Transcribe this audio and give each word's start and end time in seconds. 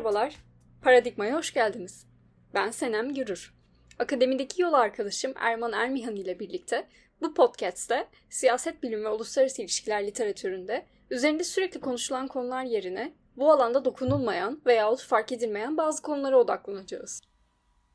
Merhabalar. 0.00 0.34
Paradigma'ya 0.82 1.36
hoş 1.36 1.54
geldiniz. 1.54 2.06
Ben 2.54 2.70
Senem 2.70 3.14
Gürür. 3.14 3.54
Akademideki 3.98 4.62
yol 4.62 4.72
arkadaşım 4.72 5.32
Erman 5.36 5.72
Ermihan 5.72 6.16
ile 6.16 6.40
birlikte 6.40 6.88
bu 7.22 7.34
podcast'te 7.34 8.08
siyaset 8.30 8.82
bilimi 8.82 9.04
ve 9.04 9.08
uluslararası 9.08 9.62
ilişkiler 9.62 10.06
literatüründe 10.06 10.86
üzerinde 11.10 11.44
sürekli 11.44 11.80
konuşulan 11.80 12.28
konular 12.28 12.64
yerine 12.64 13.12
bu 13.36 13.52
alanda 13.52 13.84
dokunulmayan 13.84 14.62
veyahut 14.66 15.02
fark 15.02 15.32
edilmeyen 15.32 15.76
bazı 15.76 16.02
konulara 16.02 16.38
odaklanacağız. 16.38 17.22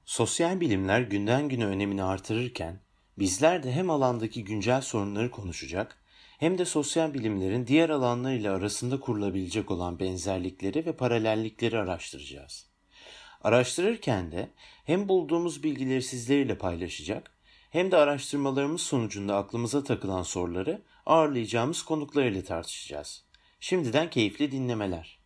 Sosyal 0.06 0.60
bilimler 0.60 1.02
günden 1.02 1.50
güne 1.50 1.66
önemini 1.66 2.04
artırırken 2.04 2.80
bizler 3.20 3.64
de 3.64 3.72
hem 3.72 3.90
alandaki 3.90 4.44
güncel 4.44 4.82
sorunları 4.82 5.32
konuşacak 5.32 5.98
hem 6.46 6.58
de 6.58 6.66
sosyal 6.66 7.14
bilimlerin 7.14 7.68
diğer 7.68 7.90
alanlarıyla 7.90 8.56
arasında 8.56 9.00
kurulabilecek 9.00 9.72
olan 9.72 10.00
benzerlikleri 10.00 10.86
ve 10.86 10.96
paralellikleri 10.96 11.78
araştıracağız. 11.78 12.70
Araştırırken 13.42 14.32
de 14.32 14.50
hem 14.84 15.10
bulduğumuz 15.10 15.64
bilgileri 15.64 16.02
sizlerle 16.02 16.58
paylaşacak 16.58 17.32
hem 17.70 17.92
de 17.92 17.98
araştırmalarımız 17.98 18.82
sonucunda 18.82 19.36
aklımıza 19.38 19.84
takılan 19.84 20.24
soruları 20.24 20.82
ağırlayacağımız 21.06 21.82
konuklarıyla 21.82 22.44
tartışacağız. 22.44 23.26
Şimdiden 23.60 24.10
keyifli 24.10 24.52
dinlemeler. 24.52 25.20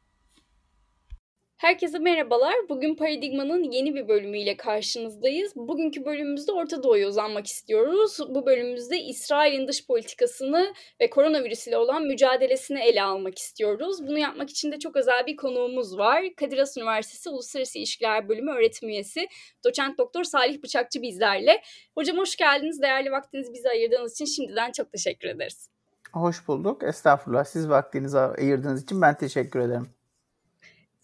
Herkese 1.60 2.00
merhabalar. 2.00 2.54
Bugün 2.70 2.96
Paradigma'nın 2.96 3.64
yeni 3.64 3.96
bir 3.96 4.08
bölümüyle 4.08 4.58
karşınızdayız. 4.58 5.56
Bugünkü 5.56 6.06
bölümümüzde 6.06 6.52
Orta 6.52 6.84
Doğu'ya 6.84 7.08
uzanmak 7.08 7.48
istiyoruz. 7.48 8.18
Bu 8.30 8.46
bölümümüzde 8.46 9.00
İsrail'in 9.00 9.68
dış 9.68 9.88
politikasını 9.88 10.74
ve 11.02 11.10
koronavirüs 11.10 11.68
ile 11.68 11.78
olan 11.78 12.04
mücadelesini 12.04 12.80
ele 12.80 13.04
almak 13.04 13.38
istiyoruz. 13.38 14.08
Bunu 14.08 14.20
yapmak 14.20 14.50
için 14.50 14.72
de 14.72 14.80
çok 14.80 14.96
özel 14.96 15.26
bir 15.26 15.36
konuğumuz 15.36 15.98
var. 15.98 16.24
Kadir 16.38 16.58
Has 16.58 16.78
Üniversitesi 16.78 17.30
Uluslararası 17.30 17.78
İlişkiler 17.78 18.30
Bölümü 18.30 18.52
öğretim 18.52 18.90
üyesi 18.90 19.28
Doçent 19.66 19.98
Doktor 19.98 20.24
Salih 20.24 20.64
Bıçakçı 20.64 21.02
bizlerle. 21.02 21.62
Hocam 21.96 22.18
hoş 22.18 22.36
geldiniz. 22.36 22.82
Değerli 22.82 23.12
vaktinizi 23.12 23.54
bize 23.54 23.70
ayırdığınız 23.70 24.14
için 24.14 24.26
şimdiden 24.26 24.72
çok 24.72 24.92
teşekkür 24.92 25.28
ederiz. 25.28 25.70
Hoş 26.14 26.48
bulduk. 26.48 26.84
Estağfurullah. 26.84 27.44
Siz 27.44 27.70
vaktinizi 27.70 28.20
ayırdığınız 28.20 28.84
için 28.84 29.02
ben 29.02 29.18
teşekkür 29.18 29.60
ederim. 29.60 29.99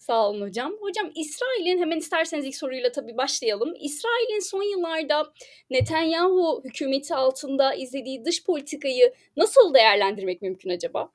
Sağ 0.06 0.28
olun 0.28 0.40
hocam. 0.40 0.72
Hocam 0.80 1.10
İsrail'in 1.14 1.78
hemen 1.78 1.96
isterseniz 1.96 2.44
ilk 2.44 2.56
soruyla 2.56 2.92
tabii 2.92 3.16
başlayalım. 3.16 3.74
İsrail'in 3.80 4.40
son 4.40 4.62
yıllarda 4.62 5.32
Netanyahu 5.70 6.62
hükümeti 6.64 7.14
altında 7.14 7.74
izlediği 7.74 8.24
dış 8.24 8.44
politikayı 8.44 9.14
nasıl 9.36 9.74
değerlendirmek 9.74 10.42
mümkün 10.42 10.70
acaba? 10.70 11.08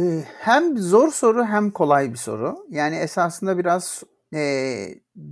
Ee, 0.00 0.24
hem 0.38 0.78
zor 0.78 1.12
soru 1.12 1.44
hem 1.44 1.70
kolay 1.70 2.12
bir 2.12 2.18
soru. 2.18 2.66
Yani 2.70 2.96
esasında 2.96 3.58
biraz 3.58 4.02
e, 4.34 4.40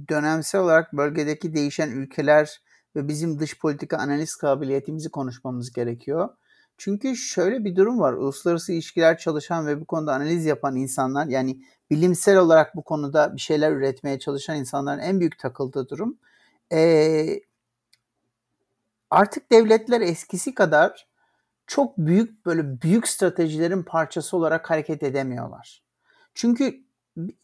dönemsel 0.08 0.60
olarak 0.60 0.92
bölgedeki 0.92 1.54
değişen 1.54 1.90
ülkeler 1.90 2.60
ve 2.96 3.08
bizim 3.08 3.38
dış 3.38 3.58
politika 3.58 3.96
analiz 3.96 4.36
kabiliyetimizi 4.36 5.10
konuşmamız 5.10 5.72
gerekiyor. 5.72 6.28
Çünkü 6.78 7.16
şöyle 7.16 7.64
bir 7.64 7.76
durum 7.76 8.00
var. 8.00 8.12
Uluslararası 8.12 8.72
ilişkiler 8.72 9.18
çalışan 9.18 9.66
ve 9.66 9.80
bu 9.80 9.84
konuda 9.84 10.14
analiz 10.14 10.46
yapan 10.46 10.76
insanlar 10.76 11.26
yani 11.26 11.58
bilimsel 11.90 12.36
olarak 12.36 12.76
bu 12.76 12.82
konuda 12.82 13.34
bir 13.34 13.40
şeyler 13.40 13.72
üretmeye 13.72 14.18
çalışan 14.18 14.56
insanların 14.56 14.98
en 14.98 15.20
büyük 15.20 15.38
takıldığı 15.38 15.88
durum 15.88 16.18
e, 16.72 17.40
artık 19.10 19.52
devletler 19.52 20.00
eskisi 20.00 20.54
kadar 20.54 21.08
çok 21.66 21.98
büyük 21.98 22.46
böyle 22.46 22.82
büyük 22.82 23.08
stratejilerin 23.08 23.82
parçası 23.82 24.36
olarak 24.36 24.70
hareket 24.70 25.02
edemiyorlar. 25.02 25.82
Çünkü 26.34 26.84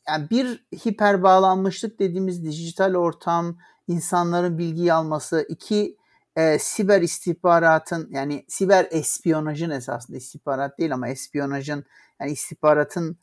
yani 0.08 0.30
bir 0.30 0.66
hiper 0.84 1.22
bağlanmışlık 1.22 1.98
dediğimiz 1.98 2.44
dijital 2.44 2.94
ortam, 2.94 3.58
insanların 3.88 4.58
bilgi 4.58 4.92
alması, 4.92 5.46
iki 5.48 5.96
e, 6.36 6.58
siber 6.58 7.02
istihbaratın 7.02 8.08
yani 8.10 8.44
siber 8.48 8.88
espiyonajın 8.90 9.70
esasında 9.70 10.16
istihbarat 10.16 10.78
değil 10.78 10.94
ama 10.94 11.08
espiyonajın 11.08 11.84
yani 12.20 12.32
istihbaratın 12.32 13.18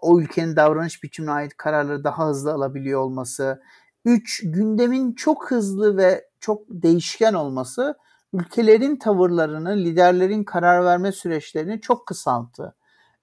o 0.00 0.20
ülkenin 0.20 0.56
davranış 0.56 1.02
biçimine 1.02 1.32
ait 1.32 1.56
kararları 1.56 2.04
daha 2.04 2.28
hızlı 2.28 2.52
alabiliyor 2.52 3.00
olması, 3.00 3.62
üç 4.04 4.42
gündemin 4.44 5.12
çok 5.12 5.50
hızlı 5.50 5.96
ve 5.96 6.28
çok 6.40 6.62
değişken 6.70 7.34
olması 7.34 7.94
ülkelerin 8.32 8.96
tavırlarını, 8.96 9.76
liderlerin 9.76 10.44
karar 10.44 10.84
verme 10.84 11.12
süreçlerini 11.12 11.80
çok 11.80 12.06
kısalttı. 12.06 12.74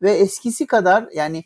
Ve 0.02 0.12
eskisi 0.12 0.68
kadar 0.68 1.09
yani 1.14 1.44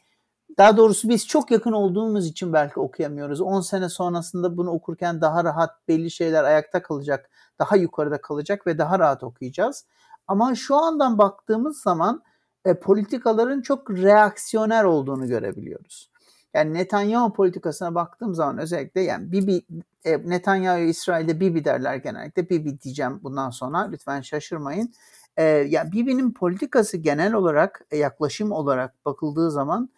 daha 0.58 0.78
doğrusu 0.78 1.10
biz 1.10 1.28
çok 1.28 1.52
yakın 1.52 1.72
olduğumuz 1.72 2.28
için 2.28 2.54
belki 2.54 2.80
okuyamıyoruz. 2.80 3.42
10 3.42 3.62
sene 3.62 3.90
sonrasında 3.90 4.58
bunu 4.58 4.72
okurken 4.72 5.22
daha 5.22 5.44
rahat 5.44 5.88
belli 5.88 6.12
şeyler 6.12 6.44
ayakta 6.44 6.84
kalacak, 6.84 7.30
daha 7.60 7.76
yukarıda 7.76 8.22
kalacak 8.22 8.68
ve 8.68 8.78
daha 8.78 9.00
rahat 9.00 9.24
okuyacağız. 9.24 9.86
Ama 10.28 10.56
şu 10.56 10.76
andan 10.76 11.18
baktığımız 11.18 11.82
zaman 11.82 12.24
e, 12.66 12.74
politikaların 12.74 13.62
çok 13.62 13.90
reaksiyoner 13.90 14.84
olduğunu 14.84 15.28
görebiliyoruz. 15.28 16.10
Yani 16.54 16.74
Netanyahu 16.74 17.34
politikasına 17.34 17.96
baktığım 17.96 18.36
zaman 18.36 18.58
özellikle 18.58 19.02
yani 19.02 19.32
Bibi 19.32 19.66
e, 20.06 20.30
Netanyahu 20.30 20.80
İsrail'de 20.80 21.40
Bibi 21.40 21.66
derler 21.66 21.96
genellikle. 21.96 22.50
Bibi 22.50 22.82
diyeceğim 22.82 23.20
bundan 23.24 23.50
sonra 23.50 23.90
lütfen 23.92 24.22
şaşırmayın. 24.22 24.94
E, 25.38 25.44
yani 25.44 25.92
Bibi'nin 25.92 26.32
politikası 26.32 26.98
genel 26.98 27.34
olarak 27.34 27.86
e, 27.92 27.98
yaklaşım 27.98 28.52
olarak 28.52 29.06
bakıldığı 29.06 29.52
zaman 29.52 29.90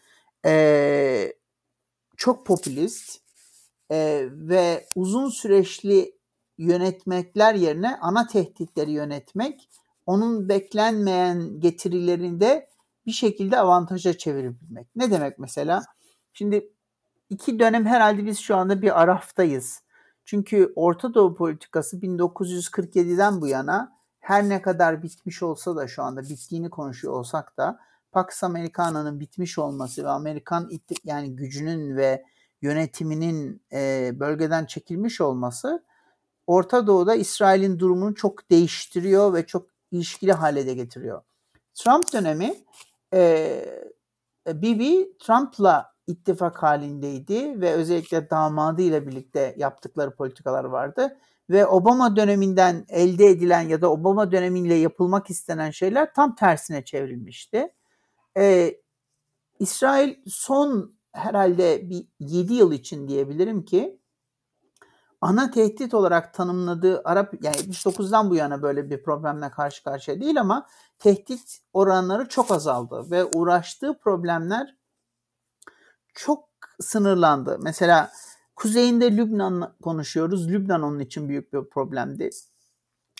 e, 0.48 1.34
çok 2.18 2.46
popülist 2.46 3.22
e, 3.92 4.28
ve 4.32 4.88
uzun 4.96 5.30
süreçli 5.30 6.18
yönetmekler 6.58 7.56
yerine 7.56 7.98
ana 8.02 8.28
tehditleri 8.28 8.92
yönetmek 8.92 9.70
onun 10.06 10.50
beklenmeyen 10.50 11.60
getirilerinde 11.60 12.70
bir 13.06 13.12
şekilde 13.12 13.60
avantaja 13.60 14.18
çevirebilmek. 14.18 14.88
Ne 14.96 15.12
demek 15.12 15.40
mesela? 15.40 15.84
Şimdi 16.34 16.74
iki 17.30 17.60
dönem 17.60 17.86
herhalde 17.86 18.26
biz 18.26 18.40
şu 18.40 18.56
anda 18.56 18.82
bir 18.82 19.02
araftayız. 19.02 19.82
Çünkü 20.26 20.74
Orta 20.76 21.14
Doğu 21.14 21.36
politikası 21.36 21.98
1947'den 21.98 23.42
bu 23.42 23.48
yana 23.48 23.98
her 24.20 24.50
ne 24.50 24.62
kadar 24.62 25.04
bitmiş 25.04 25.44
olsa 25.44 25.76
da 25.76 25.88
şu 25.88 26.04
anda 26.04 26.24
bittiğini 26.24 26.70
konuşuyor 26.70 27.14
olsak 27.14 27.58
da 27.58 27.80
Pax 28.18 28.44
Americana'nın 28.44 29.20
bitmiş 29.20 29.58
olması 29.58 30.04
ve 30.04 30.10
Amerikan 30.10 30.70
yani 31.04 31.36
gücünün 31.36 31.98
ve 31.98 32.26
yönetiminin 32.62 33.62
e, 33.74 34.12
bölgeden 34.20 34.66
çekilmiş 34.66 35.22
olması 35.22 35.84
Orta 36.48 36.88
Doğu'da 36.88 37.16
İsrail'in 37.16 37.80
durumunu 37.80 38.16
çok 38.16 38.52
değiştiriyor 38.52 39.34
ve 39.34 39.46
çok 39.46 39.70
ilişkili 39.92 40.34
hale 40.34 40.68
de 40.68 40.74
getiriyor. 40.74 41.22
Trump 41.74 42.14
dönemi 42.14 42.56
e, 43.14 43.64
Bibi 44.48 45.18
Trump'la 45.20 45.94
ittifak 46.08 46.64
halindeydi 46.64 47.62
ve 47.62 47.74
özellikle 47.74 48.30
damadıyla 48.30 49.08
birlikte 49.08 49.56
yaptıkları 49.58 50.16
politikalar 50.16 50.64
vardı. 50.64 51.18
Ve 51.50 51.66
Obama 51.66 52.16
döneminden 52.16 52.86
elde 52.90 53.26
edilen 53.26 53.62
ya 53.62 53.82
da 53.82 53.92
Obama 53.92 54.32
dönemiyle 54.32 54.76
yapılmak 54.76 55.30
istenen 55.30 55.72
şeyler 55.72 56.14
tam 56.14 56.36
tersine 56.36 56.86
çevrilmişti. 56.86 57.74
Ee, 58.38 58.82
İsrail 59.60 60.16
son 60.28 60.98
herhalde 61.12 61.90
bir 61.90 62.08
7 62.20 62.54
yıl 62.54 62.72
için 62.72 63.08
diyebilirim 63.08 63.66
ki 63.66 64.02
ana 65.22 65.52
tehdit 65.52 65.94
olarak 65.94 66.34
tanımladığı 66.34 67.02
Arap 67.06 67.34
yani 67.42 67.56
79'dan 67.56 68.30
bu 68.30 68.36
yana 68.36 68.62
böyle 68.62 68.90
bir 68.90 69.04
problemle 69.04 69.52
karşı 69.52 69.84
karşıya 69.84 70.22
değil 70.22 70.42
ama 70.42 70.68
tehdit 71.00 71.60
oranları 71.74 72.30
çok 72.30 72.52
azaldı 72.52 73.12
ve 73.12 73.26
uğraştığı 73.26 73.98
problemler 73.98 74.76
çok 76.14 76.50
sınırlandı. 76.80 77.60
Mesela 77.62 78.12
kuzeyinde 78.56 79.18
Lübnan 79.18 79.76
konuşuyoruz. 79.84 80.50
Lübnan 80.50 80.82
onun 80.82 81.00
için 81.00 81.30
büyük 81.30 81.54
bir 81.54 81.70
problemdi. 81.70 82.30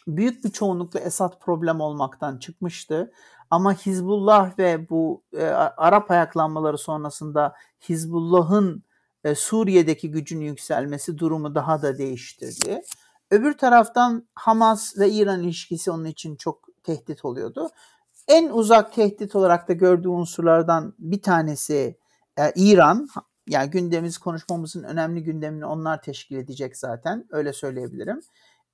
Büyük 0.08 0.44
bir 0.44 0.52
çoğunlukla 0.52 1.00
Esad 1.00 1.40
problem 1.40 1.82
olmaktan 1.82 2.38
çıkmıştı. 2.38 3.12
Ama 3.52 3.74
Hizbullah 3.74 4.60
ve 4.60 4.90
bu 4.90 5.24
e, 5.34 5.44
Arap 5.78 6.12
ayaklanmaları 6.12 6.78
sonrasında 6.78 7.56
Hizbullah'ın 7.90 8.84
e, 9.24 9.36
Suriye'deki 9.36 10.12
gücün 10.12 10.42
yükselmesi 10.42 11.18
durumu 11.18 11.56
daha 11.56 11.82
da 11.82 11.98
değiştirdi. 11.98 12.82
Öbür 13.32 13.58
taraftan 13.58 14.28
Hamas 14.36 14.98
ve 15.00 15.10
İran 15.10 15.44
ilişkisi 15.44 15.92
onun 15.92 16.06
için 16.06 16.36
çok 16.36 16.68
tehdit 16.84 17.26
oluyordu. 17.26 17.70
En 18.28 18.50
uzak 18.50 18.94
tehdit 18.94 19.36
olarak 19.36 19.68
da 19.68 19.74
gördüğü 19.74 20.08
unsurlardan 20.08 20.94
bir 21.00 21.22
tanesi 21.22 21.98
e, 22.40 22.52
İran. 22.56 23.08
Yani 23.48 23.70
gündemimiz 23.70 24.18
konuşmamızın 24.18 24.84
önemli 24.84 25.24
gündemini 25.24 25.66
onlar 25.66 26.02
teşkil 26.02 26.36
edecek 26.36 26.78
zaten. 26.78 27.26
Öyle 27.30 27.54
söyleyebilirim. 27.54 28.22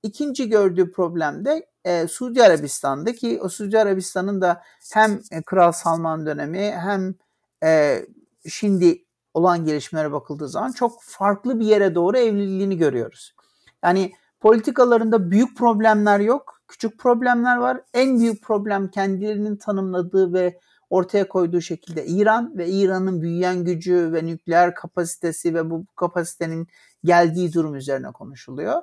İkinci 0.03 0.50
gördüğü 0.50 0.91
problem 0.91 1.45
de 1.45 1.65
e, 1.85 2.07
Suudi 2.07 2.44
Arabistan'da 2.44 3.13
ki 3.13 3.39
o 3.41 3.50
Suudi 3.50 3.79
Arabistan'ın 3.79 4.41
da 4.41 4.61
hem 4.94 5.21
e, 5.31 5.41
Kral 5.41 5.71
Salman 5.71 6.25
dönemi 6.25 6.71
hem 6.71 7.15
e, 7.63 8.00
şimdi 8.50 9.05
olan 9.33 9.65
gelişmelere 9.65 10.11
bakıldığı 10.11 10.50
zaman 10.50 10.71
çok 10.71 11.01
farklı 11.01 11.59
bir 11.59 11.65
yere 11.65 11.95
doğru 11.95 12.17
evliliğini 12.17 12.77
görüyoruz. 12.77 13.35
Yani 13.83 14.11
politikalarında 14.39 15.31
büyük 15.31 15.57
problemler 15.57 16.19
yok, 16.19 16.61
küçük 16.67 16.99
problemler 16.99 17.57
var. 17.57 17.81
En 17.94 18.19
büyük 18.19 18.44
problem 18.44 18.88
kendilerinin 18.88 19.56
tanımladığı 19.56 20.33
ve 20.33 20.59
ortaya 20.89 21.27
koyduğu 21.27 21.61
şekilde 21.61 22.06
İran 22.06 22.57
ve 22.57 22.67
İran'ın 22.67 23.21
büyüyen 23.21 23.65
gücü 23.65 24.13
ve 24.13 24.25
nükleer 24.25 24.75
kapasitesi 24.75 25.53
ve 25.53 25.69
bu 25.69 25.85
kapasitenin 25.95 26.67
geldiği 27.03 27.53
durum 27.53 27.75
üzerine 27.75 28.11
konuşuluyor. 28.11 28.81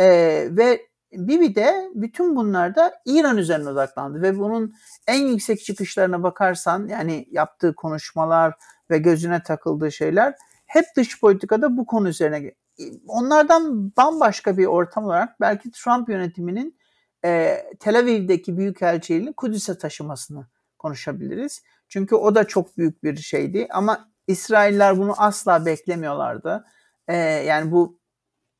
Ee, 0.00 0.48
ve 0.50 0.88
Bibi 1.12 1.54
de 1.54 1.90
bütün 1.94 2.36
bunlarda 2.36 2.94
İran 3.04 3.38
üzerine 3.38 3.68
odaklandı 3.68 4.22
ve 4.22 4.38
bunun 4.38 4.74
en 5.06 5.26
yüksek 5.26 5.64
çıkışlarına 5.64 6.22
bakarsan 6.22 6.88
yani 6.88 7.28
yaptığı 7.30 7.74
konuşmalar 7.74 8.54
ve 8.90 8.98
gözüne 8.98 9.42
takıldığı 9.42 9.92
şeyler 9.92 10.34
hep 10.66 10.84
dış 10.96 11.20
politikada 11.20 11.76
bu 11.76 11.86
konu 11.86 12.08
üzerine. 12.08 12.54
Onlardan 13.06 13.92
bambaşka 13.96 14.58
bir 14.58 14.66
ortam 14.66 15.04
olarak 15.04 15.40
belki 15.40 15.70
Trump 15.70 16.08
yönetiminin 16.08 16.78
e, 17.24 17.58
Tel 17.80 17.98
Aviv'deki 17.98 18.56
büyükelçiliğini 18.56 19.32
Kudüs'e 19.32 19.78
taşımasını 19.78 20.46
konuşabiliriz. 20.78 21.62
Çünkü 21.88 22.14
o 22.14 22.34
da 22.34 22.44
çok 22.44 22.76
büyük 22.76 23.04
bir 23.04 23.16
şeydi 23.16 23.66
ama 23.70 24.08
İsrailler 24.26 24.98
bunu 24.98 25.14
asla 25.16 25.66
beklemiyorlardı. 25.66 26.64
E, 27.08 27.16
yani 27.16 27.72
bu 27.72 27.98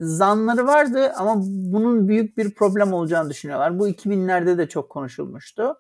zanları 0.01 0.67
vardı 0.67 1.13
ama 1.17 1.35
bunun 1.47 2.09
büyük 2.09 2.37
bir 2.39 2.55
problem 2.55 2.93
olacağını 2.93 3.31
düşünüyorlar. 3.31 3.79
Bu 3.79 3.89
2000'lerde 3.89 4.59
de 4.59 4.69
çok 4.69 4.91
konuşulmuştu. 4.91 5.79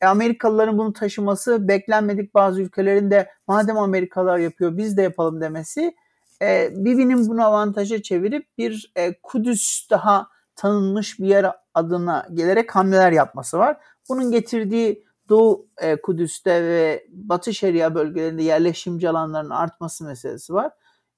E, 0.00 0.06
Amerikalıların 0.06 0.78
bunu 0.78 0.92
taşıması 0.92 1.68
beklenmedik 1.68 2.34
bazı 2.34 2.62
ülkelerin 2.62 3.10
de 3.10 3.30
madem 3.48 3.78
Amerikalılar 3.78 4.38
yapıyor 4.38 4.76
biz 4.76 4.96
de 4.96 5.02
yapalım 5.02 5.40
demesi 5.40 5.94
e, 6.42 6.70
Bibi'nin 6.72 7.28
bunu 7.28 7.44
avantaja 7.44 8.02
çevirip 8.02 8.58
bir 8.58 8.92
e, 8.96 9.20
Kudüs 9.22 9.90
daha 9.90 10.28
tanınmış 10.56 11.20
bir 11.20 11.26
yer 11.26 11.52
adına 11.74 12.26
gelerek 12.34 12.74
hamleler 12.74 13.12
yapması 13.12 13.58
var. 13.58 13.76
Bunun 14.08 14.30
getirdiği 14.30 15.04
Doğu 15.28 15.66
e, 15.78 16.00
Kudüs'te 16.00 16.62
ve 16.62 17.06
Batı 17.10 17.54
Şeria 17.54 17.94
bölgelerinde 17.94 18.42
yerleşimci 18.42 19.08
alanların 19.08 19.50
artması 19.50 20.04
meselesi 20.04 20.54
var. 20.54 20.72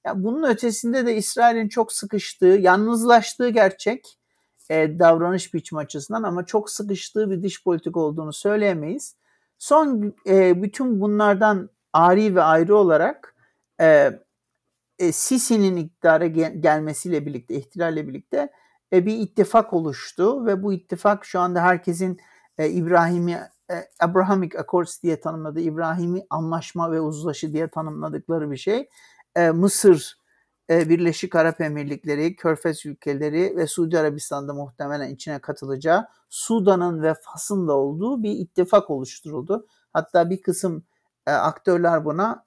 Ya 0.05 0.23
bunun 0.23 0.49
ötesinde 0.49 1.05
de 1.05 1.15
İsrail'in 1.15 1.67
çok 1.67 1.91
sıkıştığı, 1.93 2.45
yalnızlaştığı 2.45 3.49
gerçek 3.49 4.17
e, 4.69 4.99
davranış 4.99 5.53
biçimi 5.53 5.79
açısından 5.81 6.23
ama 6.23 6.45
çok 6.45 6.69
sıkıştığı 6.69 7.31
bir 7.31 7.43
dış 7.43 7.63
politik 7.63 7.97
olduğunu 7.97 8.33
söyleyemeyiz. 8.33 9.15
Son 9.57 10.15
e, 10.27 10.63
bütün 10.63 11.01
bunlardan 11.01 11.69
ari 11.93 12.35
ve 12.35 12.41
ayrı 12.41 12.75
olarak 12.77 13.35
e, 13.81 14.19
e, 14.99 15.11
Sisi'nin 15.11 15.75
iktidara 15.75 16.27
gel- 16.27 16.61
gelmesiyle 16.61 17.25
birlikte, 17.25 17.55
ihtilalle 17.55 18.07
birlikte 18.07 18.49
e, 18.93 19.05
bir 19.05 19.17
ittifak 19.19 19.73
oluştu 19.73 20.45
ve 20.45 20.63
bu 20.63 20.73
ittifak 20.73 21.25
şu 21.25 21.39
anda 21.39 21.61
herkesin 21.61 22.19
e, 22.57 22.69
İbrahim'i 22.69 23.31
e, 23.71 23.75
Abrahamic 23.99 24.59
Accords 24.59 25.03
diye 25.03 25.19
tanımladığı, 25.19 25.59
İbrahim'i 25.59 26.25
anlaşma 26.29 26.91
ve 26.91 27.01
uzlaşı 27.01 27.53
diye 27.53 27.67
tanımladıkları 27.67 28.51
bir 28.51 28.57
şey. 28.57 28.89
E, 29.37 29.51
Mısır, 29.51 30.17
e, 30.69 30.89
Birleşik 30.89 31.35
Arap 31.35 31.61
Emirlikleri, 31.61 32.35
Körfez 32.35 32.85
ülkeleri 32.85 33.57
ve 33.57 33.67
Suudi 33.67 33.99
Arabistan'da 33.99 34.53
muhtemelen 34.53 35.09
içine 35.09 35.39
katılacağı 35.39 36.07
Sudan'ın 36.29 37.01
ve 37.03 37.13
Fas'ın 37.21 37.67
da 37.67 37.73
olduğu 37.73 38.23
bir 38.23 38.31
ittifak 38.31 38.89
oluşturuldu. 38.89 39.67
Hatta 39.93 40.29
bir 40.29 40.41
kısım 40.41 40.83
e, 41.27 41.31
aktörler 41.31 42.05
buna 42.05 42.43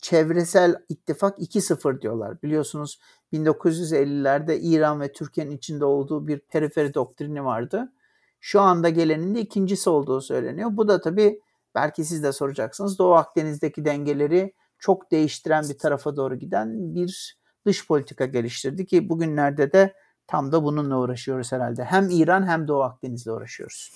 çevresel 0.00 0.76
ittifak 0.88 1.38
2.0 1.38 2.00
diyorlar. 2.00 2.42
Biliyorsunuz 2.42 3.00
1950'lerde 3.32 4.58
İran 4.60 5.00
ve 5.00 5.12
Türkiye'nin 5.12 5.56
içinde 5.56 5.84
olduğu 5.84 6.26
bir 6.26 6.38
periferi 6.38 6.94
doktrini 6.94 7.44
vardı. 7.44 7.92
Şu 8.40 8.60
anda 8.60 8.88
gelenin 8.88 9.34
de 9.34 9.40
ikincisi 9.40 9.90
olduğu 9.90 10.20
söyleniyor. 10.20 10.70
Bu 10.72 10.88
da 10.88 11.00
tabii 11.00 11.40
belki 11.74 12.04
siz 12.04 12.22
de 12.22 12.32
soracaksınız. 12.32 12.98
Doğu 12.98 13.14
Akdeniz'deki 13.14 13.84
dengeleri 13.84 14.54
çok 14.82 15.10
değiştiren 15.10 15.64
bir 15.68 15.78
tarafa 15.78 16.16
doğru 16.16 16.34
giden 16.36 16.94
bir 16.94 17.38
dış 17.66 17.86
politika 17.86 18.26
geliştirdi 18.26 18.86
ki 18.86 19.08
bugünlerde 19.08 19.72
de 19.72 19.94
tam 20.26 20.52
da 20.52 20.64
bununla 20.64 20.98
uğraşıyoruz 20.98 21.52
herhalde. 21.52 21.84
Hem 21.84 22.10
İran 22.10 22.46
hem 22.46 22.68
Doğu 22.68 22.82
Akdeniz'le 22.82 23.26
uğraşıyoruz. 23.26 23.92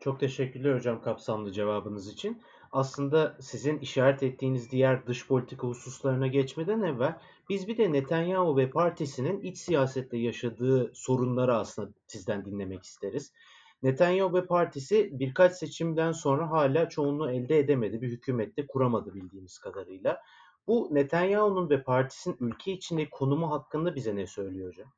Çok 0.00 0.20
teşekkürler 0.20 0.74
hocam 0.74 1.02
kapsamlı 1.02 1.52
cevabınız 1.52 2.08
için. 2.08 2.42
Aslında 2.72 3.36
sizin 3.40 3.78
işaret 3.78 4.22
ettiğiniz 4.22 4.70
diğer 4.70 5.06
dış 5.06 5.26
politika 5.26 5.66
hususlarına 5.66 6.26
geçmeden 6.26 6.82
evvel 6.82 7.18
biz 7.48 7.68
bir 7.68 7.78
de 7.78 7.92
Netanyahu 7.92 8.56
ve 8.56 8.70
partisinin 8.70 9.40
iç 9.40 9.58
siyasette 9.58 10.16
yaşadığı 10.16 10.90
sorunları 10.94 11.56
aslında 11.56 11.90
sizden 12.06 12.44
dinlemek 12.44 12.84
isteriz. 12.84 13.32
Netanyahu 13.82 14.34
ve 14.34 14.46
partisi 14.46 15.10
birkaç 15.12 15.52
seçimden 15.52 16.12
sonra 16.12 16.50
hala 16.50 16.88
çoğunluğu 16.88 17.30
elde 17.30 17.58
edemedi. 17.58 18.02
Bir 18.02 18.08
hükümette 18.08 18.66
kuramadı 18.66 19.14
bildiğimiz 19.14 19.58
kadarıyla. 19.58 20.22
Bu 20.66 20.88
Netanyahu'nun 20.92 21.70
ve 21.70 21.82
partisinin 21.82 22.36
ülke 22.40 22.72
içindeki 22.72 23.10
konumu 23.10 23.50
hakkında 23.50 23.94
bize 23.94 24.16
ne 24.16 24.26
söylüyor 24.26 24.68
hocam? 24.68 24.88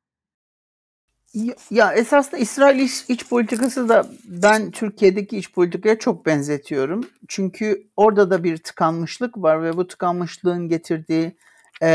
Ya, 1.33 1.55
ya 1.71 1.93
esasında 1.93 2.37
İsrail 2.37 2.79
iç, 2.79 3.05
iç 3.07 3.29
politikası 3.29 3.89
da 3.89 4.07
ben 4.25 4.71
Türkiye'deki 4.71 5.37
iç 5.37 5.53
politikaya 5.53 5.99
çok 5.99 6.25
benzetiyorum. 6.25 7.07
Çünkü 7.27 7.87
orada 7.95 8.31
da 8.31 8.43
bir 8.43 8.57
tıkanmışlık 8.57 9.37
var 9.37 9.63
ve 9.63 9.77
bu 9.77 9.87
tıkanmışlığın 9.87 10.67
getirdiği 10.67 11.37
e, 11.81 11.89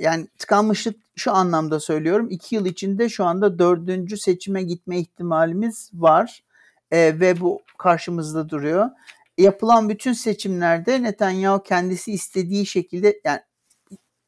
yani 0.00 0.26
tıkanmışlık 0.38 0.96
şu 1.16 1.32
anlamda 1.32 1.80
söylüyorum. 1.80 2.28
iki 2.30 2.54
yıl 2.54 2.66
içinde 2.66 3.08
şu 3.08 3.24
anda 3.24 3.58
dördüncü 3.58 4.16
seçime 4.16 4.62
gitme 4.62 4.98
ihtimalimiz 4.98 5.90
var 5.94 6.44
e, 6.90 7.20
ve 7.20 7.40
bu 7.40 7.62
karşımızda 7.78 8.48
duruyor. 8.48 8.90
Yapılan 9.38 9.88
bütün 9.88 10.12
seçimlerde 10.12 11.02
Netanyahu 11.02 11.62
kendisi 11.62 12.12
istediği 12.12 12.66
şekilde 12.66 13.20
yani 13.24 13.40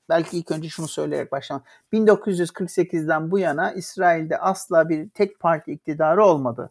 belki 0.08 0.38
ilk 0.38 0.50
önce 0.50 0.68
şunu 0.68 0.88
söyleyerek 0.88 1.32
başlamak. 1.32 1.66
1948'den 1.92 3.30
bu 3.30 3.38
yana 3.38 3.72
İsrail'de 3.72 4.38
asla 4.38 4.88
bir 4.88 5.08
tek 5.08 5.40
parti 5.40 5.72
iktidarı 5.72 6.24
olmadı. 6.24 6.70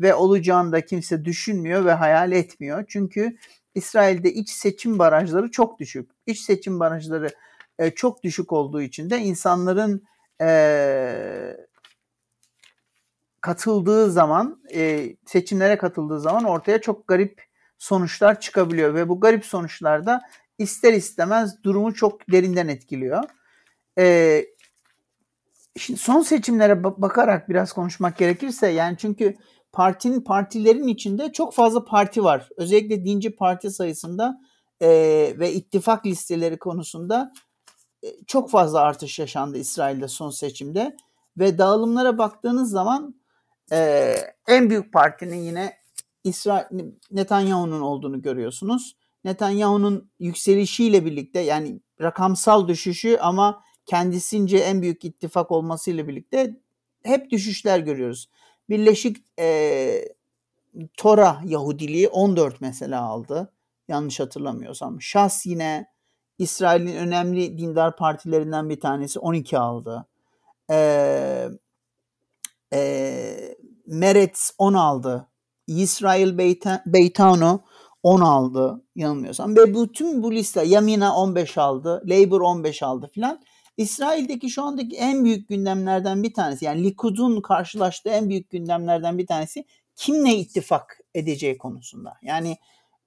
Ve 0.00 0.14
olacağını 0.14 0.72
da 0.72 0.80
kimse 0.80 1.24
düşünmüyor 1.24 1.84
ve 1.84 1.92
hayal 1.92 2.32
etmiyor. 2.32 2.84
Çünkü 2.88 3.36
İsrail'de 3.74 4.32
iç 4.32 4.50
seçim 4.50 4.98
barajları 4.98 5.50
çok 5.50 5.78
düşük. 5.78 6.10
İç 6.26 6.40
seçim 6.40 6.80
barajları 6.80 7.28
e, 7.78 7.90
çok 7.90 8.22
düşük 8.22 8.52
olduğu 8.52 8.82
için 8.82 9.10
de 9.10 9.18
insanların 9.18 10.04
e, 10.40 11.56
katıldığı 13.40 14.10
zaman, 14.10 14.62
e, 14.74 15.16
seçimlere 15.26 15.78
katıldığı 15.78 16.20
zaman 16.20 16.44
ortaya 16.44 16.80
çok 16.80 17.08
garip 17.08 17.42
sonuçlar 17.78 18.40
çıkabiliyor 18.40 18.94
ve 18.94 19.08
bu 19.08 19.20
garip 19.20 19.44
sonuçlar 19.44 20.06
da 20.06 20.22
ister 20.58 20.92
istemez 20.92 21.64
durumu 21.64 21.94
çok 21.94 22.32
derinden 22.32 22.68
etkiliyor. 22.68 23.24
E, 23.98 24.46
şimdi 25.78 26.00
son 26.00 26.22
seçimlere 26.22 26.84
bakarak 26.84 27.48
biraz 27.48 27.72
konuşmak 27.72 28.18
gerekirse 28.18 28.68
yani 28.68 28.96
çünkü 28.98 29.36
partinin 29.74 30.20
partilerin 30.20 30.88
içinde 30.88 31.32
çok 31.32 31.54
fazla 31.54 31.84
parti 31.84 32.24
var. 32.24 32.48
Özellikle 32.56 33.04
dinci 33.04 33.36
parti 33.36 33.70
sayısında 33.70 34.40
e, 34.80 34.88
ve 35.38 35.52
ittifak 35.52 36.06
listeleri 36.06 36.58
konusunda 36.58 37.32
e, 38.04 38.08
çok 38.26 38.50
fazla 38.50 38.80
artış 38.80 39.18
yaşandı 39.18 39.58
İsrail'de 39.58 40.08
son 40.08 40.30
seçimde 40.30 40.96
ve 41.38 41.58
dağılımlara 41.58 42.18
baktığınız 42.18 42.70
zaman 42.70 43.14
e, 43.72 44.14
en 44.48 44.70
büyük 44.70 44.92
partinin 44.92 45.42
yine 45.42 45.76
İsrail 46.24 46.64
Netanyahu'nun 47.10 47.80
olduğunu 47.80 48.22
görüyorsunuz. 48.22 48.96
Netanyahu'nun 49.24 50.10
yükselişiyle 50.18 51.04
birlikte 51.04 51.40
yani 51.40 51.80
rakamsal 52.00 52.68
düşüşü 52.68 53.18
ama 53.20 53.62
kendisince 53.86 54.58
en 54.58 54.82
büyük 54.82 55.04
ittifak 55.04 55.50
olmasıyla 55.50 56.08
birlikte 56.08 56.60
hep 57.02 57.30
düşüşler 57.30 57.78
görüyoruz. 57.78 58.28
Birleşik 58.68 59.16
e, 59.38 60.08
Tora 60.96 61.40
Yahudiliği 61.44 62.08
14 62.08 62.60
mesela 62.60 63.02
aldı. 63.02 63.52
Yanlış 63.88 64.20
hatırlamıyorsam. 64.20 65.02
Şas 65.02 65.46
yine 65.46 65.86
İsrail'in 66.38 66.96
önemli 66.96 67.58
dindar 67.58 67.96
partilerinden 67.96 68.68
bir 68.68 68.80
tanesi 68.80 69.18
12 69.18 69.58
aldı. 69.58 70.06
Ee, 70.70 71.48
e, 72.72 73.56
Meretz 73.86 74.50
10 74.58 74.74
aldı. 74.74 75.28
İsrail 75.66 76.38
Beytano 76.86 77.60
10 78.02 78.20
aldı 78.20 78.84
yanılmıyorsam. 78.96 79.56
Ve 79.56 79.74
bütün 79.74 80.22
bu 80.22 80.32
liste 80.32 80.62
Yamina 80.62 81.16
15 81.16 81.58
aldı. 81.58 82.02
Labour 82.06 82.40
15 82.40 82.82
aldı 82.82 83.10
filan. 83.14 83.40
İsrail'deki 83.76 84.50
şu 84.50 84.62
andaki 84.62 84.96
en 84.96 85.24
büyük 85.24 85.48
gündemlerden 85.48 86.22
bir 86.22 86.34
tanesi 86.34 86.64
yani 86.64 86.84
Likud'un 86.84 87.40
karşılaştığı 87.40 88.10
en 88.10 88.28
büyük 88.28 88.50
gündemlerden 88.50 89.18
bir 89.18 89.26
tanesi 89.26 89.64
kimle 89.96 90.34
ittifak 90.34 91.00
edeceği 91.14 91.58
konusunda. 91.58 92.14
Yani 92.22 92.56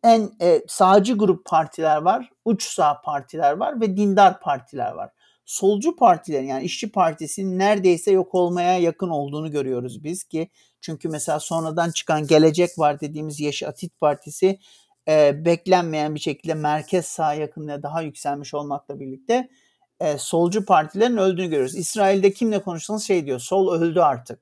en 0.04 0.32
e, 0.42 0.62
sağcı 0.68 1.14
grup 1.14 1.46
partiler 1.46 1.98
var, 1.98 2.30
uç 2.46 2.64
sağ 2.64 3.02
partiler 3.02 3.52
var 3.52 3.82
ve 3.82 3.98
dindar 3.98 4.40
partiler 4.40 4.92
var. 4.92 5.10
Solcu 5.46 5.96
partilerin 5.96 6.48
yani 6.48 6.64
işçi 6.64 6.92
partisinin 6.92 7.60
neredeyse 7.60 8.12
yok 8.12 8.36
olmaya 8.36 8.78
yakın 8.80 9.10
olduğunu 9.10 9.52
görüyoruz 9.52 10.04
biz 10.04 10.24
ki 10.24 10.50
çünkü 10.82 11.10
mesela 11.10 11.40
sonradan 11.40 11.92
çıkan 11.92 12.28
Gelecek 12.28 12.80
Var 12.80 13.00
dediğimiz 13.00 13.40
Yeşil 13.40 13.68
Atit 13.68 14.00
Partisi 14.00 14.60
e, 15.08 15.46
beklenmeyen 15.46 16.16
bir 16.16 16.20
şekilde 16.20 16.54
merkez 16.54 17.06
sağ 17.06 17.34
yakınlığa 17.34 17.84
daha 17.84 18.02
yükselmiş 18.02 18.54
olmakla 18.54 19.00
birlikte 19.00 19.50
e, 20.00 20.18
solcu 20.18 20.66
partilerin 20.66 21.18
öldüğünü 21.18 21.48
görüyoruz. 21.48 21.75
İsrail'de 21.75 22.34
kimle 22.34 22.62
konuşsanız 22.62 23.04
şey 23.04 23.25
diyor 23.25 23.39
sol 23.39 23.74
öldü 23.74 24.00
artık. 24.00 24.39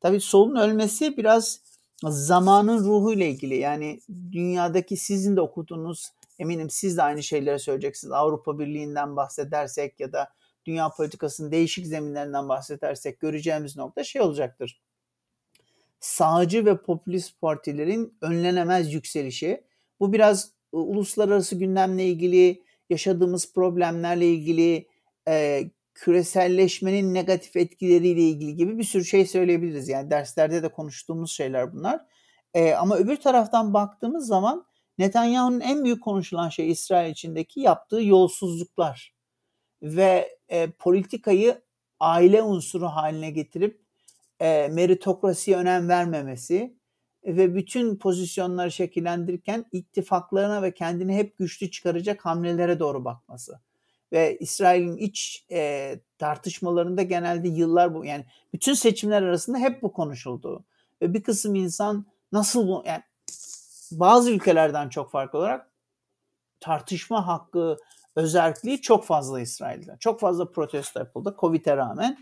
Tabii 0.00 0.20
solun 0.20 0.56
ölmesi 0.56 1.16
biraz 1.16 1.60
zamanın 2.04 2.84
ruhuyla 2.84 3.26
ilgili. 3.26 3.56
Yani 3.56 4.00
dünyadaki 4.32 4.96
sizin 4.96 5.36
de 5.36 5.40
okuduğunuz 5.40 6.12
eminim 6.38 6.70
siz 6.70 6.96
de 6.96 7.02
aynı 7.02 7.22
şeyleri 7.22 7.58
söyleyeceksiniz. 7.58 8.12
Avrupa 8.12 8.58
Birliği'nden 8.58 9.16
bahsedersek 9.16 10.00
ya 10.00 10.12
da 10.12 10.28
dünya 10.66 10.88
politikasının 10.88 11.52
değişik 11.52 11.86
zeminlerinden 11.86 12.48
bahsedersek 12.48 13.20
göreceğimiz 13.20 13.76
nokta 13.76 14.04
şey 14.04 14.22
olacaktır. 14.22 14.80
Sağcı 16.00 16.66
ve 16.66 16.76
popülist 16.76 17.40
partilerin 17.40 18.14
önlenemez 18.20 18.92
yükselişi. 18.92 19.64
Bu 20.00 20.12
biraz 20.12 20.50
uluslararası 20.72 21.56
gündemle 21.56 22.04
ilgili, 22.04 22.62
yaşadığımız 22.90 23.52
problemlerle 23.52 24.28
ilgili, 24.28 24.86
e, 25.28 25.64
küreselleşmenin 25.94 27.14
negatif 27.14 27.56
etkileriyle 27.56 28.20
ilgili 28.20 28.56
gibi 28.56 28.78
bir 28.78 28.84
sürü 28.84 29.04
şey 29.04 29.26
söyleyebiliriz. 29.26 29.88
Yani 29.88 30.10
derslerde 30.10 30.62
de 30.62 30.68
konuştuğumuz 30.68 31.32
şeyler 31.32 31.72
bunlar. 31.72 32.00
E, 32.54 32.74
ama 32.74 32.96
öbür 32.96 33.16
taraftan 33.16 33.74
baktığımız 33.74 34.26
zaman 34.26 34.66
Netanyahu'nun 34.98 35.60
en 35.60 35.84
büyük 35.84 36.02
konuşulan 36.02 36.48
şey 36.48 36.70
İsrail 36.70 37.10
içindeki 37.12 37.60
yaptığı 37.60 38.02
yolsuzluklar 38.02 39.14
ve 39.82 40.38
e, 40.48 40.70
politikayı 40.70 41.62
aile 42.00 42.42
unsuru 42.42 42.86
haline 42.86 43.30
getirip 43.30 43.82
e, 44.40 44.68
meritokrasiye 44.68 45.56
önem 45.56 45.88
vermemesi 45.88 46.76
ve 47.26 47.54
bütün 47.54 47.96
pozisyonları 47.96 48.72
şekillendirirken 48.72 49.64
ittifaklarına 49.72 50.62
ve 50.62 50.74
kendini 50.74 51.16
hep 51.16 51.38
güçlü 51.38 51.70
çıkaracak 51.70 52.24
hamlelere 52.24 52.78
doğru 52.80 53.04
bakması 53.04 53.60
ve 54.12 54.38
İsrail'in 54.38 54.96
iç 54.96 55.46
e, 55.50 55.94
tartışmalarında 56.18 57.02
genelde 57.02 57.48
yıllar 57.48 57.94
bu 57.94 58.04
yani 58.04 58.24
bütün 58.52 58.74
seçimler 58.74 59.22
arasında 59.22 59.58
hep 59.58 59.82
bu 59.82 59.92
konuşuldu. 59.92 60.64
Ve 61.02 61.14
bir 61.14 61.22
kısım 61.22 61.54
insan 61.54 62.06
nasıl 62.32 62.68
bu 62.68 62.82
yani 62.86 63.02
bazı 63.92 64.30
ülkelerden 64.30 64.88
çok 64.88 65.10
farklı 65.10 65.38
olarak 65.38 65.70
tartışma 66.60 67.26
hakkı 67.26 67.76
özelliği 68.16 68.80
çok 68.80 69.04
fazla 69.04 69.40
İsrail'de. 69.40 69.96
Çok 70.00 70.20
fazla 70.20 70.50
protesto 70.50 71.00
yapıldı 71.00 71.36
Covid'e 71.40 71.76
rağmen. 71.76 72.18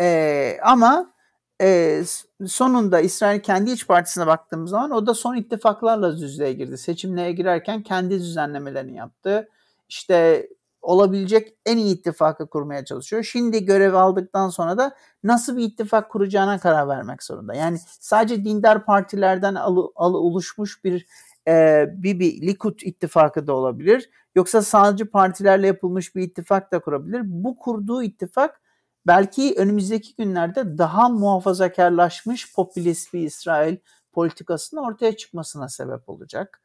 E, 0.00 0.58
ama 0.62 1.14
e, 1.60 2.02
sonunda 2.46 3.00
İsrail 3.00 3.40
kendi 3.40 3.70
iç 3.70 3.86
partisine 3.86 4.26
baktığımız 4.26 4.70
zaman 4.70 4.90
o 4.90 5.06
da 5.06 5.14
son 5.14 5.36
ittifaklarla 5.36 6.18
düzlüğe 6.18 6.52
girdi. 6.52 6.78
Seçimlere 6.78 7.32
girerken 7.32 7.82
kendi 7.82 8.18
düzenlemelerini 8.18 8.96
yaptı. 8.96 9.48
İşte 9.88 10.48
olabilecek 10.84 11.56
en 11.66 11.76
iyi 11.76 11.94
ittifakı 11.94 12.46
kurmaya 12.46 12.84
çalışıyor. 12.84 13.22
Şimdi 13.22 13.64
görev 13.64 13.94
aldıktan 13.94 14.48
sonra 14.48 14.78
da 14.78 14.96
nasıl 15.22 15.56
bir 15.56 15.64
ittifak 15.64 16.10
kuracağına 16.10 16.58
karar 16.58 16.88
vermek 16.88 17.22
zorunda. 17.22 17.54
Yani 17.54 17.78
sadece 18.00 18.44
dindar 18.44 18.84
partilerden 18.84 19.54
alı, 19.54 19.88
alı 19.94 20.18
oluşmuş 20.18 20.84
bir 20.84 21.06
e, 21.48 21.84
bir, 21.96 22.18
bir 22.18 22.42
Likud 22.42 22.80
ittifakı 22.80 23.46
da 23.46 23.52
olabilir. 23.52 24.10
Yoksa 24.34 24.62
sağcı 24.62 25.10
partilerle 25.10 25.66
yapılmış 25.66 26.14
bir 26.16 26.22
ittifak 26.22 26.72
da 26.72 26.78
kurabilir. 26.78 27.22
Bu 27.24 27.58
kurduğu 27.58 28.02
ittifak 28.02 28.60
belki 29.06 29.54
önümüzdeki 29.56 30.16
günlerde 30.16 30.78
daha 30.78 31.08
muhafazakarlaşmış 31.08 32.54
popülist 32.54 33.14
bir 33.14 33.20
İsrail 33.20 33.76
politikasının 34.12 34.80
ortaya 34.82 35.16
çıkmasına 35.16 35.68
sebep 35.68 36.08
olacak. 36.08 36.62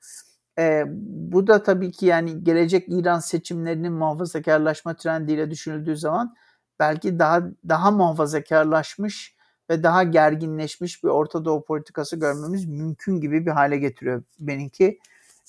E, 0.59 0.83
bu 1.31 1.47
da 1.47 1.63
tabii 1.63 1.91
ki 1.91 2.05
yani 2.05 2.43
gelecek 2.43 2.85
İran 2.89 3.19
seçimlerinin 3.19 3.93
muhafazakarlaşma 3.93 4.95
trendiyle 4.95 5.51
düşünüldüğü 5.51 5.97
zaman 5.97 6.35
belki 6.79 7.19
daha 7.19 7.41
daha 7.69 7.91
muhafazakarlaşmış 7.91 9.35
ve 9.69 9.83
daha 9.83 10.03
gerginleşmiş 10.03 11.03
bir 11.03 11.09
Orta 11.09 11.45
Doğu 11.45 11.65
politikası 11.65 12.15
görmemiz 12.15 12.65
mümkün 12.65 13.21
gibi 13.21 13.45
bir 13.45 13.51
hale 13.51 13.77
getiriyor 13.77 14.23
benimki. 14.39 14.99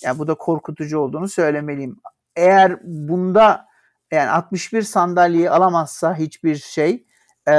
Yani 0.03 0.19
bu 0.19 0.27
da 0.27 0.35
korkutucu 0.35 0.99
olduğunu 0.99 1.29
söylemeliyim. 1.29 1.97
Eğer 2.37 2.79
bunda 2.85 3.67
yani 4.13 4.31
61 4.31 4.83
sandalyeyi 4.83 5.51
alamazsa 5.51 6.15
hiçbir 6.15 6.57
şey 6.57 7.07
e, 7.49 7.55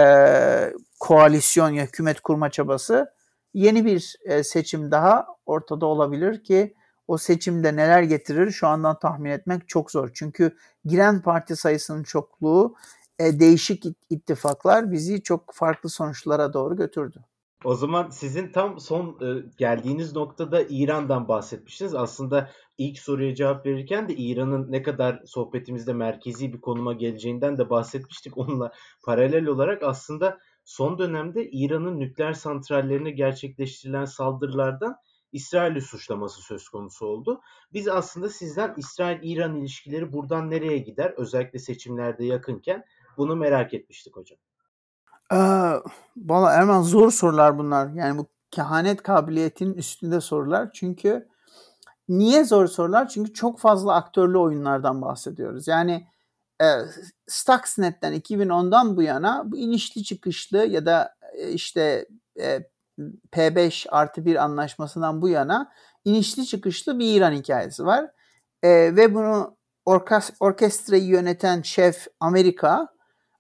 koalisyon 1.00 1.70
ya 1.70 1.86
hükümet 1.86 2.22
kurma 2.22 2.50
çabası 2.50 3.14
yeni 3.54 3.86
bir 3.86 4.16
e, 4.26 4.44
seçim 4.44 4.92
daha 4.92 5.26
ortada 5.46 5.86
olabilir 5.86 6.44
ki 6.44 6.76
o 7.08 7.18
seçimde 7.18 7.76
neler 7.76 8.04
getirir 8.04 8.52
şu 8.52 8.68
andan 8.68 9.00
tahmin 9.00 9.30
etmek 9.30 9.68
çok 9.68 9.92
zor. 9.92 10.10
Çünkü 10.14 10.58
giren 10.86 11.22
parti 11.22 11.56
sayısının 11.56 12.04
çokluğu, 12.04 12.76
e, 13.20 13.40
değişik 13.40 13.86
ittifaklar 14.10 14.92
bizi 14.92 15.24
çok 15.24 15.54
farklı 15.54 15.90
sonuçlara 15.90 16.54
doğru 16.54 16.76
götürdü. 16.76 17.20
O 17.64 17.76
zaman 17.76 18.10
sizin 18.10 18.52
tam 18.52 18.80
son 18.80 19.18
e, 19.22 19.50
geldiğiniz 19.58 20.16
noktada 20.16 20.62
İran'dan 20.70 21.28
bahsetmiştiniz. 21.28 21.96
Aslında 21.96 22.50
ilk 22.78 23.00
soruya 23.00 23.36
cevap 23.36 23.66
verirken 23.66 24.10
de 24.10 24.16
İran'ın 24.16 24.72
ne 24.72 24.82
kadar 24.84 25.22
sohbetimizde 25.26 25.94
merkezi 25.94 26.54
bir 26.54 26.62
konuma 26.62 26.94
geleceğinden 26.94 27.58
de 27.58 27.70
bahsetmiştik. 27.70 28.38
Onunla 28.38 28.72
paralel 29.06 29.46
olarak 29.46 29.84
aslında 29.84 30.40
son 30.66 30.98
dönemde 30.98 31.50
İran'ın 31.52 32.00
nükleer 32.00 32.34
santrallerine 32.34 33.12
gerçekleştirilen 33.12 34.06
saldırılardan 34.06 34.96
İsrail'i 35.32 35.82
suçlaması 35.82 36.42
söz 36.42 36.70
konusu 36.70 37.06
oldu. 37.06 37.42
Biz 37.74 37.88
aslında 37.88 38.30
sizden 38.30 38.74
İsrail-İran 38.78 39.56
ilişkileri 39.56 40.14
buradan 40.14 40.50
nereye 40.50 40.78
gider? 40.78 41.14
Özellikle 41.18 41.60
seçimlerde 41.60 42.26
yakınken 42.26 42.86
bunu 43.18 43.36
merak 43.36 43.74
etmiştik 43.74 44.16
hocam. 44.16 44.40
Ee, 45.32 45.36
Erman 46.30 46.82
zor 46.82 47.12
sorular 47.12 47.58
bunlar. 47.58 47.90
Yani 47.90 48.18
bu 48.18 48.28
kehanet 48.52 49.04
kabiliyetinin 49.04 49.74
üstünde 49.74 50.22
sorular. 50.22 50.70
Çünkü 50.74 51.30
niye 52.10 52.44
zor 52.44 52.68
sorular? 52.68 53.08
Çünkü 53.08 53.34
çok 53.34 53.60
fazla 53.60 53.96
aktörlü 53.96 54.38
oyunlardan 54.38 55.02
bahsediyoruz. 55.02 55.68
Yani 55.68 56.08
e, 56.62 56.66
Stuxnet'ten 57.28 58.14
2010'dan 58.14 58.98
bu 58.98 59.02
yana 59.02 59.44
bu 59.46 59.58
inişli 59.58 60.04
çıkışlı 60.04 60.58
ya 60.58 60.86
da 60.86 61.16
e, 61.34 61.50
işte 61.50 62.06
e, 62.40 62.60
P5 63.32 63.90
artı 63.90 64.26
1 64.26 64.36
anlaşmasından 64.36 65.22
bu 65.22 65.30
yana 65.30 65.72
inişli 66.06 66.46
çıkışlı 66.46 67.00
bir 67.00 67.16
İran 67.16 67.32
hikayesi 67.32 67.86
var. 67.86 68.12
E, 68.64 68.70
ve 68.70 69.14
bunu 69.16 69.58
orkes 69.86 70.32
orkestrayı 70.40 71.06
yöneten 71.06 71.62
şef 71.62 72.08
Amerika 72.20 72.88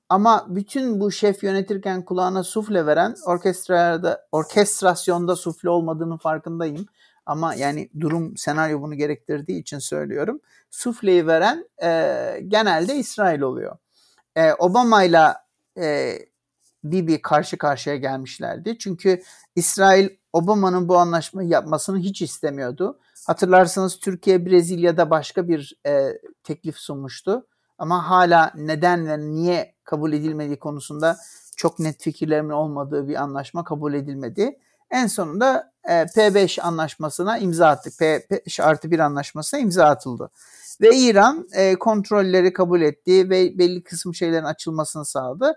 ama 0.10 0.46
bütün 0.50 1.00
bu 1.00 1.12
şef 1.12 1.43
yönetirken 1.43 2.05
kulağına 2.05 2.43
sufle 2.43 2.86
veren 2.86 3.15
orkestrada 3.25 4.27
orkestrasyonda 4.31 5.36
sufle 5.36 5.70
olmadığının 5.70 6.17
farkındayım. 6.17 6.86
Ama 7.25 7.55
yani 7.55 7.89
durum 8.00 8.38
senaryo 8.38 8.81
bunu 8.81 8.96
gerektirdiği 8.96 9.62
için 9.62 9.79
söylüyorum. 9.79 10.39
Sufleyi 10.70 11.27
veren 11.27 11.70
e, 11.84 11.89
genelde 12.48 12.96
İsrail 12.96 13.41
oluyor. 13.41 13.77
E, 14.36 14.53
Obama 14.53 15.03
ile 15.03 15.27
Bibi 16.83 17.21
karşı 17.21 17.57
karşıya 17.57 17.95
gelmişlerdi. 17.95 18.77
Çünkü 18.77 19.21
İsrail 19.55 20.09
Obama'nın 20.33 20.88
bu 20.88 20.97
anlaşmayı 20.97 21.50
yapmasını 21.50 22.00
hiç 22.00 22.21
istemiyordu. 22.21 23.00
Hatırlarsanız 23.27 24.00
Türkiye 24.00 24.45
Brezilya'da 24.45 25.09
başka 25.09 25.47
bir 25.47 25.79
e, 25.85 26.07
teklif 26.43 26.77
sunmuştu. 26.77 27.47
Ama 27.77 28.09
hala 28.09 28.51
neden 28.55 29.07
ve 29.07 29.19
niye 29.19 29.75
kabul 29.83 30.13
edilmediği 30.13 30.59
konusunda 30.59 31.17
çok 31.57 31.79
net 31.79 32.01
fikirlerimin 32.01 32.50
olmadığı 32.50 33.07
bir 33.07 33.15
anlaşma 33.15 33.63
kabul 33.63 33.93
edilmedi. 33.93 34.59
En 34.91 35.07
sonunda 35.07 35.71
e, 35.83 35.93
P5 35.93 36.61
anlaşmasına 36.61 37.38
imza 37.38 37.67
attık. 37.67 37.93
P5 37.93 38.63
artı 38.63 38.91
1 38.91 39.00
anlaşmasına 39.00 39.59
imza 39.59 39.85
atıldı. 39.85 40.31
Ve 40.81 40.95
İran 40.95 41.47
e, 41.53 41.75
kontrolleri 41.75 42.53
kabul 42.53 42.81
etti 42.81 43.29
ve 43.29 43.57
belli 43.57 43.83
kısım 43.83 44.15
şeylerin 44.15 44.43
açılmasını 44.43 45.05
sağladı. 45.05 45.53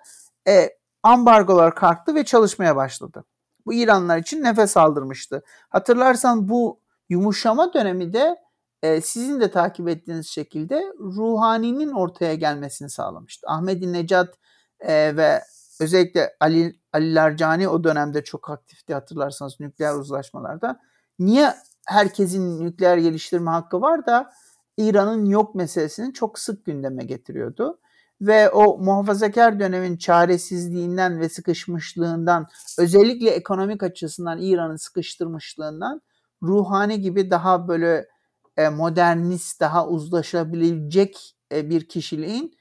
E, 0.48 0.70
ambargolar 1.04 1.74
kalktı 1.74 2.14
ve 2.14 2.24
çalışmaya 2.24 2.76
başladı. 2.76 3.24
Bu 3.66 3.74
İranlar 3.74 4.18
için 4.18 4.42
nefes 4.42 4.76
aldırmıştı. 4.76 5.42
Hatırlarsan 5.68 6.48
bu 6.48 6.80
yumuşama 7.08 7.72
dönemi 7.72 8.12
de 8.12 8.36
e, 8.82 9.00
sizin 9.00 9.40
de 9.40 9.50
takip 9.50 9.88
ettiğiniz 9.88 10.26
şekilde 10.26 10.84
ruhaninin 10.98 11.92
ortaya 11.92 12.34
gelmesini 12.34 12.90
sağlamıştı. 12.90 13.46
Ahmedi 13.48 13.92
Necat 13.92 14.34
e, 14.80 15.16
ve 15.16 15.42
özellikle 15.80 16.36
Ali, 16.40 16.80
Ali 16.92 17.14
Larcani 17.14 17.68
o 17.68 17.84
dönemde 17.84 18.24
çok 18.24 18.50
aktifti 18.50 18.94
hatırlarsanız 18.94 19.60
nükleer 19.60 19.94
uzlaşmalarda. 19.94 20.80
Niye 21.18 21.54
herkesin 21.86 22.64
nükleer 22.64 22.96
geliştirme 22.96 23.50
hakkı 23.50 23.80
var 23.80 24.06
da 24.06 24.30
İran'ın 24.76 25.24
yok 25.24 25.54
meselesini 25.54 26.12
çok 26.12 26.38
sık 26.38 26.64
gündeme 26.64 27.04
getiriyordu. 27.04 27.78
Ve 28.20 28.50
o 28.50 28.78
muhafazakar 28.78 29.60
dönemin 29.60 29.96
çaresizliğinden 29.96 31.20
ve 31.20 31.28
sıkışmışlığından 31.28 32.46
özellikle 32.78 33.30
ekonomik 33.30 33.82
açısından 33.82 34.42
İran'ın 34.42 34.76
sıkıştırmışlığından 34.76 36.02
ruhani 36.42 37.00
gibi 37.00 37.30
daha 37.30 37.68
böyle 37.68 38.08
e, 38.56 38.68
modernist, 38.68 39.60
daha 39.60 39.88
uzlaşabilecek 39.88 41.36
e, 41.52 41.70
bir 41.70 41.88
kişiliğin 41.88 42.56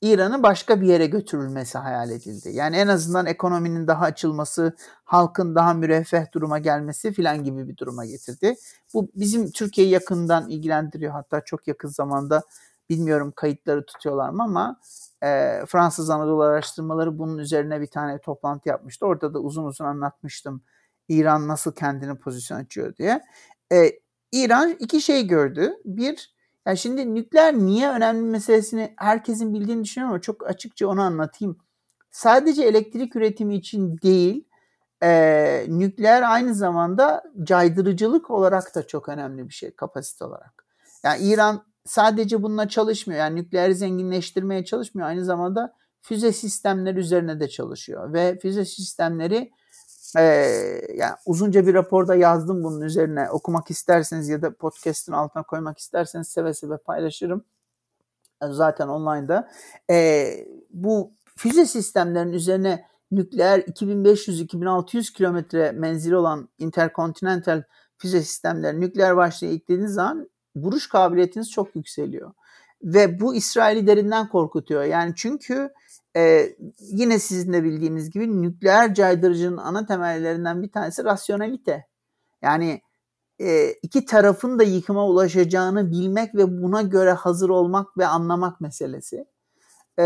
İran'ı 0.00 0.42
başka 0.42 0.80
bir 0.80 0.86
yere 0.86 1.06
götürülmesi 1.06 1.78
hayal 1.78 2.10
edildi. 2.10 2.50
Yani 2.52 2.76
en 2.76 2.88
azından 2.88 3.26
ekonominin 3.26 3.86
daha 3.86 4.04
açılması, 4.04 4.76
halkın 5.04 5.54
daha 5.54 5.74
müreffeh 5.74 6.32
duruma 6.32 6.58
gelmesi 6.58 7.12
filan 7.12 7.44
gibi 7.44 7.68
bir 7.68 7.76
duruma 7.76 8.06
getirdi. 8.06 8.54
Bu 8.94 9.08
bizim 9.14 9.50
Türkiye'yi 9.50 9.92
yakından 9.92 10.48
ilgilendiriyor. 10.48 11.12
Hatta 11.12 11.40
çok 11.40 11.68
yakın 11.68 11.88
zamanda 11.88 12.42
bilmiyorum 12.90 13.32
kayıtları 13.36 13.86
tutuyorlar 13.86 14.30
mı 14.30 14.42
ama 14.42 14.80
e, 15.22 15.60
Fransız 15.66 16.10
Anadolu 16.10 16.42
Araştırmaları 16.42 17.18
bunun 17.18 17.38
üzerine 17.38 17.80
bir 17.80 17.86
tane 17.86 18.20
toplantı 18.20 18.68
yapmıştı. 18.68 19.06
Orada 19.06 19.34
da 19.34 19.38
uzun 19.38 19.64
uzun 19.64 19.84
anlatmıştım 19.84 20.62
İran 21.08 21.48
nasıl 21.48 21.72
kendini 21.72 22.18
pozisyon 22.18 22.58
açıyor 22.58 22.96
diye. 22.96 23.22
E, 23.72 23.92
İran 24.32 24.70
iki 24.70 25.00
şey 25.00 25.26
gördü. 25.26 25.74
Bir, 25.84 26.34
yani 26.66 26.78
şimdi 26.78 27.14
nükleer 27.14 27.54
niye 27.54 27.90
önemli 27.90 28.22
meselesini 28.22 28.94
herkesin 28.96 29.54
bildiğini 29.54 29.84
düşünüyorum 29.84 30.12
ama 30.12 30.20
çok 30.20 30.46
açıkça 30.46 30.88
onu 30.88 31.02
anlatayım. 31.02 31.58
Sadece 32.10 32.62
elektrik 32.62 33.16
üretimi 33.16 33.54
için 33.54 33.98
değil, 33.98 34.44
e, 35.02 35.64
nükleer 35.68 36.22
aynı 36.22 36.54
zamanda 36.54 37.24
caydırıcılık 37.42 38.30
olarak 38.30 38.74
da 38.74 38.86
çok 38.86 39.08
önemli 39.08 39.48
bir 39.48 39.54
şey 39.54 39.70
kapasite 39.70 40.24
olarak. 40.24 40.64
Yani 41.04 41.22
İran 41.22 41.67
sadece 41.88 42.42
bununla 42.42 42.68
çalışmıyor. 42.68 43.20
Yani 43.20 43.36
nükleeri 43.36 43.74
zenginleştirmeye 43.74 44.64
çalışmıyor. 44.64 45.08
Aynı 45.08 45.24
zamanda 45.24 45.74
füze 46.02 46.32
sistemleri 46.32 46.98
üzerine 46.98 47.40
de 47.40 47.48
çalışıyor. 47.48 48.12
Ve 48.12 48.38
füze 48.38 48.64
sistemleri 48.64 49.50
e, 50.18 50.22
yani 50.94 51.14
uzunca 51.26 51.66
bir 51.66 51.74
raporda 51.74 52.14
yazdım 52.14 52.64
bunun 52.64 52.80
üzerine. 52.80 53.30
Okumak 53.30 53.70
isterseniz 53.70 54.28
ya 54.28 54.42
da 54.42 54.54
podcast'ın 54.54 55.12
altına 55.12 55.42
koymak 55.42 55.78
isterseniz 55.78 56.28
seve 56.28 56.54
seve 56.54 56.76
paylaşırım. 56.76 57.44
Zaten 58.42 58.88
online'da. 58.88 59.50
E, 59.90 60.28
bu 60.70 61.12
füze 61.36 61.66
sistemlerinin 61.66 62.32
üzerine 62.32 62.86
nükleer 63.10 63.58
2500-2600 63.58 65.12
kilometre 65.12 65.72
menzili 65.72 66.16
olan 66.16 66.48
interkontinental 66.58 67.62
füze 67.98 68.22
sistemleri 68.22 68.80
nükleer 68.80 69.16
başlığı 69.16 69.46
eklediğiniz 69.46 69.92
zaman 69.92 70.28
vuruş 70.56 70.88
kabiliyetiniz 70.88 71.50
çok 71.50 71.76
yükseliyor. 71.76 72.32
Ve 72.82 73.20
bu 73.20 73.34
İsrail'i 73.34 73.86
derinden 73.86 74.28
korkutuyor. 74.28 74.84
Yani 74.84 75.12
çünkü 75.16 75.70
e, 76.16 76.48
yine 76.78 77.18
sizin 77.18 77.52
de 77.52 77.64
bildiğiniz 77.64 78.10
gibi 78.10 78.42
nükleer 78.42 78.94
caydırıcının 78.94 79.56
ana 79.56 79.86
temellerinden 79.86 80.62
bir 80.62 80.72
tanesi 80.72 81.04
rasyonalite. 81.04 81.86
Yani 82.42 82.82
e, 83.40 83.72
iki 83.82 84.04
tarafın 84.04 84.58
da 84.58 84.62
yıkıma 84.62 85.06
ulaşacağını 85.06 85.90
bilmek 85.90 86.34
ve 86.34 86.62
buna 86.62 86.82
göre 86.82 87.12
hazır 87.12 87.48
olmak 87.48 87.98
ve 87.98 88.06
anlamak 88.06 88.60
meselesi. 88.60 89.24
E, 89.98 90.04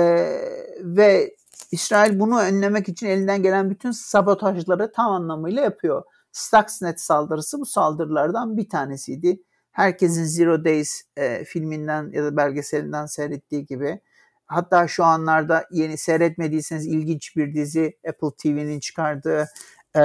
ve 0.81 1.37
İsrail 1.73 2.21
bunu 2.21 2.41
önlemek 2.41 2.89
için 2.89 3.07
elinden 3.07 3.43
gelen 3.43 3.71
bütün 3.71 3.91
sabotajları 3.91 4.93
tam 4.93 5.13
anlamıyla 5.13 5.63
yapıyor. 5.63 6.03
Stuxnet 6.33 7.01
saldırısı 7.01 7.61
bu 7.61 7.67
saldırılardan 7.67 8.57
bir 8.57 8.69
tanesiydi 8.69 9.43
herkesin 9.73 10.25
Zero 10.25 10.65
Days 10.65 11.03
e, 11.17 11.45
filminden 11.45 12.11
ya 12.13 12.25
da 12.25 12.37
belgeselinden 12.37 13.07
seyrettiği 13.07 13.67
gibi 13.67 14.01
hatta 14.47 14.89
şu 14.89 15.05
anlarda 15.05 15.67
yeni 15.71 15.99
seyretmediyseniz 15.99 16.87
ilginç 16.87 17.37
bir 17.37 17.55
dizi 17.55 17.99
Apple 18.09 18.31
TV'nin 18.39 18.81
çıkardığı 18.81 19.49
e, 19.97 20.03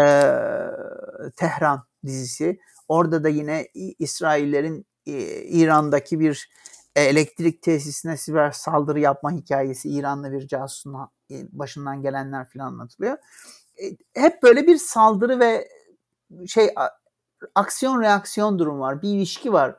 Tehran 1.36 1.84
dizisi. 2.06 2.60
Orada 2.88 3.24
da 3.24 3.30
yine 3.30 3.68
İsraillerin 4.00 4.86
e, 5.06 5.44
İran'daki 5.44 6.20
bir 6.20 6.50
elektrik 6.96 7.62
tesisine 7.62 8.18
siber 8.18 8.52
saldırı 8.52 9.00
yapma 9.00 9.32
hikayesi 9.32 9.90
İranlı 9.90 10.32
bir 10.32 10.48
casusun 10.48 10.96
e, 11.32 11.36
başından 11.52 12.02
gelenler 12.02 12.50
falan 12.50 12.66
anlatılıyor. 12.66 13.18
E, 13.84 13.86
hep 14.22 14.44
böyle 14.44 14.68
bir 14.68 14.78
saldırı 14.78 15.40
ve 15.40 15.68
şey 16.48 16.70
aksiyon 17.56 18.02
reaksiyon 18.02 18.60
durum 18.60 18.80
var. 18.80 19.02
Bir 19.02 19.10
ilişki 19.10 19.54
var. 19.54 19.76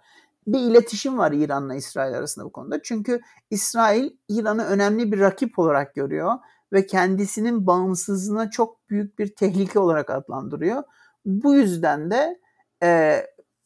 Bir 0.46 0.60
iletişim 0.60 1.18
var 1.18 1.32
İran'la 1.32 1.74
İsrail 1.74 2.14
arasında 2.14 2.44
bu 2.44 2.52
konuda. 2.52 2.82
Çünkü 2.82 3.20
İsrail 3.50 4.10
İran'ı 4.28 4.64
önemli 4.64 5.12
bir 5.12 5.20
rakip 5.20 5.58
olarak 5.58 5.94
görüyor 5.94 6.38
ve 6.72 6.86
kendisinin 6.86 7.66
bağımsızlığına 7.66 8.50
çok 8.50 8.90
büyük 8.90 9.18
bir 9.18 9.34
tehlike 9.34 9.78
olarak 9.78 10.10
adlandırıyor. 10.10 10.82
Bu 11.26 11.54
yüzden 11.54 12.10
de 12.10 12.40
e, 12.82 13.22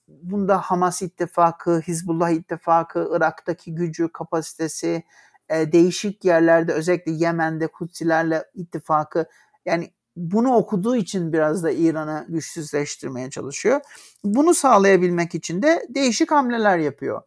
bunda 0.08 0.58
Hamas 0.58 1.02
ittifakı, 1.02 1.80
Hizbullah 1.80 2.30
ittifakı, 2.30 3.08
Irak'taki 3.12 3.74
gücü, 3.74 4.08
kapasitesi, 4.12 5.02
e, 5.48 5.72
değişik 5.72 6.24
yerlerde 6.24 6.72
özellikle 6.72 7.12
Yemen'de 7.12 7.66
Kutsilerle 7.66 8.44
ittifakı 8.54 9.26
yani 9.66 9.92
bunu 10.16 10.54
okuduğu 10.54 10.96
için 10.96 11.32
biraz 11.32 11.64
da 11.64 11.70
İran'ı 11.70 12.26
güçsüzleştirmeye 12.28 13.30
çalışıyor. 13.30 13.80
Bunu 14.24 14.54
sağlayabilmek 14.54 15.34
için 15.34 15.62
de 15.62 15.86
değişik 15.88 16.30
hamleler 16.30 16.78
yapıyor. 16.78 17.22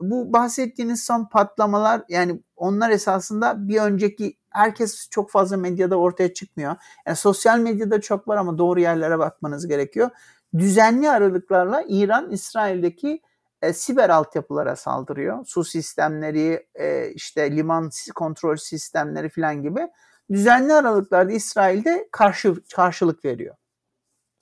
Bu 0.00 0.32
bahsettiğiniz 0.32 1.04
son 1.04 1.24
patlamalar 1.24 2.02
yani 2.08 2.40
onlar 2.56 2.90
esasında 2.90 3.68
bir 3.68 3.80
önceki 3.80 4.36
herkes 4.50 5.08
çok 5.10 5.30
fazla 5.30 5.56
medyada 5.56 5.96
ortaya 5.96 6.34
çıkmıyor. 6.34 6.76
Yani 7.06 7.16
sosyal 7.16 7.58
medyada 7.58 8.00
çok 8.00 8.28
var 8.28 8.36
ama 8.36 8.58
doğru 8.58 8.80
yerlere 8.80 9.18
bakmanız 9.18 9.68
gerekiyor. 9.68 10.10
Düzenli 10.58 11.10
aralıklarla 11.10 11.84
İran 11.88 12.30
İsrail'deki 12.30 13.20
e, 13.62 13.72
siber 13.72 14.10
altyapılara 14.10 14.76
saldırıyor. 14.76 15.44
Su 15.46 15.64
sistemleri, 15.64 16.66
e, 16.74 17.10
işte 17.10 17.56
liman 17.56 17.90
kontrol 18.14 18.56
sistemleri 18.56 19.28
falan 19.28 19.62
gibi 19.62 19.88
düzenli 20.32 20.74
aralıklarda 20.74 21.32
İsrail'de 21.32 22.08
karşı 22.12 22.54
karşılık 22.74 23.24
veriyor. 23.24 23.54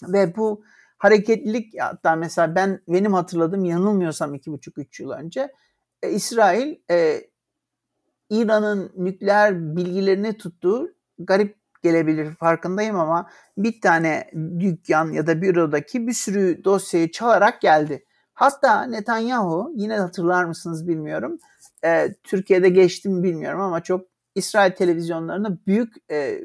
Ve 0.03 0.37
bu 0.37 0.63
hareketlilik 0.99 1.81
hatta 1.81 2.17
mesela 2.17 2.55
ben 2.55 2.81
benim 2.89 3.15
hatırladığım 3.15 3.65
yanılmıyorsam 3.65 4.35
iki 4.35 4.53
buçuk 4.53 4.79
üç 4.79 5.01
yıl 5.01 5.11
önce 5.11 5.53
e, 6.03 6.11
İsrail 6.11 6.77
e, 6.91 7.21
İran'ın 8.31 8.93
nükleer 8.97 9.77
bilgilerini 9.77 10.39
tuttuğu 10.39 10.95
garip 11.19 11.57
gelebilir 11.83 12.35
farkındayım 12.35 12.97
ama 12.97 13.31
bir 13.59 13.81
tane 13.81 14.31
dükkan 14.61 15.13
ya 15.13 15.27
da 15.27 15.43
bürodaki 15.43 16.07
bir 16.07 16.13
sürü 16.13 16.65
dosyayı 16.65 17.11
çalarak 17.11 17.61
geldi. 17.61 18.05
Hatta 18.35 18.83
Netanyahu 18.83 19.73
yine 19.75 19.99
hatırlar 19.99 20.45
mısınız 20.45 20.89
bilmiyorum. 20.89 21.39
E, 21.85 22.15
Türkiye'de 22.23 22.69
geçti 22.69 23.09
mi 23.09 23.23
bilmiyorum 23.23 23.61
ama 23.61 23.83
çok 23.83 24.07
İsrail 24.39 24.73
televizyonlarına 24.73 25.59
büyük 25.67 26.11
e, 26.11 26.41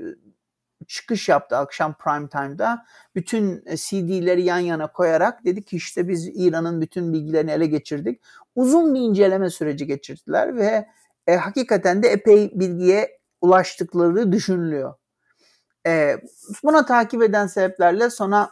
çıkış 0.88 1.29
yaptı 1.29 1.58
akşam 1.58 1.93
prime 1.93 2.29
time'da. 2.29 2.86
Bütün 3.15 3.63
e, 3.65 3.77
CD'leri 3.77 4.43
yan 4.43 4.60
yana 4.60 4.91
koyarak 4.91 5.45
dedi 5.45 5.63
ki 5.63 5.75
işte 5.75 6.08
biz 6.08 6.27
İran'ın 6.34 6.82
bütün 6.82 7.13
bilgilerini 7.13 7.51
ele 7.51 7.65
geçirdik. 7.65 8.21
Uzun 8.56 8.93
bir 8.95 8.99
inceleme 8.99 9.49
süreci 9.49 9.88
geçirdiler 9.88 10.58
ve 10.58 10.88
e, 11.27 11.36
hakikaten 11.36 12.03
de 12.03 12.08
epey 12.08 12.51
bilgiye 12.56 13.19
ulaştıkları 13.41 14.32
düşünülüyor. 14.32 14.93
E, 15.88 16.17
buna 16.63 16.86
takip 16.86 17.23
eden 17.23 17.47
sebeplerle 17.47 18.10
sonra 18.10 18.51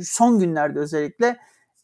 son 0.00 0.38
günlerde 0.38 0.78
özellikle 0.78 1.36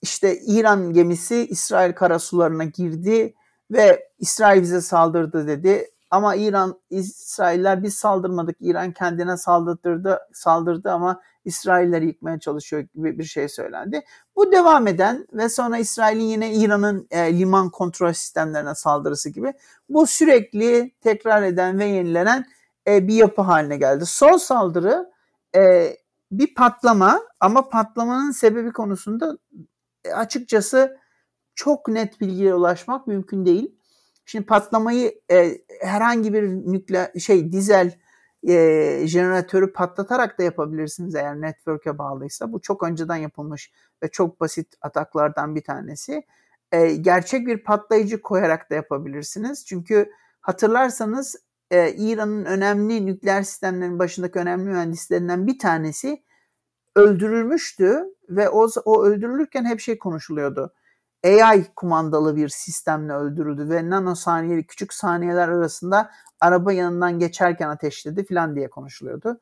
işte 0.02 0.40
İran 0.40 0.92
gemisi 0.92 1.46
İsrail 1.46 1.92
karasularına 1.92 2.64
girdi 2.64 3.34
ve 3.70 4.08
İsrail 4.18 4.62
bize 4.62 4.80
saldırdı 4.80 5.46
dedi. 5.46 5.90
Ama 6.10 6.34
İran, 6.36 6.80
İsrailler 6.90 7.82
biz 7.82 7.94
saldırmadık. 7.94 8.56
İran 8.60 8.92
kendine 8.92 9.36
saldırdı, 9.36 10.18
saldırdı 10.32 10.90
ama 10.90 11.20
İsrailleri 11.44 12.06
yıkmaya 12.06 12.38
çalışıyor 12.40 12.82
gibi 12.94 13.18
bir 13.18 13.24
şey 13.24 13.48
söylendi. 13.48 14.02
Bu 14.36 14.52
devam 14.52 14.86
eden 14.86 15.26
ve 15.32 15.48
sonra 15.48 15.78
İsrail'in 15.78 16.24
yine 16.24 16.54
İran'ın 16.54 17.06
e, 17.10 17.38
liman 17.38 17.70
kontrol 17.70 18.12
sistemlerine 18.12 18.74
saldırısı 18.74 19.30
gibi 19.30 19.52
bu 19.88 20.06
sürekli 20.06 20.94
tekrar 21.00 21.42
eden 21.42 21.78
ve 21.78 21.84
yenilenen 21.84 22.46
e, 22.86 23.08
bir 23.08 23.14
yapı 23.14 23.42
haline 23.42 23.76
geldi. 23.76 24.06
Son 24.06 24.36
saldırı 24.36 25.10
e, 25.56 25.96
bir 26.32 26.54
patlama 26.54 27.20
ama 27.40 27.68
patlamanın 27.68 28.30
sebebi 28.30 28.72
konusunda 28.72 29.38
e, 30.04 30.12
açıkçası 30.12 30.96
çok 31.54 31.88
net 31.88 32.20
bilgiye 32.20 32.54
ulaşmak 32.54 33.06
mümkün 33.06 33.46
değil. 33.46 33.79
Şimdi 34.30 34.46
patlamayı 34.46 35.20
e, 35.30 35.58
herhangi 35.80 36.32
bir 36.32 36.42
nükleer 36.42 37.10
şey 37.18 37.52
dizel 37.52 37.98
e, 38.48 39.02
jeneratörü 39.06 39.72
patlatarak 39.72 40.38
da 40.38 40.42
yapabilirsiniz 40.42 41.14
eğer 41.14 41.40
network'e 41.40 41.98
bağlıysa. 41.98 42.52
Bu 42.52 42.60
çok 42.60 42.82
önceden 42.82 43.16
yapılmış 43.16 43.72
ve 44.02 44.08
çok 44.08 44.40
basit 44.40 44.74
ataklardan 44.82 45.54
bir 45.54 45.64
tanesi. 45.64 46.22
E, 46.72 46.94
gerçek 46.94 47.46
bir 47.46 47.64
patlayıcı 47.64 48.22
koyarak 48.22 48.70
da 48.70 48.74
yapabilirsiniz. 48.74 49.66
Çünkü 49.66 50.10
hatırlarsanız 50.40 51.36
e, 51.70 51.92
İran'ın 51.92 52.44
önemli 52.44 53.06
nükleer 53.06 53.42
sistemlerin 53.42 53.98
başındaki 53.98 54.38
önemli 54.38 54.64
mühendislerinden 54.64 55.46
bir 55.46 55.58
tanesi 55.58 56.22
öldürülmüştü 56.96 58.04
ve 58.28 58.48
o, 58.48 58.68
o 58.84 59.04
öldürülürken 59.04 59.64
hep 59.64 59.80
şey 59.80 59.98
konuşuluyordu. 59.98 60.74
AI 61.24 61.64
kumandalı 61.76 62.36
bir 62.36 62.48
sistemle 62.48 63.12
öldürüldü 63.12 63.70
ve 63.70 63.90
nanosaniye 63.90 64.62
küçük 64.62 64.92
saniyeler 64.94 65.48
arasında 65.48 66.10
araba 66.40 66.72
yanından 66.72 67.18
geçerken 67.18 67.68
ateşledi 67.68 68.24
falan 68.24 68.56
diye 68.56 68.70
konuşuluyordu. 68.70 69.40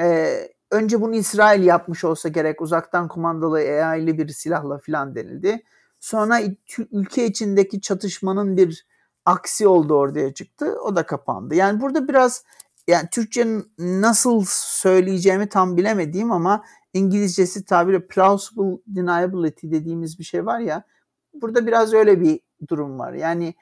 Ee, 0.00 0.48
önce 0.70 1.00
bunu 1.00 1.14
İsrail 1.14 1.64
yapmış 1.64 2.04
olsa 2.04 2.28
gerek 2.28 2.60
uzaktan 2.60 3.08
kumandalı 3.08 3.58
AI'li 3.58 4.18
bir 4.18 4.28
silahla 4.28 4.78
falan 4.78 5.14
denildi. 5.14 5.62
Sonra 6.00 6.40
ülke 6.92 7.26
içindeki 7.26 7.80
çatışmanın 7.80 8.56
bir 8.56 8.86
aksi 9.24 9.68
oldu 9.68 9.94
ortaya 9.94 10.34
çıktı. 10.34 10.76
O 10.84 10.96
da 10.96 11.06
kapandı. 11.06 11.54
Yani 11.54 11.80
burada 11.80 12.08
biraz 12.08 12.44
yani 12.88 13.08
Türkçenin 13.12 13.72
nasıl 13.78 14.44
söyleyeceğimi 14.48 15.48
tam 15.48 15.76
bilemediğim 15.76 16.32
ama 16.32 16.64
İngilizcesi 16.94 17.64
tabiri 17.64 18.06
plausible 18.06 18.78
deniability 18.86 19.70
dediğimiz 19.70 20.18
bir 20.18 20.24
şey 20.24 20.46
var 20.46 20.60
ya. 20.60 20.84
Burada 21.34 21.66
biraz 21.66 21.94
öyle 21.94 22.20
bir 22.20 22.40
durum 22.68 22.98
var. 22.98 23.12
Yani 23.12 23.54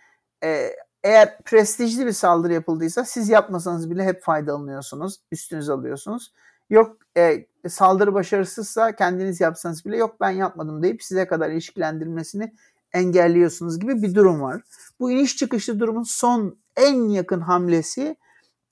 e, 0.45 0.71
eğer 1.05 1.39
prestijli 1.39 2.07
bir 2.07 2.13
saldırı 2.13 2.53
yapıldıysa 2.53 3.05
siz 3.05 3.29
yapmasanız 3.29 3.91
bile 3.91 4.05
hep 4.05 4.23
faydalanıyorsunuz. 4.23 5.21
Üstünüz 5.33 5.71
alıyorsunuz. 5.71 6.33
Yok 6.71 6.97
e, 7.17 7.47
saldırı 7.69 8.15
başarısızsa 8.15 8.97
kendiniz 8.97 9.41
yapsanız 9.41 9.85
bile 9.85 9.97
yok 9.97 10.21
ben 10.21 10.31
yapmadım 10.31 10.83
deyip 10.83 11.03
size 11.03 11.27
kadar 11.27 11.51
ilişkilendirmesini 11.51 12.53
engelliyorsunuz 12.93 13.81
gibi 13.81 14.03
bir 14.03 14.15
durum 14.15 14.41
var. 14.41 14.63
Bu 15.01 15.11
iniş 15.11 15.37
çıkışlı 15.37 15.81
durumun 15.81 16.03
son 16.03 16.57
en 16.77 17.09
yakın 17.09 17.41
hamlesi 17.41 18.17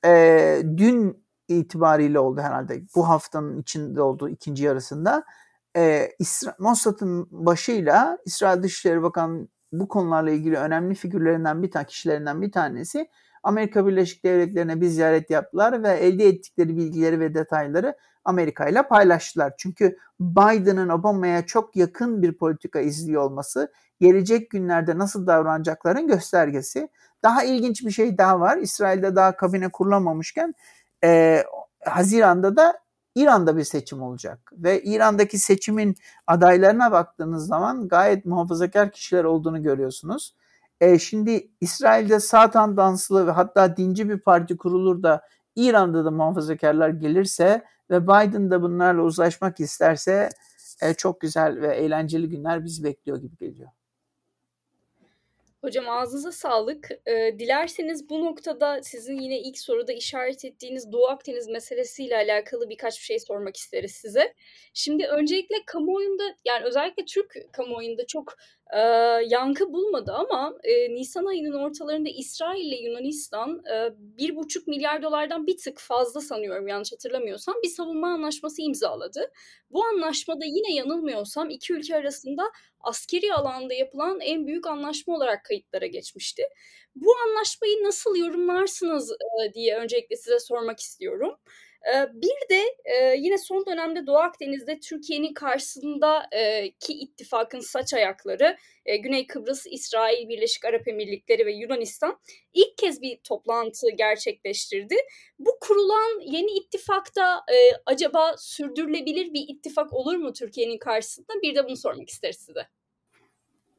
e, 0.04 0.62
dün 0.76 1.24
itibariyle 1.48 2.18
oldu 2.18 2.40
herhalde. 2.40 2.82
Bu 2.94 3.08
haftanın 3.08 3.60
içinde 3.60 4.02
oldu 4.02 4.28
ikinci 4.28 4.64
yarısında. 4.64 5.24
E, 5.76 6.08
İsra- 6.20 6.54
Mossad'ın 6.58 7.28
başıyla 7.30 8.18
İsrail 8.24 8.62
Dışişleri 8.62 9.02
Bakanı 9.02 9.48
bu 9.72 9.88
konularla 9.88 10.30
ilgili 10.30 10.56
önemli 10.56 10.94
figürlerinden 10.94 11.62
bir 11.62 11.70
tane 11.70 11.86
kişilerinden 11.86 12.42
bir 12.42 12.52
tanesi 12.52 13.08
Amerika 13.42 13.86
Birleşik 13.86 14.24
Devletleri'ne 14.24 14.80
bir 14.80 14.86
ziyaret 14.86 15.30
yaptılar 15.30 15.82
ve 15.82 15.88
elde 15.90 16.28
ettikleri 16.28 16.76
bilgileri 16.76 17.20
ve 17.20 17.34
detayları 17.34 17.96
Amerika 18.24 18.68
ile 18.68 18.82
paylaştılar. 18.82 19.52
Çünkü 19.58 19.98
Biden'ın 20.20 20.88
Obama'ya 20.88 21.46
çok 21.46 21.76
yakın 21.76 22.22
bir 22.22 22.32
politika 22.32 22.80
izliyor 22.80 23.22
olması 23.22 23.72
gelecek 24.00 24.50
günlerde 24.50 24.98
nasıl 24.98 25.26
davranacakların 25.26 26.06
göstergesi. 26.06 26.88
Daha 27.22 27.44
ilginç 27.44 27.86
bir 27.86 27.90
şey 27.90 28.18
daha 28.18 28.40
var. 28.40 28.56
İsrail'de 28.58 29.16
daha 29.16 29.36
kabine 29.36 29.68
kurulamamışken 29.68 30.54
e, 31.04 31.42
Haziran'da 31.84 32.56
da 32.56 32.78
İran'da 33.20 33.56
bir 33.56 33.64
seçim 33.64 34.02
olacak. 34.02 34.52
Ve 34.52 34.82
İran'daki 34.82 35.38
seçimin 35.38 35.96
adaylarına 36.26 36.92
baktığınız 36.92 37.46
zaman 37.46 37.88
gayet 37.88 38.26
muhafazakar 38.26 38.92
kişiler 38.92 39.24
olduğunu 39.24 39.62
görüyorsunuz. 39.62 40.34
E, 40.80 40.98
şimdi 40.98 41.50
İsrail'de 41.60 42.20
sağ 42.20 42.50
tandanslı 42.50 43.26
ve 43.26 43.30
hatta 43.30 43.76
dinci 43.76 44.08
bir 44.08 44.18
parti 44.18 44.56
kurulur 44.56 45.02
da 45.02 45.22
İran'da 45.56 46.04
da 46.04 46.10
muhafazakarlar 46.10 46.88
gelirse 46.88 47.64
ve 47.90 48.02
Biden 48.04 48.50
da 48.50 48.62
bunlarla 48.62 49.02
uzlaşmak 49.02 49.60
isterse 49.60 50.28
e, 50.82 50.94
çok 50.94 51.20
güzel 51.20 51.60
ve 51.60 51.76
eğlenceli 51.76 52.28
günler 52.28 52.64
bizi 52.64 52.84
bekliyor 52.84 53.18
gibi 53.18 53.36
geliyor. 53.36 53.70
Hocam 55.60 55.88
ağzınıza 55.88 56.32
sağlık. 56.32 56.90
Ee, 57.06 57.38
dilerseniz 57.38 58.08
bu 58.08 58.24
noktada 58.24 58.82
sizin 58.82 59.18
yine 59.20 59.40
ilk 59.40 59.58
soruda 59.58 59.92
işaret 59.92 60.44
ettiğiniz 60.44 60.92
Doğu 60.92 61.06
Akdeniz 61.08 61.48
meselesiyle 61.48 62.16
alakalı 62.16 62.70
birkaç 62.70 62.98
bir 63.00 63.04
şey 63.04 63.18
sormak 63.18 63.56
isteriz 63.56 63.92
size. 63.92 64.34
Şimdi 64.74 65.06
öncelikle 65.06 65.56
kamuoyunda 65.66 66.22
yani 66.44 66.64
özellikle 66.64 67.04
Türk 67.04 67.34
kamuoyunda 67.52 68.06
çok 68.06 68.36
e, 68.72 68.78
yankı 69.28 69.72
bulmadı 69.72 70.12
ama 70.12 70.54
e, 70.64 70.94
Nisan 70.94 71.26
ayının 71.26 71.52
ortalarında 71.52 72.08
İsrail 72.08 72.64
ile 72.64 72.76
Yunanistan 72.76 73.62
e, 73.72 73.90
bir 73.98 74.36
buçuk 74.36 74.66
milyar 74.66 75.02
dolardan 75.02 75.46
bir 75.46 75.56
tık 75.56 75.78
fazla 75.78 76.20
sanıyorum 76.20 76.68
yanlış 76.68 76.92
hatırlamıyorsam 76.92 77.54
bir 77.62 77.68
savunma 77.68 78.08
anlaşması 78.08 78.62
imzaladı. 78.62 79.30
Bu 79.70 79.84
anlaşmada 79.84 80.44
yine 80.44 80.74
yanılmıyorsam 80.74 81.50
iki 81.50 81.72
ülke 81.72 81.96
arasında 81.96 82.42
askeri 82.80 83.34
alanda 83.34 83.74
yapılan 83.74 84.20
en 84.20 84.46
büyük 84.46 84.66
anlaşma 84.66 85.14
olarak 85.14 85.44
kayıtlara 85.44 85.86
geçmişti. 85.86 86.42
Bu 86.94 87.16
anlaşmayı 87.26 87.82
nasıl 87.82 88.16
yorumlarsınız 88.16 89.12
e, 89.12 89.54
diye 89.54 89.76
öncelikle 89.76 90.16
size 90.16 90.38
sormak 90.40 90.80
istiyorum. 90.80 91.36
Bir 92.14 92.48
de 92.50 92.62
yine 93.16 93.38
son 93.38 93.66
dönemde 93.66 94.06
Doğu 94.06 94.16
Akdeniz'de 94.16 94.80
Türkiye'nin 94.80 95.34
karşısındaki 95.34 96.92
ittifakın 96.92 97.60
saç 97.60 97.94
ayakları 97.94 98.56
Güney 99.02 99.26
Kıbrıs, 99.26 99.66
İsrail, 99.70 100.28
Birleşik 100.28 100.64
Arap 100.64 100.88
Emirlikleri 100.88 101.46
ve 101.46 101.52
Yunanistan 101.52 102.20
ilk 102.54 102.78
kez 102.78 103.02
bir 103.02 103.16
toplantı 103.16 103.86
gerçekleştirdi. 103.98 104.94
Bu 105.38 105.58
kurulan 105.60 106.20
yeni 106.20 106.50
ittifakta 106.50 107.44
acaba 107.86 108.34
sürdürülebilir 108.38 109.32
bir 109.32 109.44
ittifak 109.48 109.92
olur 109.92 110.16
mu 110.16 110.32
Türkiye'nin 110.32 110.78
karşısında? 110.78 111.32
Bir 111.42 111.54
de 111.54 111.64
bunu 111.64 111.76
sormak 111.76 112.08
isteriz 112.08 112.36
size. 112.36 112.77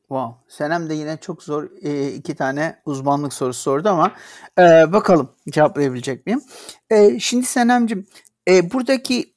Wow. 0.09 0.35
Senem 0.47 0.89
de 0.89 0.93
yine 0.93 1.17
çok 1.17 1.43
zor 1.43 1.69
e, 1.81 2.07
iki 2.07 2.35
tane 2.35 2.81
uzmanlık 2.85 3.33
sorusu 3.33 3.61
sordu 3.61 3.89
ama 3.89 4.11
e, 4.59 4.93
bakalım 4.93 5.29
cevaplayabilecek 5.49 6.25
miyim? 6.25 6.41
E, 6.89 7.19
şimdi 7.19 7.45
Senem'cim 7.45 8.07
e, 8.47 8.71
buradaki 8.71 9.33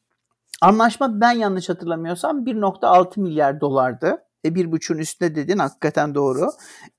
anlaşma 0.61 1.21
ben 1.21 1.33
yanlış 1.33 1.69
hatırlamıyorsam 1.69 2.47
1.6 2.47 3.21
milyar 3.21 3.61
dolardı. 3.61 4.25
E, 4.45 4.55
bir 4.55 4.73
buçuğun 4.73 4.99
üstünde 4.99 5.35
dedin 5.35 5.59
hakikaten 5.59 6.15
doğru. 6.15 6.51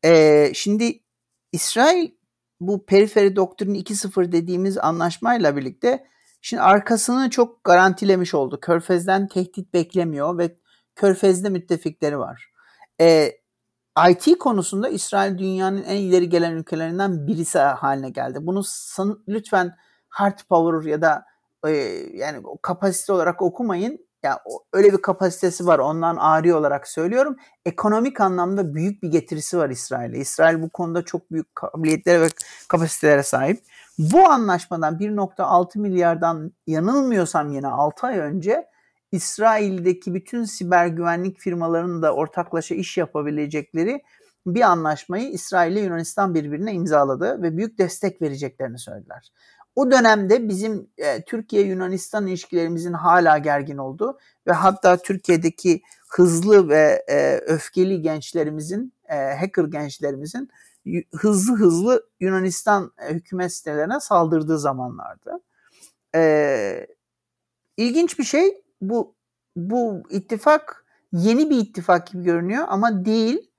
E, 0.03 0.51
şimdi 0.53 0.99
İsrail 1.51 2.11
bu 2.59 2.85
periferi 2.85 3.35
doktrini 3.35 3.79
2.0 3.79 4.31
dediğimiz 4.31 4.77
anlaşmayla 4.77 5.57
birlikte 5.57 6.07
şimdi 6.41 6.61
arkasını 6.61 7.29
çok 7.29 7.63
garantilemiş 7.63 8.33
oldu. 8.33 8.59
Körfez'den 8.59 9.27
tehdit 9.27 9.73
beklemiyor 9.73 10.37
ve 10.37 10.57
Körfez'de 10.95 11.49
müttefikleri 11.49 12.19
var. 12.19 12.51
E, 13.01 13.31
IT 14.09 14.37
konusunda 14.39 14.89
İsrail 14.89 15.37
dünyanın 15.37 15.83
en 15.83 15.95
ileri 15.95 16.29
gelen 16.29 16.51
ülkelerinden 16.51 17.27
birisi 17.27 17.59
haline 17.59 18.09
geldi. 18.09 18.39
Bunu 18.41 18.63
san, 18.63 19.23
lütfen 19.27 19.75
hard 20.09 20.39
power 20.49 20.91
ya 20.91 21.01
da 21.01 21.25
e, 21.67 21.69
yani 22.13 22.43
kapasite 22.61 23.13
olarak 23.13 23.41
okumayın. 23.41 23.99
Ya 24.23 24.39
öyle 24.73 24.93
bir 24.93 25.01
kapasitesi 25.01 25.65
var. 25.65 25.79
Ondan 25.79 26.15
ari 26.15 26.53
olarak 26.53 26.87
söylüyorum. 26.87 27.35
Ekonomik 27.65 28.21
anlamda 28.21 28.73
büyük 28.73 29.03
bir 29.03 29.07
getirisi 29.07 29.57
var 29.57 29.69
İsrail'e. 29.69 30.17
İsrail 30.17 30.61
bu 30.61 30.69
konuda 30.69 31.01
çok 31.05 31.31
büyük 31.31 31.55
kabiliyetlere 31.55 32.21
ve 32.21 32.27
kapasitelere 32.67 33.23
sahip. 33.23 33.63
Bu 33.97 34.29
anlaşmadan 34.29 34.97
1.6 34.97 35.79
milyardan 35.79 36.51
yanılmıyorsam 36.67 37.51
yine 37.51 37.67
6 37.67 38.07
ay 38.07 38.19
önce 38.19 38.72
İsrail'deki 39.13 40.13
bütün 40.13 40.43
siber 40.43 40.87
güvenlik 40.87 41.39
firmalarının 41.39 42.01
da 42.01 42.15
ortaklaşa 42.15 42.75
iş 42.75 42.97
yapabilecekleri 42.97 44.03
bir 44.45 44.61
anlaşmayı 44.61 45.29
İsrail 45.29 45.71
ile 45.71 45.79
Yunanistan 45.79 46.35
birbirine 46.35 46.73
imzaladı 46.73 47.41
ve 47.41 47.57
büyük 47.57 47.77
destek 47.77 48.21
vereceklerini 48.21 48.79
söylediler. 48.79 49.31
O 49.75 49.91
dönemde 49.91 50.49
bizim 50.49 50.87
e, 50.97 51.21
Türkiye-Yunanistan 51.21 52.27
ilişkilerimizin 52.27 52.93
hala 52.93 53.37
gergin 53.37 53.77
olduğu 53.77 54.19
ve 54.47 54.51
hatta 54.51 54.97
Türkiye'deki 54.97 55.81
hızlı 56.09 56.69
ve 56.69 57.05
e, 57.09 57.37
öfkeli 57.37 58.01
gençlerimizin, 58.01 58.93
e, 59.09 59.15
hacker 59.15 59.63
gençlerimizin 59.63 60.49
hızlı 61.15 61.55
hızlı 61.55 62.07
Yunanistan 62.19 62.91
e, 62.97 63.13
hükümet 63.13 63.53
sitelerine 63.53 63.99
saldırdığı 63.99 64.59
zamanlardı. 64.59 65.39
E, 66.15 66.87
ilginç 67.77 68.19
bir 68.19 68.23
şey 68.23 68.62
bu 68.89 69.15
bu 69.55 70.03
ittifak 70.09 70.85
yeni 71.11 71.49
bir 71.49 71.57
ittifak 71.57 72.07
gibi 72.07 72.23
görünüyor 72.23 72.65
ama 72.67 73.05
değil. 73.05 73.51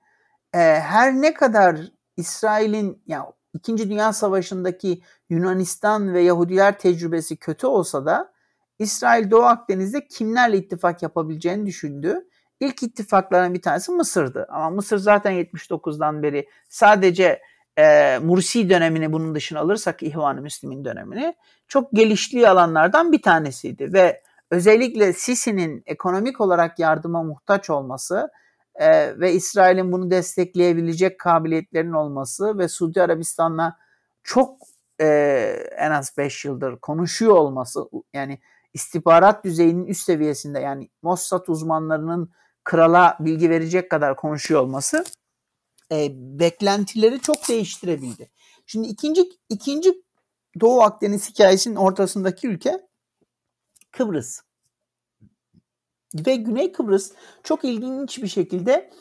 E, 0.53 0.59
her 0.59 1.13
ne 1.13 1.33
kadar 1.33 1.77
İsrail'in 2.17 3.03
yani 3.07 3.25
İkinci 3.53 3.89
Dünya 3.89 4.13
Savaşı'ndaki 4.13 5.01
Yunanistan 5.29 6.13
ve 6.13 6.21
Yahudiler 6.21 6.79
tecrübesi 6.79 7.37
kötü 7.37 7.67
olsa 7.67 8.05
da 8.05 8.31
İsrail 8.79 9.31
Doğu 9.31 9.43
Akdeniz'de 9.43 10.07
kimlerle 10.07 10.57
ittifak 10.57 11.03
yapabileceğini 11.03 11.65
düşündü. 11.65 12.27
İlk 12.59 12.83
ittifakların 12.83 13.53
bir 13.53 13.61
tanesi 13.61 13.91
Mısır'dı. 13.91 14.47
Ama 14.49 14.69
Mısır 14.69 14.97
zaten 14.97 15.33
79'dan 15.33 16.23
beri 16.23 16.47
sadece 16.69 17.41
e, 17.77 18.17
Mursi 18.19 18.69
dönemini 18.69 19.13
bunun 19.13 19.35
dışına 19.35 19.59
alırsak 19.59 20.03
İhvan-ı 20.03 20.41
Müslim'in 20.41 20.85
dönemini 20.85 21.35
çok 21.67 21.91
geliştiği 21.91 22.49
alanlardan 22.49 23.11
bir 23.11 23.21
tanesiydi 23.21 23.93
ve 23.93 24.21
özellikle 24.51 25.13
Sisi'nin 25.13 25.83
ekonomik 25.85 26.41
olarak 26.41 26.79
yardıma 26.79 27.23
muhtaç 27.23 27.69
olması 27.69 28.29
e, 28.75 29.19
ve 29.19 29.33
İsrail'in 29.33 29.91
bunu 29.91 30.11
destekleyebilecek 30.11 31.19
kabiliyetlerin 31.19 31.93
olması 31.93 32.57
ve 32.57 32.67
Suudi 32.67 33.01
Arabistan'la 33.01 33.77
çok 34.23 34.57
e, 35.01 35.05
en 35.77 35.91
az 35.91 36.13
5 36.17 36.45
yıldır 36.45 36.77
konuşuyor 36.79 37.35
olması 37.35 37.89
yani 38.13 38.39
istihbarat 38.73 39.45
düzeyinin 39.45 39.85
üst 39.85 40.05
seviyesinde 40.05 40.59
yani 40.59 40.89
Mossad 41.01 41.47
uzmanlarının 41.47 42.31
krala 42.63 43.17
bilgi 43.19 43.49
verecek 43.49 43.91
kadar 43.91 44.15
konuşuyor 44.15 44.61
olması 44.61 45.05
e, 45.91 46.09
beklentileri 46.39 47.19
çok 47.19 47.49
değiştirebildi. 47.49 48.29
Şimdi 48.65 48.87
ikinci 48.87 49.29
ikinci 49.49 49.93
Doğu 50.59 50.81
Akdeniz 50.81 51.29
hikayesinin 51.29 51.75
ortasındaki 51.75 52.47
ülke 52.47 52.87
Kıbrıs. 53.97 54.41
Ve 56.15 56.35
Güney 56.35 56.71
Kıbrıs 56.71 57.11
çok 57.43 57.63
ilginç 57.63 58.23
bir 58.23 58.27
şekilde 58.27 58.91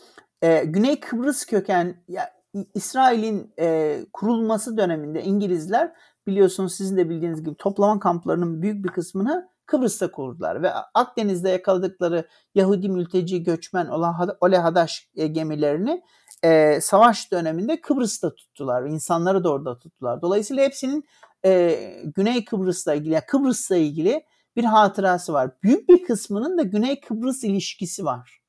e, 0.43 0.65
Güney 0.65 1.01
Kıbrıs 1.01 1.47
köken 1.47 2.05
ya, 2.09 2.31
İsrail'in 2.75 3.53
e, 3.59 4.01
kurulması 4.13 4.77
döneminde 4.77 5.23
İngilizler 5.23 5.93
biliyorsunuz 6.27 6.75
sizin 6.75 6.97
de 6.97 7.11
bildiğiniz 7.11 7.45
gibi 7.45 7.55
toplama 7.55 7.99
kamplarının 8.01 8.63
büyük 8.63 8.85
bir 8.85 8.89
kısmını 8.89 9.49
Kıbrıs'ta 9.67 10.11
kurdular 10.11 10.63
ve 10.63 10.73
Akdeniz'de 10.95 11.51
yakaladıkları 11.51 12.29
Yahudi 12.55 12.89
mülteci 12.89 13.43
göçmen 13.43 13.87
olan 13.87 14.37
Ole 14.41 14.59
Hadaş 14.59 15.09
e, 15.17 15.27
gemilerini 15.27 16.03
e, 16.45 16.81
savaş 16.81 17.33
döneminde 17.33 17.81
Kıbrıs'ta 17.81 18.35
tuttular 18.35 18.87
insanları 18.87 19.45
da 19.45 19.53
orada 19.53 19.79
tuttular. 19.79 20.23
Dolayısıyla 20.23 20.65
hepsinin 20.65 21.05
e, 21.45 21.81
Güney 22.17 22.45
Kıbrıs'la 22.45 22.95
ilgili, 22.95 23.15
yani 23.15 23.25
Kıbrıs'la 23.27 23.77
ilgili 23.77 24.25
bir 24.57 24.65
hatırası 24.65 25.33
var. 25.33 25.51
Büyük 25.63 25.89
bir 25.89 26.05
kısmının 26.05 26.59
da 26.59 26.63
Güney 26.63 27.01
Kıbrıs 27.01 27.45
ilişkisi 27.45 28.05
var. 28.05 28.41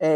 E, 0.00 0.08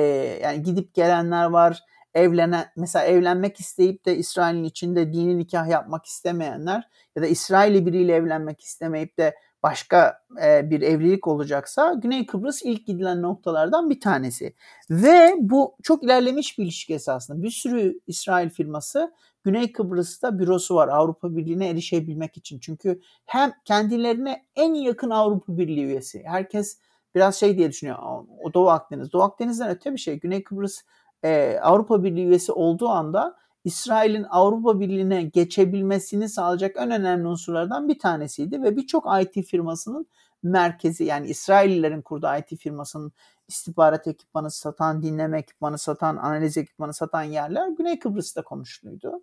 yani 0.42 0.62
gidip 0.62 0.94
gelenler 0.94 1.44
var, 1.44 1.80
evlenen 2.14 2.66
mesela 2.76 3.04
evlenmek 3.04 3.60
isteyip 3.60 4.06
de 4.06 4.16
İsrail'in 4.16 4.64
içinde 4.64 5.12
dini 5.12 5.38
nikah 5.38 5.68
yapmak 5.68 6.06
istemeyenler 6.06 6.88
ya 7.16 7.22
da 7.22 7.26
İsrail'i 7.26 7.86
biriyle 7.86 8.14
evlenmek 8.14 8.60
istemeyip 8.60 9.18
de 9.18 9.34
başka 9.62 10.22
e, 10.42 10.70
bir 10.70 10.82
evlilik 10.82 11.26
olacaksa 11.26 11.92
Güney 11.92 12.26
Kıbrıs 12.26 12.62
ilk 12.62 12.86
gidilen 12.86 13.22
noktalardan 13.22 13.90
bir 13.90 14.00
tanesi. 14.00 14.54
Ve 14.90 15.34
bu 15.38 15.76
çok 15.82 16.04
ilerlemiş 16.04 16.58
bir 16.58 16.64
ilişki 16.64 16.94
esasında. 16.94 17.42
Bir 17.42 17.50
sürü 17.50 18.00
İsrail 18.06 18.50
firması 18.50 19.12
Güney 19.44 19.72
Kıbrıs'ta 19.72 20.38
bürosu 20.38 20.74
var 20.74 20.88
Avrupa 20.88 21.36
Birliği'ne 21.36 21.68
erişebilmek 21.68 22.36
için. 22.36 22.58
Çünkü 22.58 23.00
hem 23.26 23.52
kendilerine 23.64 24.44
en 24.56 24.74
yakın 24.74 25.10
Avrupa 25.10 25.58
Birliği 25.58 25.84
üyesi. 25.84 26.22
Herkes 26.26 26.78
biraz 27.14 27.36
şey 27.36 27.58
diye 27.58 27.68
düşünüyor. 27.70 27.98
O 28.44 28.54
Doğu 28.54 28.70
Akdeniz. 28.70 29.12
Doğu 29.12 29.22
Akdeniz'den 29.22 29.70
öte 29.70 29.92
bir 29.92 29.98
şey. 29.98 30.20
Güney 30.20 30.42
Kıbrıs 30.42 30.80
e, 31.24 31.58
Avrupa 31.62 32.04
Birliği 32.04 32.26
üyesi 32.26 32.52
olduğu 32.52 32.88
anda 32.88 33.36
İsrail'in 33.64 34.26
Avrupa 34.30 34.80
Birliği'ne 34.80 35.22
geçebilmesini 35.22 36.28
sağlayacak 36.28 36.76
en 36.78 36.90
önemli 36.90 37.26
unsurlardan 37.26 37.88
bir 37.88 37.98
tanesiydi 37.98 38.62
ve 38.62 38.76
birçok 38.76 39.06
IT 39.22 39.46
firmasının 39.46 40.06
merkezi 40.42 41.04
yani 41.04 41.26
İsraillilerin 41.26 42.02
kurduğu 42.02 42.28
IT 42.38 42.58
firmasının 42.58 43.12
istihbarat 43.50 44.06
ekipmanı 44.06 44.50
satan, 44.50 45.02
dinleme 45.02 45.38
ekipmanı 45.38 45.78
satan, 45.78 46.16
analiz 46.16 46.56
ekipmanı 46.56 46.94
satan 46.94 47.22
yerler 47.22 47.68
Güney 47.68 47.98
Kıbrıs'ta 47.98 48.42
konuşuluydu. 48.42 49.22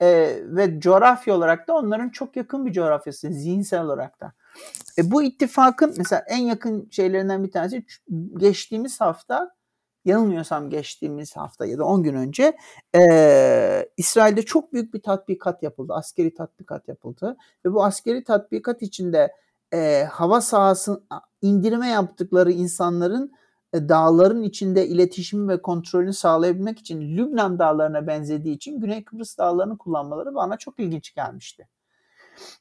Ee, 0.00 0.38
ve 0.44 0.80
coğrafya 0.80 1.34
olarak 1.34 1.68
da 1.68 1.74
onların 1.74 2.08
çok 2.08 2.36
yakın 2.36 2.66
bir 2.66 2.72
coğrafyası 2.72 3.32
zihinsel 3.32 3.82
olarak 3.84 4.20
da. 4.20 4.32
E, 4.98 5.10
bu 5.10 5.22
ittifakın 5.22 5.94
mesela 5.98 6.24
en 6.28 6.38
yakın 6.38 6.88
şeylerinden 6.90 7.44
bir 7.44 7.50
tanesi 7.50 7.86
geçtiğimiz 8.36 9.00
hafta 9.00 9.54
yanılmıyorsam 10.04 10.70
geçtiğimiz 10.70 11.36
hafta 11.36 11.66
ya 11.66 11.78
da 11.78 11.84
10 11.84 12.02
gün 12.02 12.14
önce 12.14 12.56
e, 12.96 13.88
İsrail'de 13.96 14.42
çok 14.42 14.72
büyük 14.72 14.94
bir 14.94 15.02
tatbikat 15.02 15.62
yapıldı. 15.62 15.92
Askeri 15.94 16.34
tatbikat 16.34 16.88
yapıldı. 16.88 17.36
Ve 17.64 17.72
bu 17.72 17.84
askeri 17.84 18.24
tatbikat 18.24 18.82
içinde 18.82 19.34
e, 19.74 20.04
hava 20.10 20.40
sahası 20.40 21.02
indirme 21.42 21.88
yaptıkları 21.88 22.52
insanların 22.52 23.24
e, 23.26 23.38
dağların 23.74 24.42
içinde 24.42 24.86
iletişimi 24.86 25.48
ve 25.48 25.62
kontrolünü 25.62 26.12
sağlayabilmek 26.12 26.78
için 26.78 27.16
Lübnan 27.16 27.58
dağlarına 27.58 28.06
benzediği 28.06 28.56
için 28.56 28.80
Güney 28.80 29.04
Kıbrıs 29.04 29.38
dağlarını 29.38 29.78
kullanmaları 29.78 30.34
bana 30.34 30.56
çok 30.56 30.80
ilginç 30.80 31.14
gelmişti. 31.14 31.68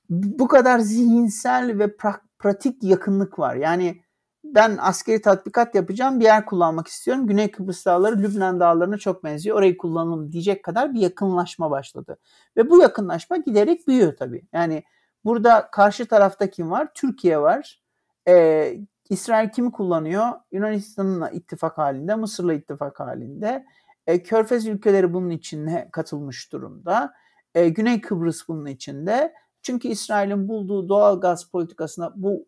Bu 0.09 0.47
kadar 0.47 0.79
zihinsel 0.79 1.79
ve 1.79 1.85
pra- 1.85 2.21
pratik 2.39 2.83
yakınlık 2.83 3.39
var. 3.39 3.55
Yani 3.55 4.01
ben 4.43 4.77
askeri 4.81 5.21
tatbikat 5.21 5.75
yapacağım 5.75 6.19
bir 6.19 6.25
yer 6.25 6.45
kullanmak 6.45 6.87
istiyorum. 6.87 7.27
Güney 7.27 7.51
Kıbrıs 7.51 7.85
dağları 7.85 8.17
Lübnan 8.17 8.59
dağlarına 8.59 8.97
çok 8.97 9.23
benziyor. 9.23 9.57
Orayı 9.57 9.77
kullanalım 9.77 10.31
diyecek 10.31 10.63
kadar 10.63 10.93
bir 10.93 10.99
yakınlaşma 10.99 11.71
başladı. 11.71 12.17
Ve 12.57 12.69
bu 12.69 12.81
yakınlaşma 12.81 13.37
giderek 13.37 13.87
büyüyor 13.87 14.17
tabii. 14.17 14.47
Yani 14.53 14.83
burada 15.25 15.69
karşı 15.71 16.05
tarafta 16.05 16.49
kim 16.49 16.71
var? 16.71 16.87
Türkiye 16.93 17.39
var. 17.39 17.81
Ee, 18.27 18.77
İsrail 19.09 19.49
kimi 19.49 19.71
kullanıyor? 19.71 20.27
Yunanistan'la 20.51 21.29
ittifak 21.29 21.77
halinde, 21.77 22.15
Mısır'la 22.15 22.53
ittifak 22.53 22.99
halinde. 22.99 23.65
Ee, 24.07 24.23
Körfez 24.23 24.67
ülkeleri 24.67 25.13
bunun 25.13 25.29
içine 25.29 25.89
katılmış 25.91 26.51
durumda. 26.51 27.13
Ee, 27.55 27.69
Güney 27.69 28.01
Kıbrıs 28.01 28.47
bunun 28.47 28.65
içinde. 28.65 29.33
Çünkü 29.61 29.87
İsrail'in 29.87 30.47
bulduğu 30.47 30.89
doğal 30.89 31.19
gaz 31.19 31.43
politikasına 31.43 32.13
bu 32.15 32.47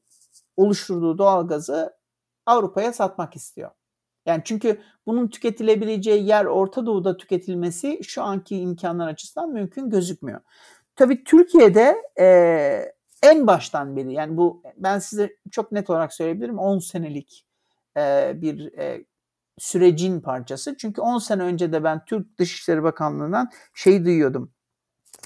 oluşturduğu 0.58 1.17
doğal 1.17 1.48
gazı 1.48 1.93
Avrupa'ya 2.45 2.93
satmak 2.93 3.36
istiyor. 3.36 3.72
Yani 4.26 4.41
çünkü 4.45 4.82
bunun 5.06 5.28
tüketilebileceği 5.28 6.28
yer 6.28 6.45
Orta 6.45 6.86
Doğu'da 6.86 7.17
tüketilmesi 7.17 8.00
şu 8.04 8.24
anki 8.24 8.58
imkanlar 8.58 9.08
açısından 9.08 9.50
mümkün 9.50 9.89
gözükmüyor. 9.89 10.39
Tabii 10.95 11.24
Türkiye'de 11.24 11.95
e, 12.19 12.26
en 13.23 13.47
baştan 13.47 13.95
beri 13.95 14.13
yani 14.13 14.38
bu 14.38 14.63
ben 14.77 14.99
size 14.99 15.36
çok 15.51 15.71
net 15.71 15.89
olarak 15.89 16.13
söyleyebilirim 16.13 16.60
10 16.60 16.79
senelik 16.79 17.45
e, 17.97 18.32
bir 18.41 18.77
e, 18.77 19.05
sürecin 19.58 20.21
parçası. 20.21 20.77
Çünkü 20.77 21.01
10 21.01 21.17
sene 21.17 21.43
önce 21.43 21.71
de 21.73 21.84
ben 21.84 22.05
Türk 22.05 22.38
Dışişleri 22.39 22.84
Bakanlığı'ndan 22.84 23.49
şey 23.73 24.05
duyuyordum. 24.05 24.51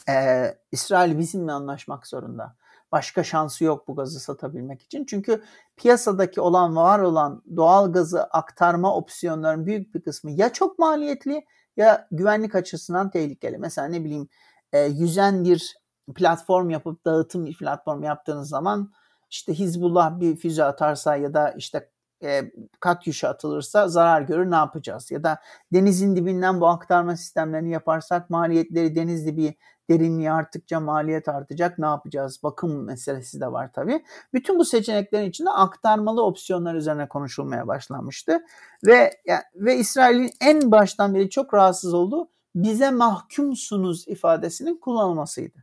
E, 0.09 0.45
İsrail 0.71 1.19
bizimle 1.19 1.51
anlaşmak 1.51 2.07
zorunda. 2.07 2.55
Başka 2.91 3.23
şansı 3.23 3.63
yok 3.63 3.87
bu 3.87 3.95
gazı 3.95 4.19
satabilmek 4.19 4.81
için. 4.81 5.05
Çünkü 5.05 5.43
piyasadaki 5.77 6.41
olan 6.41 6.75
var 6.75 6.99
olan 6.99 7.43
doğal 7.55 7.93
gazı 7.93 8.23
aktarma 8.23 8.95
opsiyonlarının 8.95 9.65
büyük 9.65 9.95
bir 9.95 10.01
kısmı 10.01 10.31
ya 10.31 10.53
çok 10.53 10.79
maliyetli 10.79 11.45
ya 11.77 12.07
güvenlik 12.11 12.55
açısından 12.55 13.11
tehlikeli. 13.11 13.57
Mesela 13.57 13.87
ne 13.87 14.03
bileyim 14.03 14.27
e, 14.73 14.79
yüzen 14.79 15.43
bir 15.43 15.82
platform 16.15 16.69
yapıp 16.69 17.05
dağıtım 17.05 17.53
platform 17.53 18.03
yaptığınız 18.03 18.49
zaman 18.49 18.91
işte 19.29 19.53
Hizbullah 19.53 20.19
bir 20.19 20.35
füze 20.35 20.63
atarsa 20.63 21.15
ya 21.15 21.33
da 21.33 21.51
işte 21.51 21.89
e, 22.23 22.51
katyuşa 22.79 23.29
atılırsa 23.29 23.87
zarar 23.87 24.21
görür 24.21 24.51
ne 24.51 24.55
yapacağız? 24.55 25.11
Ya 25.11 25.23
da 25.23 25.37
denizin 25.73 26.15
dibinden 26.15 26.61
bu 26.61 26.67
aktarma 26.67 27.17
sistemlerini 27.17 27.71
yaparsak 27.71 28.29
maliyetleri 28.29 28.95
deniz 28.95 29.25
dibi 29.25 29.55
derinliği 29.89 30.31
arttıkça 30.31 30.79
maliyet 30.79 31.27
artacak 31.27 31.79
ne 31.79 31.85
yapacağız? 31.85 32.39
Bakım 32.43 32.83
meselesi 32.85 33.41
de 33.41 33.51
var 33.51 33.73
tabii. 33.73 34.03
Bütün 34.33 34.59
bu 34.59 34.65
seçeneklerin 34.65 35.29
içinde 35.29 35.49
aktarmalı 35.49 36.23
opsiyonlar 36.25 36.75
üzerine 36.75 37.07
konuşulmaya 37.07 37.67
başlanmıştı. 37.67 38.39
Ve 38.85 39.11
yani, 39.25 39.43
ve 39.55 39.77
İsrail'in 39.77 40.31
en 40.41 40.71
baştan 40.71 41.15
beri 41.15 41.29
çok 41.29 41.53
rahatsız 41.53 41.93
olduğu 41.93 42.29
bize 42.55 42.91
mahkumsunuz 42.91 44.07
ifadesinin 44.07 44.77
kullanılmasıydı. 44.77 45.62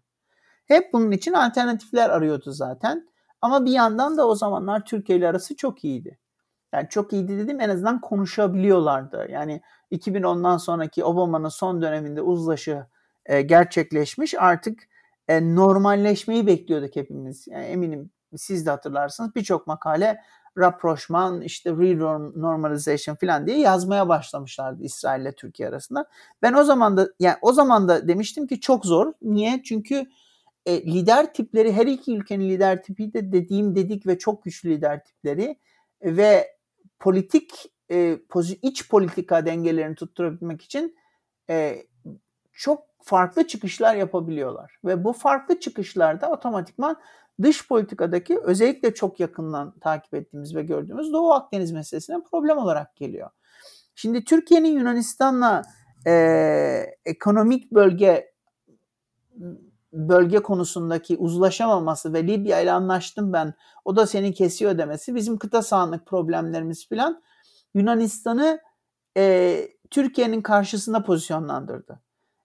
Hep 0.70 0.92
bunun 0.92 1.10
için 1.10 1.32
alternatifler 1.32 2.10
arıyordu 2.10 2.52
zaten. 2.52 3.08
Ama 3.40 3.64
bir 3.64 3.70
yandan 3.70 4.16
da 4.16 4.28
o 4.28 4.34
zamanlar 4.34 4.84
Türkiye 4.84 5.18
ile 5.18 5.28
arası 5.28 5.56
çok 5.56 5.84
iyiydi. 5.84 6.18
Yani 6.74 6.88
çok 6.88 7.12
iyiydi 7.12 7.38
dedim 7.38 7.60
en 7.60 7.68
azından 7.68 8.00
konuşabiliyorlardı. 8.00 9.26
Yani 9.30 9.60
2010'dan 9.92 10.56
sonraki 10.56 11.04
Obama'nın 11.04 11.48
son 11.48 11.82
döneminde 11.82 12.22
uzlaşı 12.22 12.86
e, 13.26 13.42
gerçekleşmiş. 13.42 14.34
Artık 14.38 14.80
e, 15.28 15.54
normalleşmeyi 15.54 16.46
bekliyorduk 16.46 16.96
hepimiz. 16.96 17.46
Yani 17.48 17.64
eminim 17.64 18.10
siz 18.36 18.66
de 18.66 18.70
hatırlarsınız 18.70 19.34
birçok 19.34 19.66
makale 19.66 20.20
rapprochement, 20.58 21.44
işte 21.44 21.70
re-normalization 21.70 23.16
falan 23.16 23.46
diye 23.46 23.58
yazmaya 23.58 24.08
başlamışlardı 24.08 24.82
İsrail 24.82 25.22
ile 25.22 25.32
Türkiye 25.32 25.68
arasında. 25.68 26.06
Ben 26.42 26.52
o 26.52 26.64
zaman 26.64 26.96
da 26.96 27.08
yani 27.20 27.36
o 27.42 27.52
zaman 27.52 27.88
da 27.88 28.08
demiştim 28.08 28.46
ki 28.46 28.60
çok 28.60 28.86
zor. 28.86 29.12
Niye? 29.22 29.62
Çünkü 29.64 30.06
e, 30.66 30.82
lider 30.82 31.34
tipleri 31.34 31.72
her 31.72 31.86
iki 31.86 32.16
ülkenin 32.16 32.48
lider 32.48 32.82
tipi 32.82 33.12
de 33.12 33.32
dediğim 33.32 33.76
dedik 33.76 34.06
ve 34.06 34.18
çok 34.18 34.44
güçlü 34.44 34.70
lider 34.70 35.04
tipleri 35.04 35.58
ve 36.02 36.56
politik 36.98 37.72
e, 37.90 38.18
iç 38.62 38.88
politika 38.88 39.46
dengelerini 39.46 39.94
tutturabilmek 39.94 40.62
için 40.62 40.96
e, 41.50 41.82
çok 42.52 42.86
farklı 43.02 43.46
çıkışlar 43.46 43.94
yapabiliyorlar. 43.94 44.78
Ve 44.84 45.04
bu 45.04 45.12
farklı 45.12 45.60
çıkışlarda 45.60 46.30
otomatikman 46.30 47.00
dış 47.42 47.68
politikadaki 47.68 48.38
özellikle 48.38 48.94
çok 48.94 49.20
yakından 49.20 49.78
takip 49.78 50.14
ettiğimiz 50.14 50.56
ve 50.56 50.62
gördüğümüz 50.62 51.12
Doğu 51.12 51.32
Akdeniz 51.32 51.72
meselesine 51.72 52.16
problem 52.30 52.58
olarak 52.58 52.96
geliyor. 52.96 53.30
Şimdi 53.94 54.24
Türkiye'nin 54.24 54.78
Yunanistan'la 54.78 55.62
e, 56.06 56.12
ekonomik 57.04 57.72
bölge 57.72 58.32
bölge 59.92 60.38
konusundaki 60.38 61.16
uzlaşamaması 61.16 62.12
ve 62.12 62.26
Libya 62.26 62.60
ile 62.60 62.72
anlaştım 62.72 63.32
ben 63.32 63.54
o 63.84 63.96
da 63.96 64.06
seni 64.06 64.34
kesiyor 64.34 64.78
demesi 64.78 65.14
bizim 65.14 65.38
kıta 65.38 65.62
sahanlık 65.62 66.06
problemlerimiz 66.06 66.88
filan 66.88 67.22
Yunanistan'ı 67.74 68.60
e, 69.16 69.68
Türkiye'nin 69.90 70.42
karşısında 70.42 71.02
pozisyonlandırdı. 71.02 72.00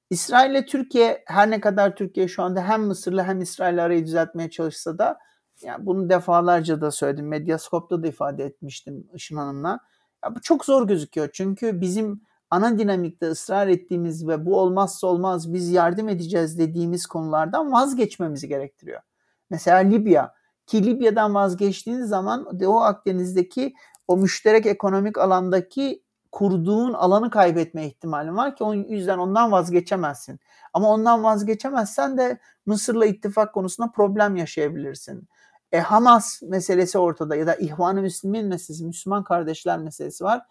İsrail 0.10 0.52
ile 0.52 0.66
Türkiye 0.66 1.24
her 1.26 1.52
ne 1.52 1.62
kadar 1.62 1.96
Türkiye 1.96 2.28
şu 2.28 2.44
anda 2.44 2.62
hem 2.62 2.84
Mısır'la 2.84 3.28
hem 3.28 3.42
İsrail 3.42 3.86
arayı 3.86 4.06
düzeltmeye 4.06 4.50
çalışsa 4.50 4.98
da 4.98 5.20
yani 5.62 5.86
bunu 5.86 6.10
defalarca 6.10 6.82
da 6.82 6.92
söyledim. 6.92 7.28
Medyaskop'ta 7.28 8.04
da 8.04 8.08
ifade 8.08 8.44
etmiştim 8.44 9.08
Işın 9.14 9.38
Hanım'la. 9.38 9.80
Ya 10.24 10.36
bu 10.36 10.42
çok 10.42 10.66
zor 10.66 10.88
gözüküyor. 10.88 11.30
Çünkü 11.34 11.82
bizim 11.82 12.22
ana 12.50 12.80
dinamikte 12.80 13.28
ısrar 13.28 13.68
ettiğimiz 13.68 14.28
ve 14.28 14.46
bu 14.46 14.60
olmazsa 14.60 15.08
olmaz 15.08 15.54
biz 15.54 15.70
yardım 15.70 16.10
edeceğiz 16.10 16.60
dediğimiz 16.60 17.06
konulardan 17.06 17.72
vazgeçmemizi 17.72 18.48
gerektiriyor. 18.48 19.02
Mesela 19.50 19.78
Libya 19.78 20.34
ki 20.68 20.86
Libya'dan 20.86 21.36
vazgeçtiğiniz 21.36 22.10
zaman 22.10 22.60
Doğu 22.60 22.80
Akdeniz'deki 22.80 23.74
o 24.08 24.18
müşterek 24.18 24.66
ekonomik 24.66 25.18
alandaki 25.18 26.04
kurduğun 26.32 26.94
alanı 26.94 27.30
kaybetme 27.30 27.88
ihtimalin 27.88 28.36
var 28.36 28.56
ki 28.56 28.64
o 28.64 28.74
yüzden 28.74 29.18
ondan 29.18 29.52
vazgeçemezsin. 29.52 30.40
Ama 30.74 30.90
ondan 30.90 31.24
vazgeçemezsen 31.24 32.18
de 32.18 32.40
Mısır'la 32.66 33.06
ittifak 33.06 33.54
konusunda 33.54 33.92
problem 33.92 34.36
yaşayabilirsin. 34.36 35.28
E, 35.72 35.80
Hamas 35.80 36.42
meselesi 36.42 36.98
ortada 36.98 37.36
ya 37.36 37.48
da 37.48 37.56
İhvan-ı 37.56 38.02
Müslümin 38.02 38.46
meselesi, 38.48 38.86
Müslüman 38.86 39.24
kardeşler 39.24 39.80
meselesi 39.80 40.24
var. 40.24 40.42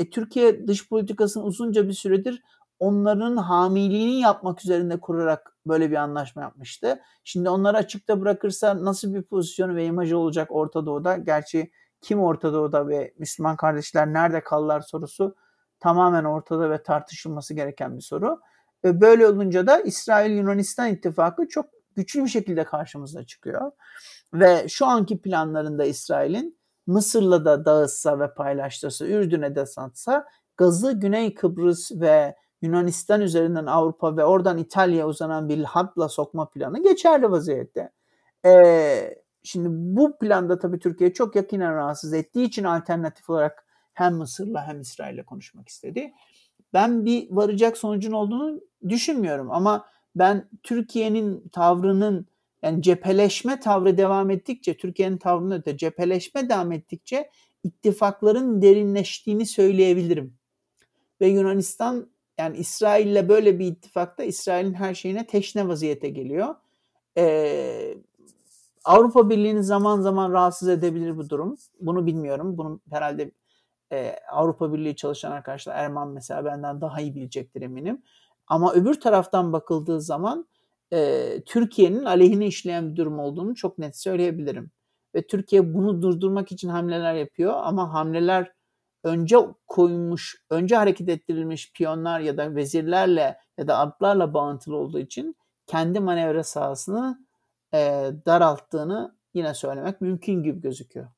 E, 0.00 0.10
Türkiye 0.10 0.66
dış 0.66 0.88
politikasını 0.88 1.42
uzunca 1.42 1.88
bir 1.88 1.92
süredir 1.92 2.42
onların 2.78 3.36
hamiliğini 3.36 4.20
yapmak 4.20 4.64
üzerinde 4.64 5.00
kurarak 5.00 5.56
böyle 5.66 5.90
bir 5.90 5.96
anlaşma 5.96 6.42
yapmıştı. 6.42 7.00
Şimdi 7.24 7.48
onları 7.48 7.76
açıkta 7.76 8.20
bırakırsa 8.20 8.84
nasıl 8.84 9.14
bir 9.14 9.22
pozisyonu 9.22 9.76
ve 9.76 9.84
imajı 9.84 10.18
olacak 10.18 10.48
Orta 10.50 10.86
Doğu'da? 10.86 11.16
Gerçi 11.16 11.70
kim 12.00 12.20
Orta 12.20 12.52
Doğu'da 12.52 12.88
ve 12.88 13.14
Müslüman 13.18 13.56
kardeşler 13.56 14.12
nerede 14.12 14.40
kalırlar 14.40 14.80
sorusu 14.80 15.36
tamamen 15.80 16.24
ortada 16.24 16.70
ve 16.70 16.82
tartışılması 16.82 17.54
gereken 17.54 17.96
bir 17.96 18.02
soru. 18.02 18.40
E, 18.84 19.00
böyle 19.00 19.26
olunca 19.26 19.66
da 19.66 19.80
İsrail-Yunanistan 19.80 20.88
ittifakı 20.88 21.48
çok 21.48 21.66
güçlü 21.96 22.24
bir 22.24 22.28
şekilde 22.28 22.64
karşımıza 22.64 23.24
çıkıyor. 23.24 23.72
Ve 24.34 24.68
şu 24.68 24.86
anki 24.86 25.22
planlarında 25.22 25.84
İsrail'in 25.84 26.59
Mısır'la 26.90 27.44
da 27.44 27.64
dağıtsa 27.64 28.20
ve 28.20 28.34
paylaştırsa, 28.34 29.06
Ürdün'e 29.06 29.54
de 29.54 29.66
satsa 29.66 30.26
gazı 30.56 30.92
Güney 30.92 31.34
Kıbrıs 31.34 31.92
ve 31.92 32.36
Yunanistan 32.62 33.20
üzerinden 33.20 33.66
Avrupa 33.66 34.16
ve 34.16 34.24
oradan 34.24 34.58
İtalya'ya 34.58 35.08
uzanan 35.08 35.48
bir 35.48 35.64
hatla 35.64 36.08
sokma 36.08 36.48
planı 36.48 36.82
geçerli 36.82 37.30
vaziyette. 37.30 37.92
Ee, 38.46 39.14
şimdi 39.42 39.68
bu 39.70 40.18
planda 40.18 40.58
tabii 40.58 40.78
Türkiye 40.78 41.12
çok 41.12 41.36
yakinen 41.36 41.74
rahatsız 41.74 42.12
ettiği 42.12 42.44
için 42.44 42.64
alternatif 42.64 43.30
olarak 43.30 43.64
hem 43.94 44.14
Mısır'la 44.14 44.66
hem 44.66 44.80
İsrail'le 44.80 45.22
konuşmak 45.22 45.68
istedi. 45.68 46.12
Ben 46.72 47.04
bir 47.04 47.28
varacak 47.30 47.78
sonucun 47.78 48.12
olduğunu 48.12 48.60
düşünmüyorum 48.88 49.50
ama 49.50 49.86
ben 50.16 50.48
Türkiye'nin 50.62 51.48
tavrının 51.48 52.26
yani 52.62 52.82
cepheleşme 52.82 53.60
tavrı 53.60 53.98
devam 53.98 54.30
ettikçe, 54.30 54.76
Türkiye'nin 54.76 55.18
tavrının 55.18 55.58
öte 55.58 55.76
cepheleşme 55.76 56.48
devam 56.48 56.72
ettikçe 56.72 57.30
ittifakların 57.64 58.62
derinleştiğini 58.62 59.46
söyleyebilirim. 59.46 60.34
Ve 61.20 61.28
Yunanistan 61.28 62.10
yani 62.38 62.56
İsrail'le 62.56 63.28
böyle 63.28 63.58
bir 63.58 63.66
ittifakta 63.66 64.24
İsrail'in 64.24 64.74
her 64.74 64.94
şeyine 64.94 65.26
teşne 65.26 65.68
vaziyete 65.68 66.08
geliyor. 66.08 66.54
Ee, 67.18 67.94
Avrupa 68.84 69.30
Birliği'ni 69.30 69.64
zaman 69.64 70.00
zaman 70.00 70.32
rahatsız 70.32 70.68
edebilir 70.68 71.16
bu 71.16 71.30
durum. 71.30 71.56
Bunu 71.80 72.06
bilmiyorum. 72.06 72.58
Bunu 72.58 72.80
herhalde 72.90 73.30
e, 73.92 74.16
Avrupa 74.32 74.72
Birliği 74.72 74.96
çalışan 74.96 75.32
arkadaşlar 75.32 75.76
Erman 75.76 76.08
mesela 76.08 76.44
benden 76.44 76.80
daha 76.80 77.00
iyi 77.00 77.14
bilecektir 77.14 77.62
eminim. 77.62 78.02
Ama 78.46 78.72
öbür 78.72 79.00
taraftan 79.00 79.52
bakıldığı 79.52 80.00
zaman 80.00 80.46
e, 80.92 81.42
Türkiye'nin 81.46 82.04
aleyhine 82.04 82.46
işleyen 82.46 82.90
bir 82.90 82.96
durum 82.96 83.18
olduğunu 83.18 83.54
çok 83.54 83.78
net 83.78 83.98
söyleyebilirim. 83.98 84.70
Ve 85.14 85.26
Türkiye 85.26 85.74
bunu 85.74 86.02
durdurmak 86.02 86.52
için 86.52 86.68
hamleler 86.68 87.14
yapıyor 87.14 87.54
ama 87.56 87.94
hamleler 87.94 88.52
önce 89.04 89.36
koymuş, 89.66 90.44
önce 90.50 90.76
hareket 90.76 91.08
ettirilmiş 91.08 91.72
piyonlar 91.72 92.20
ya 92.20 92.36
da 92.36 92.54
vezirlerle 92.54 93.38
ya 93.58 93.68
da 93.68 93.78
atlarla 93.78 94.34
bağıntılı 94.34 94.76
olduğu 94.76 94.98
için 94.98 95.36
kendi 95.66 96.00
manevra 96.00 96.44
sahasını 96.44 97.26
e, 97.74 97.78
daralttığını 98.26 99.16
yine 99.34 99.54
söylemek 99.54 100.00
mümkün 100.00 100.42
gibi 100.42 100.60
gözüküyor. 100.60 101.08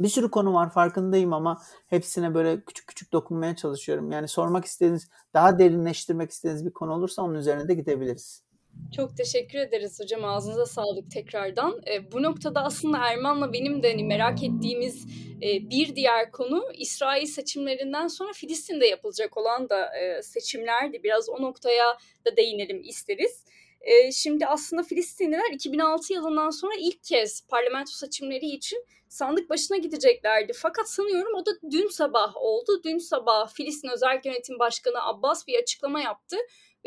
Bir 0.00 0.08
sürü 0.08 0.30
konu 0.30 0.54
var 0.54 0.70
farkındayım 0.70 1.32
ama 1.32 1.62
hepsine 1.86 2.34
böyle 2.34 2.64
küçük 2.64 2.86
küçük 2.86 3.12
dokunmaya 3.12 3.56
çalışıyorum. 3.56 4.12
Yani 4.12 4.28
sormak 4.28 4.64
istediğiniz, 4.64 5.08
daha 5.34 5.58
derinleştirmek 5.58 6.30
istediğiniz 6.30 6.66
bir 6.66 6.72
konu 6.72 6.92
olursa 6.92 7.22
onun 7.22 7.34
üzerine 7.34 7.68
de 7.68 7.74
gidebiliriz. 7.74 8.47
Çok 8.96 9.16
teşekkür 9.16 9.58
ederiz 9.58 10.00
hocam. 10.00 10.24
Ağzınıza 10.24 10.66
sağlık 10.66 11.10
tekrardan. 11.10 11.80
E, 11.92 12.12
bu 12.12 12.22
noktada 12.22 12.64
aslında 12.64 12.98
Erman'la 12.98 13.52
benim 13.52 13.82
de 13.82 13.90
hani 13.90 14.04
merak 14.04 14.42
ettiğimiz 14.42 15.06
e, 15.42 15.70
bir 15.70 15.96
diğer 15.96 16.30
konu 16.32 16.64
İsrail 16.74 17.26
seçimlerinden 17.26 18.08
sonra 18.08 18.32
Filistin'de 18.32 18.86
yapılacak 18.86 19.36
olan 19.36 19.68
da 19.68 19.96
e, 19.98 20.22
seçimlerdi. 20.22 21.02
Biraz 21.02 21.28
o 21.28 21.42
noktaya 21.42 21.98
da 22.26 22.36
değinelim 22.36 22.82
isteriz. 22.84 23.44
E, 23.80 24.12
şimdi 24.12 24.46
aslında 24.46 24.82
Filistinliler 24.82 25.52
2006 25.52 26.12
yılından 26.12 26.50
sonra 26.50 26.72
ilk 26.78 27.04
kez 27.04 27.46
parlamento 27.48 27.90
seçimleri 27.90 28.46
için 28.46 28.84
sandık 29.08 29.50
başına 29.50 29.76
gideceklerdi. 29.76 30.52
Fakat 30.52 30.90
sanıyorum 30.90 31.34
o 31.34 31.46
da 31.46 31.50
dün 31.70 31.88
sabah 31.88 32.36
oldu. 32.36 32.82
Dün 32.84 32.98
sabah 32.98 33.54
Filistin 33.54 33.88
Özel 33.88 34.20
Yönetim 34.24 34.58
Başkanı 34.58 35.04
Abbas 35.04 35.46
bir 35.46 35.58
açıklama 35.58 36.00
yaptı 36.00 36.36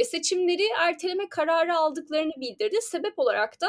ve 0.01 0.05
seçimleri 0.05 0.67
erteleme 0.79 1.29
kararı 1.29 1.75
aldıklarını 1.75 2.33
bildirdi. 2.37 2.77
Sebep 2.81 3.19
olarak 3.19 3.61
da 3.61 3.67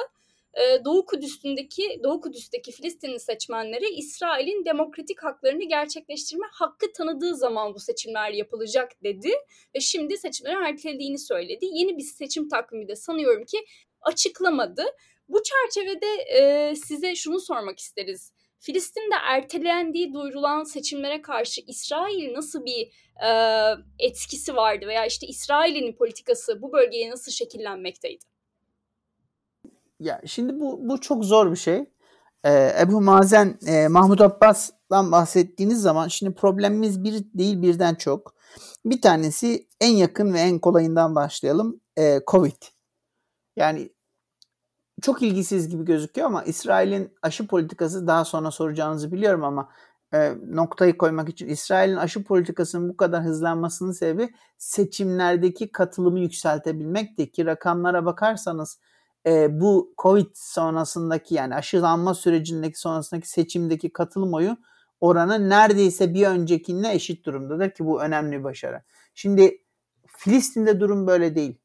e, 0.55 0.85
Doğu 0.85 1.07
Kudüs'ündeki 1.07 2.01
Doğu 2.03 2.21
Kudüs'teki 2.21 2.73
Filistinli 2.73 3.21
seçmenlere 3.21 3.91
İsrail'in 3.91 4.65
demokratik 4.65 5.23
haklarını 5.23 5.65
gerçekleştirme 5.65 6.47
hakkı 6.53 6.93
tanıdığı 6.93 7.35
zaman 7.35 7.75
bu 7.75 7.79
seçimler 7.79 8.31
yapılacak 8.31 8.93
dedi 9.05 9.31
ve 9.75 9.81
şimdi 9.81 10.17
seçimleri 10.19 10.69
ertelediğini 10.69 11.19
söyledi. 11.19 11.67
Yeni 11.73 11.99
bir 11.99 12.03
seçim 12.03 12.49
takvimi 12.49 12.89
de 12.89 12.97
sanıyorum 12.97 13.45
ki 13.45 13.59
açıklamadı. 14.01 14.85
Bu 15.29 15.43
çerçevede 15.43 16.07
e, 16.07 16.75
size 16.77 17.15
şunu 17.15 17.41
sormak 17.41 17.79
isteriz. 17.79 18.33
Filistin'de 18.63 19.15
ertelendiği 19.31 20.15
duyurulan 20.15 20.65
seçimlere 20.65 21.23
karşı 21.23 21.61
İsrail 21.67 22.35
nasıl 22.35 22.65
bir 22.65 22.93
e, 23.25 23.31
etkisi 23.99 24.57
vardı 24.57 24.87
veya 24.87 25.07
işte 25.07 25.27
İsrail'in 25.27 25.93
politikası 25.93 26.63
bu 26.63 26.73
bölgeye 26.73 27.11
nasıl 27.11 27.33
şekillenmekteydi? 27.33 28.25
Ya 30.01 30.21
şimdi 30.27 30.61
bu 30.61 30.89
bu 30.89 31.01
çok 31.01 31.25
zor 31.25 31.51
bir 31.51 31.57
şey. 31.57 31.85
Ee, 32.45 32.73
Ebu 32.81 33.01
Mazen, 33.01 33.59
e, 33.67 33.89
Mahmut 33.89 34.21
Abbas'tan 34.21 35.13
bahsettiğiniz 35.13 35.83
zaman 35.83 36.09
şimdi 36.09 36.35
problemimiz 36.35 37.05
bir 37.05 37.25
değil 37.35 37.63
birden 37.63 37.95
çok. 37.95 38.35
Bir 38.85 39.01
tanesi 39.01 39.69
en 39.81 39.93
yakın 39.93 40.35
ve 40.35 40.41
en 40.41 40.59
kolayından 40.59 41.15
başlayalım. 41.15 41.81
E, 41.99 42.21
Covid. 42.27 42.63
Yani 43.57 43.91
çok 45.03 45.23
ilgisiz 45.23 45.69
gibi 45.69 45.85
gözüküyor 45.85 46.27
ama 46.27 46.43
İsrail'in 46.43 47.15
aşı 47.23 47.47
politikası 47.47 48.07
daha 48.07 48.25
sonra 48.25 48.51
soracağınızı 48.51 49.13
biliyorum 49.13 49.45
ama 49.45 49.69
e, 50.15 50.33
noktayı 50.47 50.99
koymak 50.99 51.29
için 51.29 51.49
İsrail'in 51.49 51.97
aşı 51.97 52.25
politikasının 52.25 52.89
bu 52.89 52.97
kadar 52.97 53.25
hızlanmasının 53.25 53.93
sebebi 53.93 54.35
seçimlerdeki 54.59 55.73
katılımı 55.73 56.21
yükseltebilmekti 56.21 57.33
ki 57.33 57.47
rakamlara 57.47 58.05
bakarsanız 58.05 58.79
e, 59.27 59.61
bu 59.61 59.95
Covid 60.03 60.31
sonrasındaki 60.35 61.35
yani 61.35 61.55
aşılanma 61.55 62.15
sürecindeki 62.15 62.79
sonrasındaki 62.79 63.29
seçimdeki 63.29 63.93
katılım 63.93 64.35
oyu 64.35 64.57
oranı 65.01 65.49
neredeyse 65.49 66.15
bir 66.15 66.27
öncekinle 66.27 66.93
eşit 66.93 67.27
durumdadır 67.27 67.71
ki 67.71 67.85
bu 67.85 68.03
önemli 68.03 68.39
bir 68.39 68.45
başarı. 68.45 68.83
Şimdi 69.15 69.59
Filistin'de 70.07 70.81
durum 70.81 71.07
böyle 71.07 71.35
değil 71.35 71.62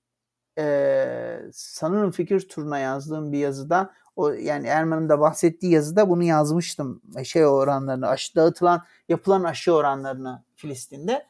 e, 0.58 1.40
sanırım 1.54 2.12
fikir 2.12 2.50
turuna 2.50 2.80
yazdığım 2.80 3.32
bir 3.32 3.38
yazıda 3.38 3.94
o 4.16 4.30
yani 4.30 4.68
Erman'ın 4.68 5.10
da 5.10 5.20
bahsettiği 5.20 5.72
yazıda 5.72 6.10
bunu 6.10 6.24
yazmıştım. 6.24 7.02
Şey 7.24 7.46
oranlarını, 7.46 8.08
aşı 8.08 8.36
dağıtılan, 8.36 8.84
yapılan 9.10 9.44
aşı 9.44 9.74
oranlarını 9.74 10.44
Filistin'de. 10.56 11.26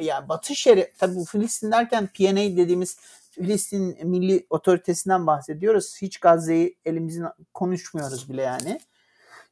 yani 0.00 0.28
Batı 0.28 0.54
Şeria 0.54 0.84
tabii 0.98 1.14
bu 1.14 1.24
Filistin 1.24 1.72
derken 1.72 2.06
PNA 2.06 2.56
dediğimiz 2.56 2.98
Filistin 3.30 4.08
Milli 4.08 4.46
Otoritesi'nden 4.50 5.26
bahsediyoruz. 5.26 5.96
Hiç 6.02 6.18
Gazze'yi 6.18 6.76
elimizin 6.84 7.26
konuşmuyoruz 7.54 8.30
bile 8.30 8.42
yani. 8.42 8.80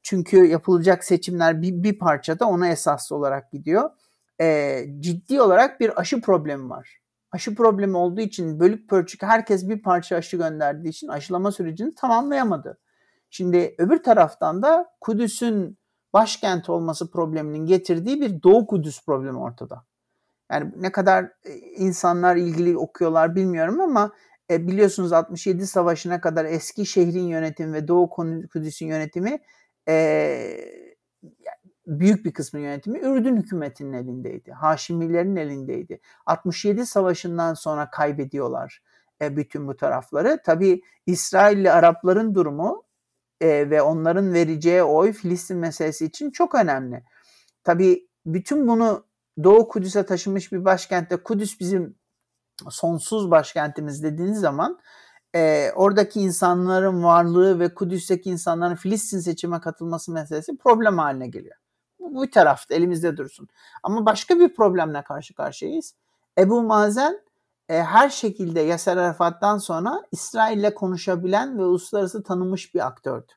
Çünkü 0.03 0.47
yapılacak 0.47 1.05
seçimler 1.05 1.63
bir, 1.63 1.83
bir 1.83 1.99
parçada 1.99 2.47
ona 2.47 2.69
esaslı 2.69 3.17
olarak 3.17 3.53
gidiyor. 3.53 3.91
Ee, 4.41 4.87
ciddi 5.01 5.43
olarak 5.43 5.81
bir 5.81 6.01
aşı 6.01 6.21
problemi 6.21 6.71
var. 6.71 7.02
Aşı 7.33 7.55
problemi 7.55 7.97
olduğu 7.97 8.21
için 8.21 8.61
bölük 8.61 8.89
pörçük 8.89 9.23
herkes 9.23 9.69
bir 9.69 9.83
parça 9.83 10.17
aşı 10.17 10.37
gönderdiği 10.37 10.89
için 10.89 11.09
aşılama 11.09 11.53
sürecini 11.53 11.95
tamamlayamadı. 11.95 12.79
Şimdi 13.31 13.75
öbür 13.79 14.03
taraftan 14.03 14.63
da 14.63 14.87
Kudüs'ün 15.01 15.79
başkent 16.13 16.71
olması 16.71 17.11
probleminin 17.11 17.67
getirdiği 17.67 18.21
bir 18.21 18.43
Doğu 18.43 18.67
Kudüs 18.67 19.05
problemi 19.05 19.39
ortada. 19.39 19.85
Yani 20.53 20.73
ne 20.77 20.93
kadar 20.93 21.25
e, 21.25 21.57
insanlar 21.57 22.37
ilgili 22.37 22.77
okuyorlar 22.79 23.35
bilmiyorum 23.35 23.81
ama 23.81 24.13
e, 24.51 24.69
biliyorsunuz 24.69 25.13
67 25.13 25.67
Savaşı'na 25.67 26.21
kadar 26.21 26.45
eski 26.45 26.87
şehrin 26.87 27.27
yönetimi 27.27 27.73
ve 27.73 27.89
Doğu 27.89 28.11
Kudüs'ün 28.53 28.87
yönetimi 28.87 29.39
e, 29.89 30.92
büyük 31.87 32.25
bir 32.25 32.33
kısmı 32.33 32.61
yönetimi 32.61 32.99
Ürdün 32.99 33.37
hükümetinin 33.37 33.93
elindeydi. 33.93 34.53
Haşimilerin 34.53 35.37
elindeydi. 35.37 36.01
67 36.27 36.87
Savaşı'ndan 36.87 37.55
sonra 37.55 37.91
kaybediyorlar 37.91 38.83
e, 39.23 39.37
bütün 39.37 39.69
bu 39.69 39.77
tarafları. 39.77 40.43
Tabi 40.45 40.83
İsrailli 41.07 41.73
Arapların 41.73 42.35
durumu 42.35 42.85
e, 43.41 43.71
ve 43.71 43.83
onların 43.83 44.35
vereceği 44.35 44.83
oy 44.83 45.13
Filistin 45.13 45.57
meselesi 45.57 46.05
için 46.05 46.31
çok 46.31 46.55
önemli. 46.55 47.05
Tabi 47.65 48.09
bütün 48.27 48.69
bunu 48.69 49.07
Doğu 49.45 49.69
Kudüs'e 49.69 50.07
taşınmış 50.07 50.53
bir 50.53 50.65
başkentte 50.65 51.17
Kudüs 51.17 51.61
bizim 51.61 51.97
sonsuz 52.71 53.31
başkentimiz 53.31 54.03
dediğiniz 54.03 54.41
zaman 54.41 54.81
e, 55.35 55.71
oradaki 55.75 56.21
insanların 56.21 57.05
varlığı 57.05 57.61
ve 57.61 57.75
Kudüs'teki 57.75 58.31
insanların 58.31 58.75
Filistin 58.75 59.21
seçime 59.21 59.61
katılması 59.61 60.13
meselesi 60.13 60.57
problem 60.57 60.99
haline 60.99 61.29
geliyor. 61.29 61.62
Bu 62.03 62.23
bir 62.23 62.31
tarafta 62.31 62.75
elimizde 62.75 63.17
dursun. 63.17 63.49
Ama 63.83 64.07
başka 64.07 64.39
bir 64.39 64.55
problemle 64.55 65.03
karşı 65.03 65.35
karşıyayız. 65.35 65.95
Ebu 66.39 66.63
Mazen 66.63 67.21
e, 67.69 67.83
her 67.83 68.09
şekilde 68.09 68.61
Yasser 68.61 68.97
Arafat'tan 68.97 69.59
sonra 69.59 70.03
İsrail'le 70.13 70.75
konuşabilen 70.75 71.59
ve 71.59 71.65
uluslararası 71.65 72.23
tanınmış 72.23 72.75
bir 72.75 72.87
aktördü. 72.87 73.33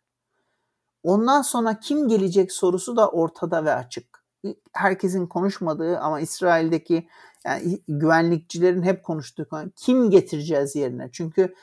Ondan 1.03 1.41
sonra 1.41 1.79
kim 1.79 2.07
gelecek 2.07 2.51
sorusu 2.51 2.97
da 2.97 3.09
ortada 3.09 3.65
ve 3.65 3.73
açık. 3.73 4.25
Herkesin 4.73 5.27
konuşmadığı 5.27 5.99
ama 5.99 6.19
İsrail'deki 6.19 7.07
yani 7.45 7.81
güvenlikçilerin 7.87 8.83
hep 8.83 9.03
konuştuğu 9.03 9.49
konu 9.49 9.71
kim 9.75 10.09
getireceğiz 10.09 10.75
yerine? 10.75 11.09
Çünkü 11.11 11.55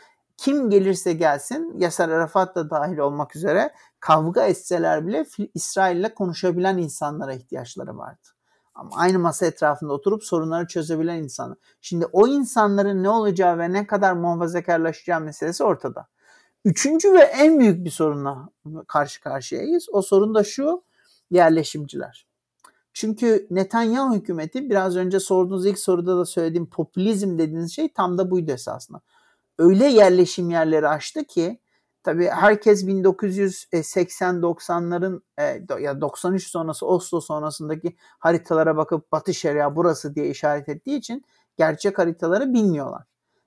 kim 0.42 0.70
gelirse 0.70 1.12
gelsin 1.12 1.74
Yasser 1.78 2.08
Arafat 2.08 2.54
da 2.54 2.70
dahil 2.70 2.98
olmak 2.98 3.36
üzere 3.36 3.70
kavga 4.00 4.46
etseler 4.46 5.06
bile 5.06 5.26
İsrail'le 5.54 6.14
konuşabilen 6.14 6.78
insanlara 6.78 7.34
ihtiyaçları 7.34 7.98
vardı. 7.98 8.28
Ama 8.74 8.90
aynı 8.94 9.18
masa 9.18 9.46
etrafında 9.46 9.92
oturup 9.92 10.24
sorunları 10.24 10.66
çözebilen 10.66 11.16
insanlar. 11.16 11.58
Şimdi 11.80 12.06
o 12.06 12.26
insanların 12.26 13.02
ne 13.02 13.08
olacağı 13.08 13.58
ve 13.58 13.72
ne 13.72 13.86
kadar 13.86 14.12
muhafazakarlaşacağı 14.12 15.20
meselesi 15.20 15.64
ortada. 15.64 16.08
Üçüncü 16.64 17.12
ve 17.12 17.20
en 17.20 17.58
büyük 17.58 17.84
bir 17.84 17.90
sorunla 17.90 18.48
karşı 18.88 19.20
karşıyayız. 19.20 19.86
O 19.92 20.02
sorun 20.02 20.34
da 20.34 20.44
şu 20.44 20.82
yerleşimciler. 21.30 22.26
Çünkü 22.92 23.46
Netanyahu 23.50 24.14
hükümeti 24.14 24.70
biraz 24.70 24.96
önce 24.96 25.20
sorduğunuz 25.20 25.66
ilk 25.66 25.78
soruda 25.78 26.18
da 26.18 26.24
söylediğim 26.24 26.66
popülizm 26.66 27.38
dediğiniz 27.38 27.72
şey 27.72 27.92
tam 27.92 28.18
da 28.18 28.30
buydu 28.30 28.50
esasında. 28.50 29.00
Öyle 29.62 29.86
yerleşim 29.86 30.50
yerleri 30.50 30.88
açtı 30.88 31.24
ki 31.24 31.60
tabii 32.02 32.26
herkes 32.26 32.84
1980-90'ların 32.84 35.22
e, 35.38 35.62
ya 35.80 36.00
93 36.00 36.46
sonrası 36.46 36.86
Oslo 36.86 37.20
sonrasındaki 37.20 37.96
haritalara 38.18 38.76
bakıp 38.76 39.12
Batı 39.12 39.34
Şeria 39.34 39.76
burası 39.76 40.14
diye 40.14 40.28
işaret 40.28 40.68
ettiği 40.68 40.96
için 40.96 41.24
gerçek 41.56 41.98
haritaları 41.98 42.52
bilmiyorlar. 42.52 43.02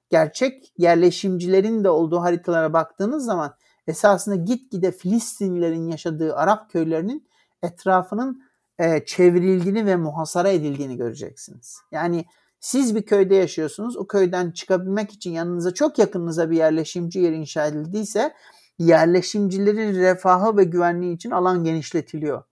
Gerçek 0.09 0.73
yerleşimcilerin 0.77 1.83
de 1.83 1.89
olduğu 1.89 2.21
haritalara 2.21 2.73
baktığınız 2.73 3.25
zaman 3.25 3.55
esasında 3.87 4.35
gitgide 4.35 4.91
Filistinlilerin 4.91 5.87
yaşadığı 5.87 6.35
Arap 6.35 6.69
köylerinin 6.69 7.27
etrafının 7.63 8.43
e, 8.79 9.05
çevrildiğini 9.05 9.85
ve 9.85 9.95
muhasara 9.95 10.49
edildiğini 10.49 10.97
göreceksiniz. 10.97 11.79
Yani 11.91 12.25
siz 12.59 12.95
bir 12.95 13.05
köyde 13.05 13.35
yaşıyorsunuz. 13.35 13.97
O 13.97 14.07
köyden 14.07 14.51
çıkabilmek 14.51 15.11
için 15.11 15.31
yanınıza 15.31 15.73
çok 15.73 15.99
yakınınıza 15.99 16.51
bir 16.51 16.57
yerleşimci 16.57 17.19
yer 17.19 17.31
inşa 17.31 17.67
edildiyse 17.67 18.33
yerleşimcilerin 18.79 19.95
refahı 19.95 20.57
ve 20.57 20.63
güvenliği 20.63 21.15
için 21.15 21.31
alan 21.31 21.63
genişletiliyor. 21.63 22.43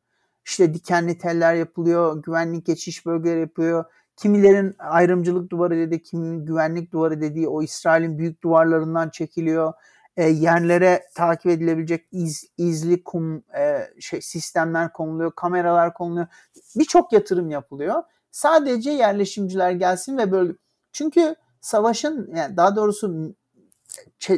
İşte 0.45 0.73
dikenli 0.73 1.17
teller 1.17 1.55
yapılıyor, 1.55 2.23
güvenlik 2.23 2.65
geçiş 2.65 3.05
bölgeleri 3.05 3.39
yapıyor. 3.39 3.85
Kimilerin 4.17 4.75
ayrımcılık 4.79 5.49
duvarı 5.49 5.77
dedi, 5.77 6.03
kiminin 6.03 6.45
güvenlik 6.45 6.91
duvarı 6.91 7.21
dediği 7.21 7.47
o 7.47 7.63
İsrail'in 7.63 8.17
büyük 8.17 8.43
duvarlarından 8.43 9.09
çekiliyor. 9.09 9.73
E, 10.17 10.29
yerlere 10.29 11.03
takip 11.15 11.51
edilebilecek 11.51 12.07
iz, 12.11 12.45
izli 12.57 13.03
kum 13.03 13.43
e, 13.57 13.89
şey 13.99 14.21
sistemler 14.21 14.93
konuluyor, 14.93 15.31
kameralar 15.35 15.93
konuluyor. 15.93 16.27
Birçok 16.75 17.13
yatırım 17.13 17.49
yapılıyor 17.49 18.03
Sadece 18.33 18.91
yerleşimciler 18.91 19.71
gelsin 19.71 20.17
ve 20.17 20.31
böyle 20.31 20.53
çünkü 20.91 21.35
savaşın 21.61 22.35
yani 22.35 22.57
daha 22.57 22.75
doğrusu 22.75 23.35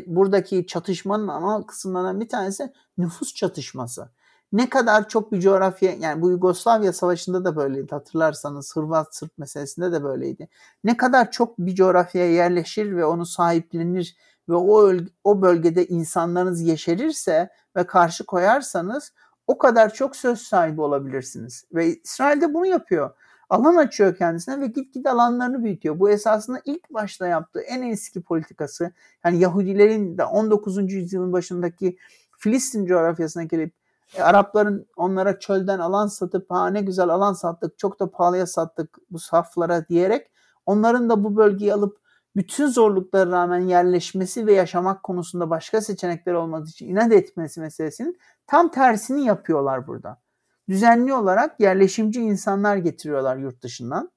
buradaki 0.06 0.68
çatışmanın 0.68 1.28
ana 1.28 1.66
kısımlarından 1.66 2.22
bir 2.22 2.30
tanesi 2.30 2.74
nüfus 2.98 3.36
çatışması. 3.36 4.10
Ne 4.52 4.70
kadar 4.70 5.10
çok 5.10 5.32
bir 5.32 5.40
coğrafya 5.40 5.94
yani 5.94 6.22
bu 6.22 6.30
Yugoslavya 6.30 6.94
Savaşı'nda 6.94 7.46
da 7.46 7.56
böyleydi 7.56 7.90
hatırlarsanız 7.92 8.76
Hırvat 8.76 9.16
Sırp 9.16 9.38
meselesinde 9.38 9.92
de 9.92 10.04
böyleydi. 10.04 10.50
Ne 10.84 10.98
kadar 10.98 11.32
çok 11.32 11.60
bir 11.60 11.76
coğrafyaya 11.76 12.32
yerleşir 12.32 12.96
ve 12.96 13.06
onu 13.06 13.26
sahiplenir 13.26 14.18
ve 14.50 14.56
o 14.56 14.94
o 15.24 15.42
bölgede 15.42 15.88
insanlarınız 15.88 16.62
yeşerirse 16.62 17.50
ve 17.76 17.88
karşı 17.88 18.26
koyarsanız 18.26 19.14
o 19.48 19.58
kadar 19.58 19.94
çok 19.94 20.16
söz 20.16 20.42
sahibi 20.42 20.82
olabilirsiniz. 20.82 21.66
Ve 21.74 21.96
İsrail 21.96 22.42
de 22.42 22.54
bunu 22.54 22.66
yapıyor 22.66 23.12
alan 23.50 23.76
açıyor 23.76 24.16
kendisine 24.16 24.62
ve 24.62 24.68
gitgide 24.68 25.10
alanlarını 25.10 25.64
büyütüyor. 25.64 26.00
Bu 26.00 26.10
esasında 26.10 26.62
ilk 26.66 26.94
başta 26.94 27.28
yaptığı 27.28 27.62
en 27.62 27.82
eski 27.82 28.22
politikası. 28.22 28.92
Yani 29.26 29.40
Yahudilerin 29.40 30.18
de 30.18 30.24
19. 30.24 30.94
yüzyılın 30.94 31.34
başındaki 31.34 31.98
Filistin 32.38 32.86
coğrafyasına 32.86 33.44
gelip 33.44 33.74
e, 34.18 34.22
Arapların 34.22 34.88
onlara 34.96 35.40
çölden 35.40 35.80
alan 35.80 36.08
satıp 36.08 36.52
ha 36.52 36.68
ne 36.68 36.82
güzel 36.82 37.10
alan 37.10 37.34
sattık 37.34 37.80
çok 37.80 38.00
da 38.00 38.12
pahalıya 38.12 38.48
sattık 38.48 38.98
bu 39.12 39.20
saflara 39.20 39.88
diyerek 39.88 40.32
onların 40.66 41.10
da 41.10 41.24
bu 41.24 41.36
bölgeyi 41.36 41.74
alıp 41.74 41.98
bütün 42.36 42.68
zorluklara 42.68 43.32
rağmen 43.32 43.60
yerleşmesi 43.60 44.48
ve 44.48 44.54
yaşamak 44.54 45.04
konusunda 45.04 45.50
başka 45.50 45.82
seçenekler 45.82 46.34
olmadığı 46.34 46.70
için 46.70 46.90
inat 46.90 47.12
etmesi 47.12 47.60
meselesinin 47.60 48.18
tam 48.48 48.72
tersini 48.72 49.26
yapıyorlar 49.26 49.88
burada 49.88 50.18
düzenli 50.70 51.14
olarak 51.14 51.60
yerleşimci 51.60 52.22
insanlar 52.22 52.78
getiriyorlar 52.78 53.38
yurt 53.38 53.62
dışından. 53.62 54.12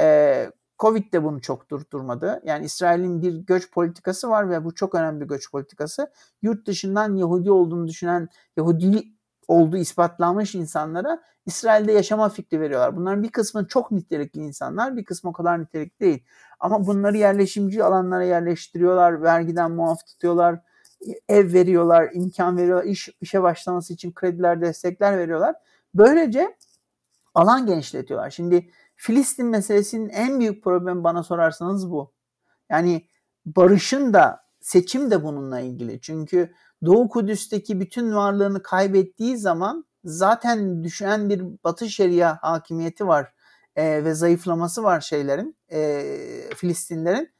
Ee, 0.00 0.50
Covid 0.78 1.12
de 1.12 1.24
bunu 1.24 1.40
çok 1.40 1.70
durdurmadı. 1.70 2.42
Yani 2.44 2.64
İsrail'in 2.64 3.22
bir 3.22 3.34
göç 3.34 3.70
politikası 3.70 4.30
var 4.30 4.50
ve 4.50 4.64
bu 4.64 4.74
çok 4.74 4.94
önemli 4.94 5.20
bir 5.20 5.28
göç 5.28 5.50
politikası. 5.50 6.10
Yurt 6.42 6.66
dışından 6.66 7.16
Yahudi 7.16 7.50
olduğunu 7.50 7.88
düşünen, 7.88 8.28
Yahudi 8.56 9.04
olduğu 9.48 9.76
ispatlanmış 9.76 10.54
insanlara 10.54 11.22
İsrail'de 11.46 11.92
yaşama 11.92 12.28
fikri 12.28 12.60
veriyorlar. 12.60 12.96
Bunların 12.96 13.22
bir 13.22 13.30
kısmı 13.30 13.66
çok 13.66 13.90
nitelikli 13.90 14.40
insanlar, 14.40 14.96
bir 14.96 15.04
kısmı 15.04 15.30
o 15.30 15.32
kadar 15.32 15.60
nitelikli 15.60 16.00
değil. 16.00 16.24
Ama 16.60 16.86
bunları 16.86 17.16
yerleşimci 17.16 17.84
alanlara 17.84 18.24
yerleştiriyorlar, 18.24 19.22
vergiden 19.22 19.70
muaf 19.70 20.06
tutuyorlar, 20.06 20.60
ev 21.28 21.52
veriyorlar, 21.52 22.10
imkan 22.12 22.56
veriyorlar, 22.56 22.84
iş, 22.84 23.08
işe 23.20 23.42
başlaması 23.42 23.92
için 23.92 24.12
krediler, 24.12 24.60
destekler 24.60 25.18
veriyorlar. 25.18 25.54
Böylece 25.98 26.56
alan 27.34 27.66
genişletiyorlar. 27.66 28.30
Şimdi 28.30 28.70
Filistin 28.96 29.46
meselesinin 29.46 30.08
en 30.08 30.40
büyük 30.40 30.64
problemi 30.64 31.04
bana 31.04 31.22
sorarsanız 31.22 31.90
bu. 31.90 32.14
Yani 32.70 33.08
barışın 33.46 34.14
da 34.14 34.40
seçim 34.60 35.10
de 35.10 35.24
bununla 35.24 35.60
ilgili. 35.60 36.00
Çünkü 36.00 36.52
Doğu 36.84 37.08
Kudüs'teki 37.08 37.80
bütün 37.80 38.14
varlığını 38.14 38.62
kaybettiği 38.62 39.38
zaman 39.38 39.84
zaten 40.04 40.84
düşen 40.84 41.28
bir 41.28 41.44
Batı 41.64 41.88
Şeria 41.88 42.38
hakimiyeti 42.42 43.06
var 43.06 43.32
e, 43.76 44.04
ve 44.04 44.14
zayıflaması 44.14 44.82
var 44.82 45.00
şeylerin, 45.00 45.56
e, 45.72 46.02
Filistinlerin. 46.56 47.32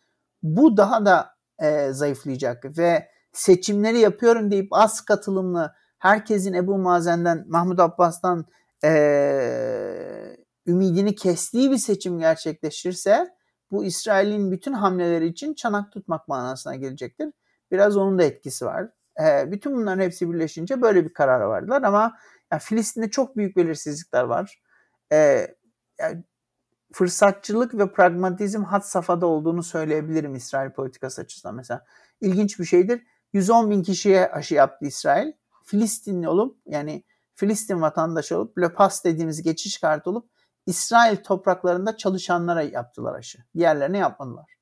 Bu 0.43 0.77
daha 0.77 1.07
da 1.07 1.31
e, 1.59 1.93
zayıflayacak 1.93 2.79
ve 2.79 3.09
seçimleri 3.33 3.99
yapıyorum 3.99 4.51
deyip 4.51 4.69
az 4.71 5.05
katılımlı 5.05 5.75
herkesin 5.99 6.53
Ebu 6.53 6.79
Mazen'den, 6.79 7.45
Mahmud 7.49 7.79
Abbas'tan, 7.79 8.47
e, 8.85 10.37
ümidini 10.67 11.15
kestiği 11.15 11.71
bir 11.71 11.79
seçim 11.79 12.19
gerçekleşirse 12.19 13.29
bu 13.71 13.85
İsrail'in 13.85 14.53
bütün 14.53 14.73
hamleleri 14.73 15.27
için 15.27 15.55
çanak 15.55 15.93
tutmak 15.93 16.29
manasına 16.29 16.75
gelecektir. 16.77 17.33
Biraz 17.71 17.97
onun 17.97 18.19
da 18.19 18.23
etkisi 18.23 18.67
var. 18.67 18.89
E, 19.25 19.53
bütün 19.53 19.77
bunların 19.77 20.03
hepsi 20.03 20.33
birleşince 20.33 20.83
böyle 20.83 21.05
bir 21.05 21.13
karar 21.13 21.41
vardılar 21.41 21.83
ama 21.83 22.19
yani 22.53 22.61
Filistin'de 22.61 23.11
çok 23.11 23.37
büyük 23.37 23.57
belirsizlikler 23.57 24.25
var. 24.25 24.63
E, 25.13 25.47
yani 26.01 26.25
fırsatçılık 26.93 27.75
ve 27.79 27.93
pragmatizm 27.93 28.63
hat 28.63 28.89
safhada 28.89 29.27
olduğunu 29.27 29.63
söyleyebilirim 29.63 30.35
İsrail 30.35 30.71
politikası 30.71 31.21
açısından. 31.21 31.55
Mesela 31.55 31.85
ilginç 32.21 32.59
bir 32.59 32.65
şeydir. 32.65 33.03
110 33.33 33.71
bin 33.71 33.83
kişiye 33.83 34.29
aşı 34.29 34.55
yaptı 34.55 34.87
İsrail. 34.87 35.33
Filistinli 35.67 36.29
olup 36.29 36.59
yani 36.67 37.05
Filistin 37.35 37.81
vatandaşı 37.81 38.39
olup 38.39 38.59
Le 38.59 38.71
dediğimiz 39.05 39.43
geçiş 39.43 39.79
kartı 39.79 40.11
olup 40.11 40.31
İsrail 40.67 41.17
topraklarında 41.17 41.97
çalışanlara 41.97 42.63
yaptılar 42.63 43.15
aşı. 43.15 43.39
Diğerlerine 43.55 43.99
yapmadılar. 43.99 44.57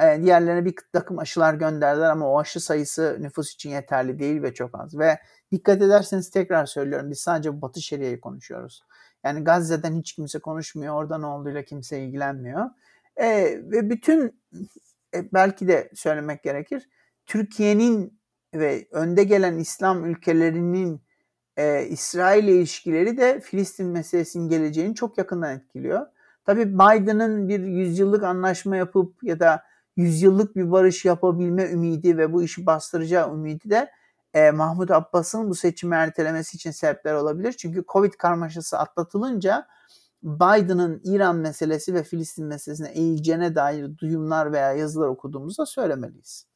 E, 0.00 0.22
diğerlerine 0.22 0.64
bir 0.64 0.74
takım 0.92 1.18
aşılar 1.18 1.54
gönderdiler 1.54 2.10
ama 2.10 2.28
o 2.28 2.40
aşı 2.40 2.60
sayısı 2.60 3.16
nüfus 3.20 3.54
için 3.54 3.70
yeterli 3.70 4.18
değil 4.18 4.42
ve 4.42 4.54
çok 4.54 4.80
az. 4.80 4.98
Ve 4.98 5.18
dikkat 5.52 5.82
ederseniz 5.82 6.30
tekrar 6.30 6.66
söylüyorum 6.66 7.10
biz 7.10 7.20
sadece 7.20 7.62
Batı 7.62 7.82
Şeria'yı 7.82 8.20
konuşuyoruz. 8.20 8.82
Yani 9.24 9.44
Gazze'den 9.44 9.94
hiç 9.94 10.12
kimse 10.12 10.38
konuşmuyor. 10.38 10.94
Orada 10.94 11.18
ne 11.18 11.26
olduğuyla 11.26 11.62
kimse 11.62 12.00
ilgilenmiyor. 12.00 12.70
E, 13.16 13.28
ve 13.62 13.90
bütün 13.90 14.42
e, 15.14 15.32
belki 15.32 15.68
de 15.68 15.90
söylemek 15.94 16.42
gerekir. 16.42 16.88
Türkiye'nin 17.26 18.15
ve 18.58 18.88
önde 18.90 19.24
gelen 19.24 19.58
İslam 19.58 20.04
ülkelerinin 20.04 21.00
e, 21.56 21.86
İsrail 21.86 22.44
ile 22.44 22.52
ilişkileri 22.52 23.16
de 23.16 23.40
Filistin 23.40 23.86
meselesinin 23.86 24.48
geleceğini 24.48 24.94
çok 24.94 25.18
yakından 25.18 25.56
etkiliyor. 25.56 26.06
Tabii 26.44 26.74
Biden'ın 26.74 27.48
bir 27.48 27.60
yüzyıllık 27.60 28.22
anlaşma 28.22 28.76
yapıp 28.76 29.22
ya 29.22 29.40
da 29.40 29.62
yüzyıllık 29.96 30.56
bir 30.56 30.70
barış 30.70 31.04
yapabilme 31.04 31.70
ümidi 31.70 32.18
ve 32.18 32.32
bu 32.32 32.42
işi 32.42 32.66
bastıracağı 32.66 33.34
ümidi 33.34 33.70
de 33.70 33.90
e, 34.34 34.50
Mahmut 34.50 34.90
Abbas'ın 34.90 35.50
bu 35.50 35.54
seçimi 35.54 35.94
ertelemesi 35.94 36.56
için 36.56 36.70
sebepler 36.70 37.14
olabilir. 37.14 37.52
Çünkü 37.52 37.84
Covid 37.88 38.12
karmaşası 38.12 38.78
atlatılınca 38.78 39.66
Biden'ın 40.22 41.00
İran 41.04 41.36
meselesi 41.36 41.94
ve 41.94 42.02
Filistin 42.02 42.46
meselesine 42.46 42.88
eğileceğine 42.88 43.54
dair 43.54 43.98
duyumlar 43.98 44.52
veya 44.52 44.72
yazılar 44.72 45.08
okuduğumuzda 45.08 45.66
söylemeliyiz. 45.66 46.46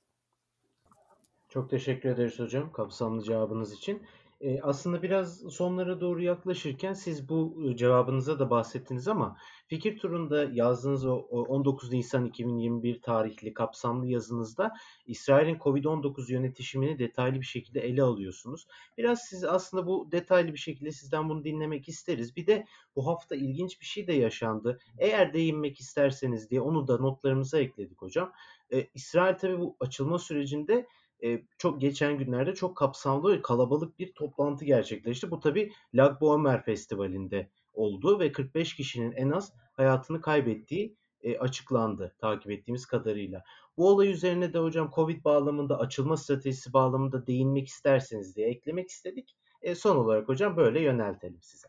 Çok 1.50 1.70
teşekkür 1.70 2.08
ederiz 2.08 2.38
hocam 2.38 2.72
kapsamlı 2.72 3.22
cevabınız 3.22 3.72
için. 3.72 4.02
Ee, 4.40 4.60
aslında 4.60 5.02
biraz 5.02 5.38
sonlara 5.38 6.00
doğru 6.00 6.22
yaklaşırken 6.22 6.92
siz 6.92 7.28
bu 7.28 7.72
cevabınıza 7.74 8.38
da 8.38 8.50
bahsettiniz 8.50 9.08
ama 9.08 9.36
fikir 9.66 9.98
turunda 9.98 10.44
yazdığınız 10.52 11.06
o 11.06 11.16
19 11.16 11.92
Nisan 11.92 12.24
2021 12.24 13.02
tarihli 13.02 13.54
kapsamlı 13.54 14.06
yazınızda 14.06 14.72
İsrail'in 15.06 15.56
Covid-19 15.56 16.32
yönetişimini 16.32 16.98
detaylı 16.98 17.40
bir 17.40 17.46
şekilde 17.46 17.80
ele 17.80 18.02
alıyorsunuz. 18.02 18.66
Biraz 18.98 19.20
siz 19.20 19.44
aslında 19.44 19.86
bu 19.86 20.12
detaylı 20.12 20.52
bir 20.52 20.58
şekilde 20.58 20.92
sizden 20.92 21.28
bunu 21.28 21.44
dinlemek 21.44 21.88
isteriz. 21.88 22.36
Bir 22.36 22.46
de 22.46 22.66
bu 22.96 23.06
hafta 23.06 23.36
ilginç 23.36 23.80
bir 23.80 23.86
şey 23.86 24.06
de 24.06 24.12
yaşandı. 24.12 24.78
Eğer 24.98 25.32
değinmek 25.32 25.80
isterseniz 25.80 26.50
diye 26.50 26.60
onu 26.60 26.88
da 26.88 26.98
notlarımıza 26.98 27.58
ekledik 27.58 28.02
hocam. 28.02 28.32
Ee, 28.72 28.86
İsrail 28.94 29.34
tabii 29.34 29.58
bu 29.58 29.76
açılma 29.80 30.18
sürecinde 30.18 30.86
e, 31.24 31.42
çok 31.58 31.80
geçen 31.80 32.18
günlerde 32.18 32.54
çok 32.54 32.76
kapsamlı 32.76 33.32
ve 33.32 33.42
kalabalık 33.42 33.98
bir 33.98 34.12
toplantı 34.12 34.64
gerçekleşti. 34.64 35.30
Bu 35.30 35.40
tabi 35.40 35.72
Lag 35.94 36.20
Boemer 36.20 36.64
Festivali'nde 36.64 37.50
oldu 37.74 38.20
ve 38.20 38.32
45 38.32 38.74
kişinin 38.74 39.12
en 39.12 39.30
az 39.30 39.52
hayatını 39.72 40.20
kaybettiği 40.20 40.96
e, 41.22 41.38
açıklandı 41.38 42.14
takip 42.20 42.50
ettiğimiz 42.50 42.86
kadarıyla. 42.86 43.42
Bu 43.76 43.88
olay 43.88 44.10
üzerine 44.10 44.52
de 44.52 44.58
hocam 44.58 44.90
Covid 44.94 45.24
bağlamında 45.24 45.78
açılma 45.78 46.16
stratejisi 46.16 46.72
bağlamında 46.72 47.26
değinmek 47.26 47.68
isterseniz 47.68 48.36
diye 48.36 48.48
eklemek 48.48 48.88
istedik. 48.88 49.36
E, 49.62 49.74
son 49.74 49.96
olarak 49.96 50.28
hocam 50.28 50.56
böyle 50.56 50.80
yöneltelim 50.80 51.42
size. 51.42 51.68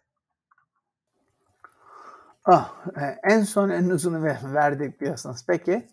Ah, 2.45 2.85
e, 2.97 3.31
en 3.33 3.43
son 3.43 3.69
en 3.69 3.89
uzunu 3.89 4.23
verdik 4.53 4.99
diyorsunuz. 4.99 5.41
Peki. 5.47 5.87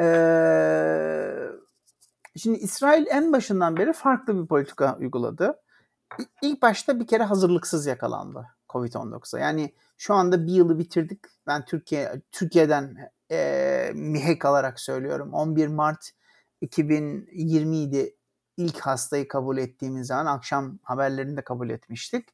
Ee, 0.00 1.44
Şimdi 2.36 2.58
İsrail 2.58 3.06
en 3.10 3.32
başından 3.32 3.76
beri 3.76 3.92
farklı 3.92 4.42
bir 4.42 4.46
politika 4.46 4.96
uyguladı. 4.98 5.60
İlk 6.42 6.62
başta 6.62 7.00
bir 7.00 7.06
kere 7.06 7.22
hazırlıksız 7.22 7.86
yakalandı 7.86 8.46
Covid-19'a. 8.68 9.40
Yani 9.40 9.74
şu 9.98 10.14
anda 10.14 10.46
bir 10.46 10.52
yılı 10.52 10.78
bitirdik. 10.78 11.20
Ben 11.46 11.64
Türkiye 11.64 12.22
Türkiye'den 12.32 13.10
e, 13.30 13.92
mihek 13.94 14.44
alarak 14.44 14.80
söylüyorum. 14.80 15.32
11 15.32 15.68
Mart 15.68 16.10
2020 16.60 17.76
idi 17.78 18.16
ilk 18.56 18.80
hastayı 18.80 19.28
kabul 19.28 19.58
ettiğimiz 19.58 20.06
zaman 20.06 20.26
akşam 20.26 20.78
haberlerini 20.82 21.36
de 21.36 21.44
kabul 21.44 21.70
etmiştik. 21.70 22.28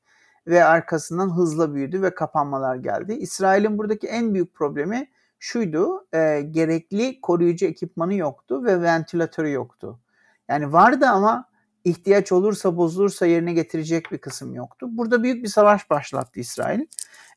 Ve 0.46 0.64
arkasından 0.64 1.36
hızla 1.36 1.74
büyüdü 1.74 2.02
ve 2.02 2.14
kapanmalar 2.14 2.76
geldi. 2.76 3.12
İsrail'in 3.12 3.78
buradaki 3.78 4.06
en 4.06 4.34
büyük 4.34 4.54
problemi 4.54 5.10
şuydu. 5.40 6.06
E, 6.14 6.40
gerekli 6.50 7.20
koruyucu 7.20 7.66
ekipmanı 7.66 8.14
yoktu 8.14 8.64
ve 8.64 8.82
ventilatörü 8.82 9.50
yoktu. 9.52 10.00
Yani 10.48 10.72
vardı 10.72 11.06
ama 11.06 11.50
ihtiyaç 11.84 12.32
olursa 12.32 12.76
bozulursa 12.76 13.26
yerine 13.26 13.52
getirecek 13.52 14.12
bir 14.12 14.18
kısım 14.18 14.54
yoktu. 14.54 14.86
Burada 14.90 15.22
büyük 15.22 15.42
bir 15.44 15.48
savaş 15.48 15.90
başlattı 15.90 16.40
İsrail. 16.40 16.80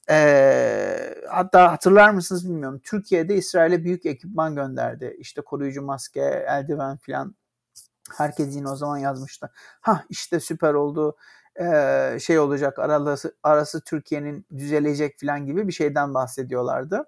E, 0.10 1.16
hatta 1.30 1.72
hatırlar 1.72 2.10
mısınız 2.10 2.49
bilmiyorum. 2.49 2.82
Türkiye'de 2.84 3.36
İsrail'e 3.36 3.84
büyük 3.84 4.06
ekipman 4.06 4.56
gönderdi. 4.56 5.16
İşte 5.20 5.41
koruyucu 5.41 5.82
maske, 5.82 6.45
eldiven 6.47 6.97
filan. 6.97 7.36
Herkes 8.18 8.56
yine 8.56 8.70
o 8.70 8.76
zaman 8.76 8.97
yazmıştı. 8.97 9.51
Ha 9.82 10.04
işte 10.10 10.39
süper 10.39 10.74
oldu. 10.74 11.18
Ee, 11.62 12.18
şey 12.22 12.39
olacak 12.39 12.80
arası, 12.80 13.36
arası 13.43 13.82
Türkiye'nin 13.82 14.45
düzelecek 14.58 15.20
filan 15.20 15.45
gibi 15.45 15.68
bir 15.68 15.74
şeyden 15.74 16.14
bahsediyorlardı. 16.14 17.06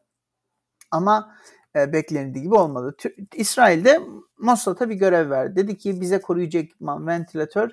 Ama 0.91 1.35
e, 1.75 1.93
beklenildiği 1.93 2.43
gibi 2.43 2.55
olmadı. 2.55 2.95
T- 2.97 3.15
İsrail'de 3.35 3.99
Mossad'a 4.39 4.89
bir 4.89 4.95
görev 4.95 5.29
verdi. 5.29 5.55
Dedi 5.55 5.77
ki 5.77 6.01
bize 6.01 6.21
koruyucu 6.21 6.57
ekipman, 6.57 7.07
ventilatör 7.07 7.69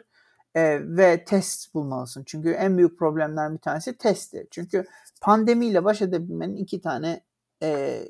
e, 0.55 0.79
ve 0.83 1.25
test 1.25 1.75
bulmalısın. 1.75 2.23
Çünkü 2.27 2.51
en 2.51 2.79
büyük 2.79 2.99
problemler 2.99 3.53
bir 3.53 3.59
tanesi 3.59 3.99
testti. 3.99 4.47
Çünkü 4.51 4.85
pandemiyle 5.21 5.85
baş 5.85 6.03
edebilmenin 6.03 6.57
iki 6.57 6.81
tane 6.81 7.25
e, 7.63 8.03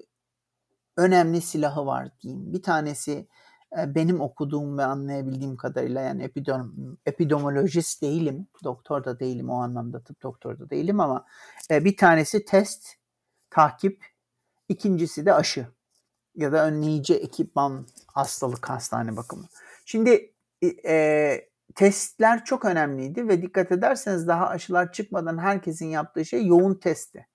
önemli 0.96 1.40
silahı 1.40 1.86
var 1.86 2.08
diyeyim. 2.22 2.52
Bir 2.52 2.62
tanesi 2.62 3.26
e, 3.78 3.94
benim 3.94 4.20
okuduğum 4.20 4.78
ve 4.78 4.84
anlayabildiğim 4.84 5.56
kadarıyla 5.56 6.00
yani 6.00 6.22
epidem, 6.22 6.72
epidemiolojist 7.06 8.02
değilim, 8.02 8.46
doktor 8.64 9.04
da 9.04 9.20
değilim 9.20 9.50
o 9.50 9.54
anlamda 9.54 10.00
tıp 10.00 10.22
doktor 10.22 10.58
da 10.58 10.70
değilim 10.70 11.00
ama 11.00 11.24
e, 11.70 11.84
bir 11.84 11.96
tanesi 11.96 12.44
test, 12.44 12.88
takip 13.50 14.11
İkincisi 14.68 15.26
de 15.26 15.34
aşı 15.34 15.66
ya 16.34 16.52
da 16.52 16.66
önleyici 16.66 17.14
ekipman 17.14 17.86
hastalık 18.06 18.70
hastane 18.70 19.16
bakımı. 19.16 19.48
Şimdi 19.84 20.32
e, 20.86 21.48
testler 21.74 22.44
çok 22.44 22.64
önemliydi 22.64 23.28
ve 23.28 23.42
dikkat 23.42 23.72
ederseniz 23.72 24.28
daha 24.28 24.48
aşılar 24.48 24.92
çıkmadan 24.92 25.38
herkesin 25.38 25.86
yaptığı 25.86 26.24
şey 26.24 26.46
yoğun 26.46 26.74
testti. 26.74 27.26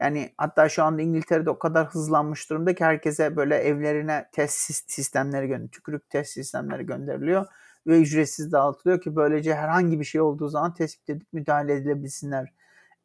Yani 0.00 0.34
hatta 0.38 0.68
şu 0.68 0.82
anda 0.82 1.02
İngiltere'de 1.02 1.50
o 1.50 1.58
kadar 1.58 1.86
hızlanmış 1.86 2.50
durumda 2.50 2.74
ki 2.74 2.84
herkese 2.84 3.36
böyle 3.36 3.56
evlerine 3.56 4.28
test 4.32 4.90
sistemleri 4.90 5.46
gönderiliyor. 5.46 5.70
Tükürük 5.70 6.10
test 6.10 6.32
sistemleri 6.32 6.86
gönderiliyor 6.86 7.46
ve 7.86 8.00
ücretsiz 8.00 8.52
dağıtılıyor 8.52 9.00
ki 9.00 9.16
böylece 9.16 9.54
herhangi 9.54 10.00
bir 10.00 10.04
şey 10.04 10.20
olduğu 10.20 10.48
zaman 10.48 10.74
tespit 10.74 11.10
edip 11.10 11.32
müdahale 11.32 11.74
edilebilsinler, 11.74 12.52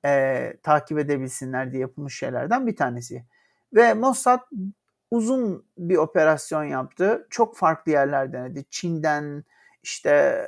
e, 0.05 0.53
takip 0.63 0.99
edebilsinler 0.99 1.71
diye 1.71 1.81
yapılmış 1.81 2.17
şeylerden 2.17 2.67
bir 2.67 2.75
tanesi. 2.75 3.25
Ve 3.73 3.93
Mossad 3.93 4.39
uzun 5.11 5.65
bir 5.77 5.97
operasyon 5.97 6.63
yaptı. 6.63 7.27
Çok 7.29 7.57
farklı 7.57 7.91
yerler 7.91 8.33
denedi. 8.33 8.65
Çin'den, 8.69 9.43
işte 9.83 10.45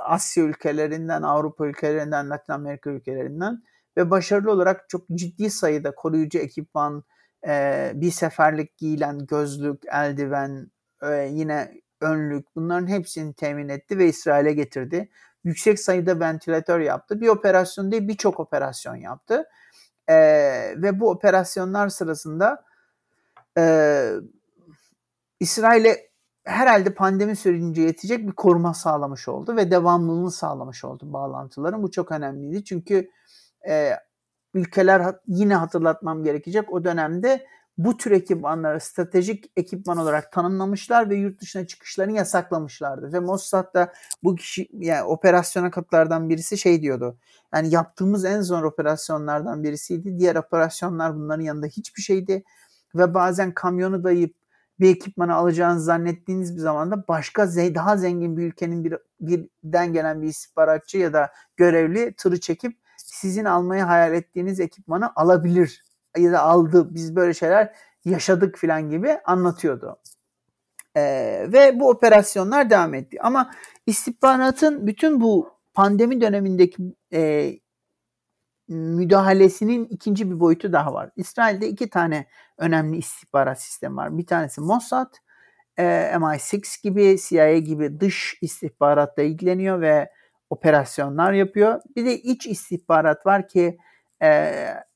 Asya 0.00 0.44
ülkelerinden, 0.44 1.22
Avrupa 1.22 1.66
ülkelerinden, 1.66 2.30
Latin 2.30 2.52
Amerika 2.52 2.90
ülkelerinden 2.90 3.62
ve 3.96 4.10
başarılı 4.10 4.50
olarak 4.50 4.88
çok 4.88 5.08
ciddi 5.14 5.50
sayıda 5.50 5.94
koruyucu 5.94 6.38
ekipman, 6.38 7.04
bir 7.94 8.10
seferlik 8.10 8.76
giyilen 8.76 9.26
gözlük, 9.26 9.82
eldiven, 9.92 10.70
yine 11.28 11.80
önlük 12.00 12.56
bunların 12.56 12.86
hepsini 12.86 13.34
temin 13.34 13.68
etti 13.68 13.98
ve 13.98 14.06
İsrail'e 14.06 14.52
getirdi. 14.52 15.08
Yüksek 15.44 15.80
sayıda 15.80 16.20
ventilatör 16.20 16.80
yaptı. 16.80 17.20
Bir 17.20 17.28
operasyon 17.28 17.92
değil 17.92 18.08
birçok 18.08 18.40
operasyon 18.40 18.96
yaptı. 18.96 19.44
E, 20.08 20.14
ve 20.76 21.00
bu 21.00 21.10
operasyonlar 21.10 21.88
sırasında 21.88 22.64
e, 23.58 23.64
İsrail'e 25.40 26.12
herhalde 26.44 26.94
pandemi 26.94 27.36
sürecince 27.36 27.82
yetecek 27.82 28.26
bir 28.26 28.32
koruma 28.32 28.74
sağlamış 28.74 29.28
oldu 29.28 29.56
ve 29.56 29.70
devamlılığını 29.70 30.30
sağlamış 30.30 30.84
oldu 30.84 31.12
bağlantıların. 31.12 31.82
Bu 31.82 31.90
çok 31.90 32.12
önemliydi 32.12 32.64
çünkü 32.64 33.10
e, 33.68 33.92
ülkeler 34.54 35.16
yine 35.26 35.54
hatırlatmam 35.54 36.24
gerekecek. 36.24 36.72
O 36.72 36.84
dönemde 36.84 37.46
bu 37.78 37.96
tür 37.96 38.10
ekipmanları 38.10 38.80
stratejik 38.80 39.52
ekipman 39.56 39.98
olarak 39.98 40.32
tanımlamışlar 40.32 41.10
ve 41.10 41.16
yurt 41.16 41.40
dışına 41.40 41.66
çıkışlarını 41.66 42.12
yasaklamışlardı. 42.12 43.12
Ve 43.12 43.20
Mossad 43.20 43.74
da 43.74 43.92
bu 44.22 44.36
kişi 44.36 44.68
yani 44.72 45.02
operasyona 45.02 45.70
katılardan 45.70 46.28
birisi 46.28 46.58
şey 46.58 46.82
diyordu. 46.82 47.18
Yani 47.54 47.74
yaptığımız 47.74 48.24
en 48.24 48.40
zor 48.40 48.62
operasyonlardan 48.62 49.62
birisiydi. 49.62 50.18
Diğer 50.18 50.36
operasyonlar 50.36 51.16
bunların 51.16 51.42
yanında 51.42 51.66
hiçbir 51.66 52.02
şeydi. 52.02 52.44
Ve 52.94 53.14
bazen 53.14 53.54
kamyonu 53.54 54.04
dayayıp 54.04 54.34
bir 54.80 54.90
ekipmanı 54.90 55.34
alacağınızı 55.34 55.84
zannettiğiniz 55.84 56.56
bir 56.56 56.60
zamanda 56.60 57.08
başka 57.08 57.48
daha 57.48 57.96
zengin 57.96 58.36
bir 58.36 58.42
ülkenin 58.42 58.84
bir, 58.84 58.98
birden 59.20 59.92
gelen 59.92 60.22
bir 60.22 60.26
istihbaratçı 60.26 60.98
ya 60.98 61.12
da 61.12 61.32
görevli 61.56 62.14
tırı 62.16 62.40
çekip 62.40 62.78
sizin 62.96 63.44
almayı 63.44 63.82
hayal 63.82 64.14
ettiğiniz 64.14 64.60
ekipmanı 64.60 65.12
alabilir 65.16 65.84
ya 66.18 66.32
da 66.32 66.42
aldı 66.42 66.94
biz 66.94 67.16
böyle 67.16 67.34
şeyler 67.34 67.74
yaşadık 68.04 68.58
filan 68.58 68.90
gibi 68.90 69.18
anlatıyordu. 69.24 69.98
Ee, 70.96 71.46
ve 71.52 71.80
bu 71.80 71.90
operasyonlar 71.90 72.70
devam 72.70 72.94
etti. 72.94 73.18
Ama 73.22 73.50
istihbaratın 73.86 74.86
bütün 74.86 75.20
bu 75.20 75.50
pandemi 75.74 76.20
dönemindeki 76.20 76.82
e, 77.12 77.52
müdahalesinin 78.68 79.84
ikinci 79.84 80.30
bir 80.30 80.40
boyutu 80.40 80.72
daha 80.72 80.94
var. 80.94 81.10
İsrail'de 81.16 81.68
iki 81.68 81.90
tane 81.90 82.26
önemli 82.58 82.96
istihbarat 82.96 83.62
sistemi 83.62 83.96
var. 83.96 84.18
Bir 84.18 84.26
tanesi 84.26 84.60
Mossad, 84.60 85.14
e, 85.76 85.82
MI6 86.14 86.82
gibi, 86.82 87.16
CIA 87.28 87.58
gibi 87.58 88.00
dış 88.00 88.38
istihbaratla 88.42 89.22
ilgileniyor 89.22 89.80
ve 89.80 90.10
operasyonlar 90.50 91.32
yapıyor. 91.32 91.80
Bir 91.96 92.06
de 92.06 92.18
iç 92.18 92.46
istihbarat 92.46 93.26
var 93.26 93.48
ki 93.48 93.78
e, 94.22 94.52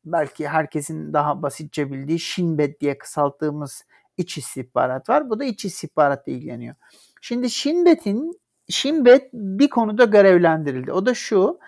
belki 0.06 0.48
herkesin 0.48 1.12
daha 1.12 1.42
basitçe 1.42 1.92
bildiği 1.92 2.18
Shinbet 2.18 2.80
diye 2.80 2.98
kısalttığımız 2.98 3.84
iç 4.16 4.38
istihbarat 4.38 5.08
var. 5.08 5.30
Bu 5.30 5.38
da 5.38 5.44
iç 5.44 5.64
istihbaratla 5.64 6.32
ilgileniyor. 6.32 6.74
Şimdi 7.20 7.50
Shinbet'in 7.50 8.40
Shinbet 8.68 9.32
bir 9.32 9.68
konuda 9.70 10.04
görevlendirildi. 10.04 10.92
O 10.92 11.06
da 11.06 11.14
şu. 11.14 11.58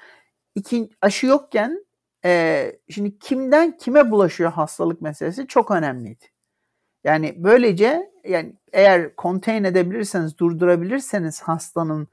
iki, 0.54 0.90
aşı 1.02 1.26
yokken 1.26 1.86
e, 2.24 2.72
şimdi 2.90 3.18
kimden 3.18 3.76
kime 3.76 4.10
bulaşıyor 4.10 4.52
hastalık 4.52 5.02
meselesi 5.02 5.46
çok 5.46 5.70
önemliydi. 5.70 6.24
Yani 7.04 7.34
böylece 7.38 8.10
yani 8.24 8.54
eğer 8.72 9.10
contain 9.18 9.64
edebilirseniz, 9.64 10.38
durdurabilirseniz 10.38 11.42
hastanın 11.42 12.08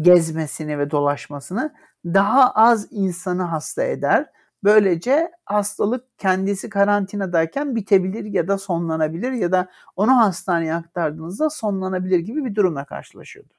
gezmesini 0.00 0.78
ve 0.78 0.90
dolaşmasını 0.90 1.74
daha 2.04 2.50
az 2.50 2.88
insanı 2.90 3.42
hasta 3.42 3.82
eder. 3.84 4.30
Böylece 4.64 5.30
hastalık 5.44 6.18
kendisi 6.18 6.68
karantinadayken 6.68 7.76
bitebilir 7.76 8.24
ya 8.24 8.48
da 8.48 8.58
sonlanabilir 8.58 9.32
ya 9.32 9.52
da 9.52 9.70
onu 9.96 10.16
hastaneye 10.16 10.74
aktardığınızda 10.74 11.50
sonlanabilir 11.50 12.18
gibi 12.18 12.44
bir 12.44 12.54
durumla 12.54 12.84
karşılaşıyordu. 12.84 13.54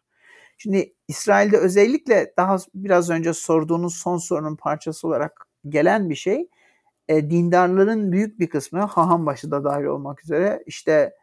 Şimdi 0.57 0.93
İsrail'de 1.07 1.57
özellikle 1.57 2.33
daha 2.37 2.57
biraz 2.75 3.09
önce 3.09 3.33
sorduğunuz 3.33 3.95
son 3.95 4.17
sorunun 4.17 4.55
parçası 4.55 5.07
olarak 5.07 5.47
gelen 5.69 6.09
bir 6.09 6.15
şey 6.15 6.49
e, 7.07 7.29
dindarların 7.29 8.11
büyük 8.11 8.39
bir 8.39 8.49
kısmı 8.49 8.79
Hahambaşı 8.79 9.51
da 9.51 9.63
dahil 9.63 9.85
olmak 9.85 10.23
üzere 10.23 10.63
işte 10.65 11.15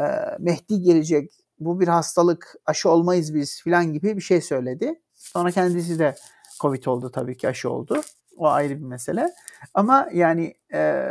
e, 0.00 0.04
Mehdi 0.38 0.80
gelecek 0.80 1.32
bu 1.60 1.80
bir 1.80 1.88
hastalık 1.88 2.54
aşı 2.66 2.90
olmayız 2.90 3.34
biz 3.34 3.62
filan 3.62 3.92
gibi 3.92 4.16
bir 4.16 4.22
şey 4.22 4.40
söyledi. 4.40 5.00
Sonra 5.14 5.50
kendisi 5.50 5.98
de 5.98 6.14
Covid 6.60 6.84
oldu 6.84 7.10
tabii 7.10 7.36
ki 7.36 7.48
aşı 7.48 7.70
oldu. 7.70 8.02
O 8.36 8.48
ayrı 8.48 8.78
bir 8.78 8.84
mesele. 8.84 9.32
Ama 9.74 10.08
yani 10.12 10.54
e, 10.74 11.08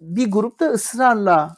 bir 0.00 0.30
grupta 0.30 0.66
ısrarla 0.66 1.56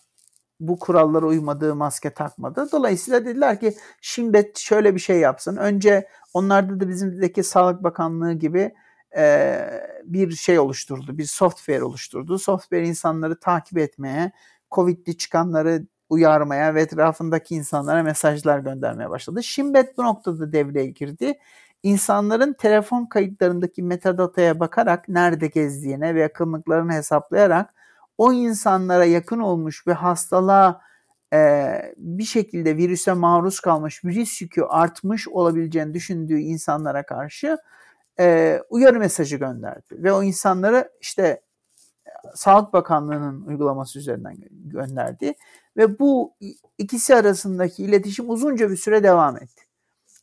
bu 0.61 0.79
kurallara 0.79 1.27
uymadığı 1.27 1.75
maske 1.75 2.11
takmadı. 2.11 2.69
Dolayısıyla 2.73 3.25
dediler 3.25 3.61
ki 3.61 3.77
şimdi 4.01 4.53
şöyle 4.57 4.95
bir 4.95 5.01
şey 5.01 5.19
yapsın. 5.19 5.57
Önce 5.57 6.09
onlarda 6.35 6.81
da 6.81 6.89
bizimdeki 6.89 7.43
Sağlık 7.43 7.83
Bakanlığı 7.83 8.33
gibi 8.33 8.75
e, 9.17 9.59
bir 10.05 10.33
şey 10.33 10.59
oluşturdu. 10.59 11.19
Bir 11.19 11.25
software 11.25 11.83
oluşturdu. 11.83 12.39
Software 12.39 12.87
insanları 12.87 13.41
takip 13.41 13.79
etmeye, 13.79 14.33
Covid'li 14.71 15.17
çıkanları 15.17 15.87
uyarmaya 16.09 16.75
ve 16.75 16.83
etrafındaki 16.83 17.55
insanlara 17.55 18.03
mesajlar 18.03 18.59
göndermeye 18.59 19.11
başladı. 19.11 19.43
Şimbet 19.43 19.99
bu 19.99 20.05
noktada 20.05 20.53
devreye 20.53 20.87
girdi. 20.87 21.35
İnsanların 21.83 22.53
telefon 22.53 23.07
kayıtlarındaki 23.07 23.83
metadataya 23.83 24.61
bakarak 24.61 25.09
nerede 25.09 25.47
gezdiğine 25.47 26.15
ve 26.15 26.21
yakınlıklarını 26.21 26.93
hesaplayarak 26.93 27.75
o 28.19 28.33
insanlara 28.33 29.05
yakın 29.05 29.39
olmuş 29.39 29.87
ve 29.87 29.93
hastalığa 29.93 30.81
e, 31.33 31.95
bir 31.97 32.25
şekilde 32.25 32.77
virüse 32.77 33.13
maruz 33.13 33.61
kalmış, 33.61 34.05
virüs 34.05 34.43
yükü 34.43 34.63
artmış 34.63 35.29
olabileceğini 35.29 35.95
düşündüğü 35.95 36.39
insanlara 36.39 37.03
karşı 37.07 37.59
e, 38.21 38.59
uyarı 38.71 38.99
mesajı 38.99 39.37
gönderdi. 39.37 40.03
Ve 40.03 40.13
o 40.13 40.23
insanları 40.23 40.91
işte 41.01 41.43
Sağlık 42.35 42.73
Bakanlığı'nın 42.73 43.47
uygulaması 43.47 43.99
üzerinden 43.99 44.37
gönderdi. 44.51 45.35
Ve 45.77 45.99
bu 45.99 46.35
ikisi 46.79 47.15
arasındaki 47.15 47.85
iletişim 47.85 48.31
uzunca 48.31 48.71
bir 48.71 48.77
süre 48.77 49.03
devam 49.03 49.37
etti. 49.37 49.66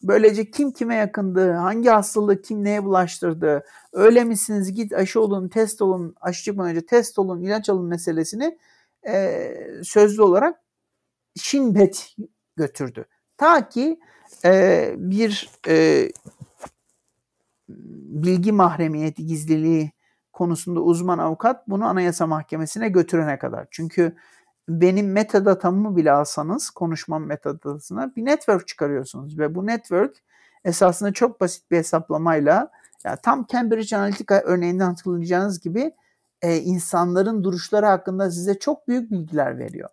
Böylece 0.03 0.51
kim 0.51 0.71
kime 0.71 0.95
yakındı, 0.95 1.51
hangi 1.51 1.89
hastalığı 1.89 2.41
kim 2.41 2.63
neye 2.63 2.83
bulaştırdı, 2.83 3.63
öyle 3.93 4.23
misiniz 4.23 4.73
git 4.73 4.93
aşı 4.93 5.21
olun, 5.21 5.47
test 5.49 5.81
olun, 5.81 6.15
aşı 6.21 6.43
çıkmadan 6.43 6.71
önce 6.71 6.85
test 6.85 7.19
olun, 7.19 7.41
ilaç 7.41 7.69
alın 7.69 7.85
meselesini 7.85 8.57
e, 9.07 9.53
sözlü 9.83 10.21
olarak 10.21 10.59
Şinbet 11.35 12.15
götürdü. 12.57 13.05
Ta 13.37 13.69
ki 13.69 13.99
e, 14.45 14.93
bir 14.97 15.49
e, 15.67 16.09
bilgi 18.23 18.51
mahremiyeti, 18.51 19.25
gizliliği 19.25 19.91
konusunda 20.33 20.79
uzman 20.79 21.17
avukat 21.17 21.67
bunu 21.67 21.85
Anayasa 21.85 22.27
Mahkemesi'ne 22.27 22.89
götürene 22.89 23.39
kadar. 23.39 23.67
Çünkü 23.71 24.15
benim 24.69 25.11
metadatamı 25.11 25.95
bile 25.95 26.11
alsanız 26.11 26.69
konuşmam 26.69 27.25
metadatasına 27.25 28.15
bir 28.15 28.25
network 28.25 28.67
çıkarıyorsunuz 28.67 29.39
ve 29.39 29.55
bu 29.55 29.67
network 29.67 30.15
esasında 30.65 31.13
çok 31.13 31.41
basit 31.41 31.71
bir 31.71 31.77
hesaplamayla 31.77 32.71
ya 33.03 33.15
tam 33.15 33.45
Cambridge 33.51 33.97
Analytica 33.97 34.41
örneğinden 34.41 34.85
hatırlayacağınız 34.85 35.59
gibi 35.59 35.91
e, 36.41 36.57
insanların 36.57 37.43
duruşları 37.43 37.85
hakkında 37.85 38.31
size 38.31 38.59
çok 38.59 38.87
büyük 38.87 39.11
bilgiler 39.11 39.57
veriyor. 39.57 39.89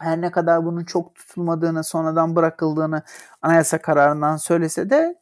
Her 0.00 0.20
ne 0.20 0.30
kadar 0.30 0.64
bunun 0.64 0.84
çok 0.84 1.14
tutulmadığını, 1.14 1.84
sonradan 1.84 2.36
bırakıldığını 2.36 3.02
anayasa 3.42 3.78
kararından 3.78 4.36
söylese 4.36 4.90
de 4.90 5.18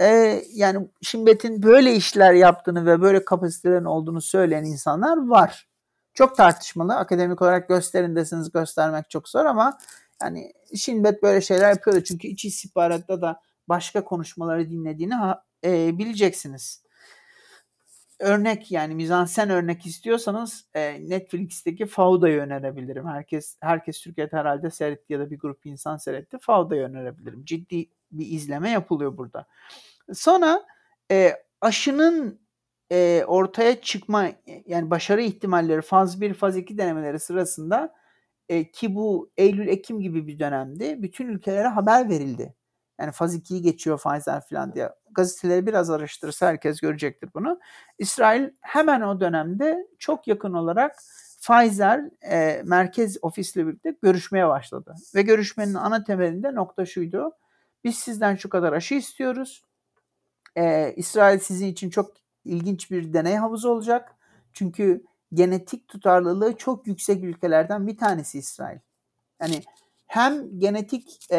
e, 0.00 0.06
yani 0.54 0.88
Şimbet'in 1.02 1.62
böyle 1.62 1.94
işler 1.94 2.32
yaptığını 2.32 2.86
ve 2.86 3.02
böyle 3.02 3.24
kapasitelerin 3.24 3.84
olduğunu 3.84 4.20
söyleyen 4.20 4.64
insanlar 4.64 5.28
var. 5.28 5.71
Çok 6.14 6.36
tartışmalı. 6.36 6.96
Akademik 6.96 7.42
olarak 7.42 7.68
gösterin 7.68 8.16
deseniz 8.16 8.52
göstermek 8.52 9.10
çok 9.10 9.28
zor 9.28 9.44
ama 9.44 9.78
yani 10.22 10.52
Şimbet 10.76 11.22
böyle 11.22 11.40
şeyler 11.40 11.70
yapıyordu. 11.70 12.04
Çünkü 12.04 12.28
iç 12.28 12.44
istihbaratta 12.44 13.22
da 13.22 13.40
başka 13.68 14.04
konuşmaları 14.04 14.70
dinlediğini 14.70 15.14
ha, 15.14 15.44
e, 15.64 15.98
bileceksiniz. 15.98 16.82
Örnek 18.18 18.70
yani 18.70 18.94
mizansen 18.94 19.50
örnek 19.50 19.86
istiyorsanız 19.86 20.66
e, 20.74 21.10
Netflix'teki 21.10 21.86
Fauda'yı 21.86 22.40
önerebilirim. 22.40 23.06
Herkes 23.06 23.56
herkes 23.60 24.00
Türkiye'de 24.00 24.36
herhalde 24.36 24.70
seyretti 24.70 25.12
ya 25.12 25.20
da 25.20 25.30
bir 25.30 25.38
grup 25.38 25.66
insan 25.66 25.96
seyretti. 25.96 26.38
Fauda'yı 26.40 26.82
önerebilirim. 26.82 27.44
Ciddi 27.44 27.88
bir 28.12 28.26
izleme 28.26 28.70
yapılıyor 28.70 29.16
burada. 29.16 29.46
Sonra 30.12 30.62
e, 31.10 31.32
aşının 31.60 32.40
e, 32.92 33.24
ortaya 33.26 33.80
çıkma 33.80 34.28
yani 34.66 34.90
başarı 34.90 35.22
ihtimalleri 35.22 35.82
faz 35.82 36.20
1 36.20 36.34
faz 36.34 36.56
2 36.56 36.78
denemeleri 36.78 37.18
sırasında 37.18 37.94
e, 38.48 38.70
ki 38.70 38.94
bu 38.94 39.30
Eylül 39.36 39.68
Ekim 39.68 40.00
gibi 40.00 40.26
bir 40.26 40.38
dönemde 40.38 41.02
bütün 41.02 41.28
ülkelere 41.28 41.68
haber 41.68 42.08
verildi. 42.08 42.54
Yani 43.00 43.12
faz 43.12 43.36
2'yi 43.36 43.62
geçiyor 43.62 43.98
Pfizer 43.98 44.42
falan 44.50 44.74
diye. 44.74 44.90
Gazeteleri 45.10 45.66
biraz 45.66 45.90
araştırırsa 45.90 46.46
herkes 46.46 46.80
görecektir 46.80 47.30
bunu. 47.34 47.60
İsrail 47.98 48.50
hemen 48.60 49.00
o 49.00 49.20
dönemde 49.20 49.86
çok 49.98 50.28
yakın 50.28 50.52
olarak 50.52 50.96
Pfizer 51.42 52.00
e, 52.30 52.62
merkez 52.64 53.16
ofisle 53.22 53.66
birlikte 53.66 53.96
görüşmeye 54.02 54.48
başladı. 54.48 54.94
Ve 55.14 55.22
görüşmenin 55.22 55.74
ana 55.74 56.04
temelinde 56.04 56.54
nokta 56.54 56.86
şuydu. 56.86 57.32
Biz 57.84 57.98
sizden 57.98 58.36
şu 58.36 58.48
kadar 58.48 58.72
aşı 58.72 58.94
istiyoruz. 58.94 59.64
E, 60.56 60.92
İsrail 60.96 61.38
sizin 61.38 61.66
için 61.66 61.90
çok 61.90 62.21
ilginç 62.44 62.90
bir 62.90 63.12
deney 63.12 63.36
havuzu 63.36 63.68
olacak. 63.68 64.16
Çünkü 64.52 65.04
genetik 65.34 65.88
tutarlılığı 65.88 66.56
çok 66.56 66.86
yüksek 66.86 67.24
ülkelerden 67.24 67.86
bir 67.86 67.96
tanesi 67.96 68.38
İsrail. 68.38 68.78
Yani 69.40 69.62
hem 70.06 70.60
genetik 70.60 71.32
e, 71.32 71.38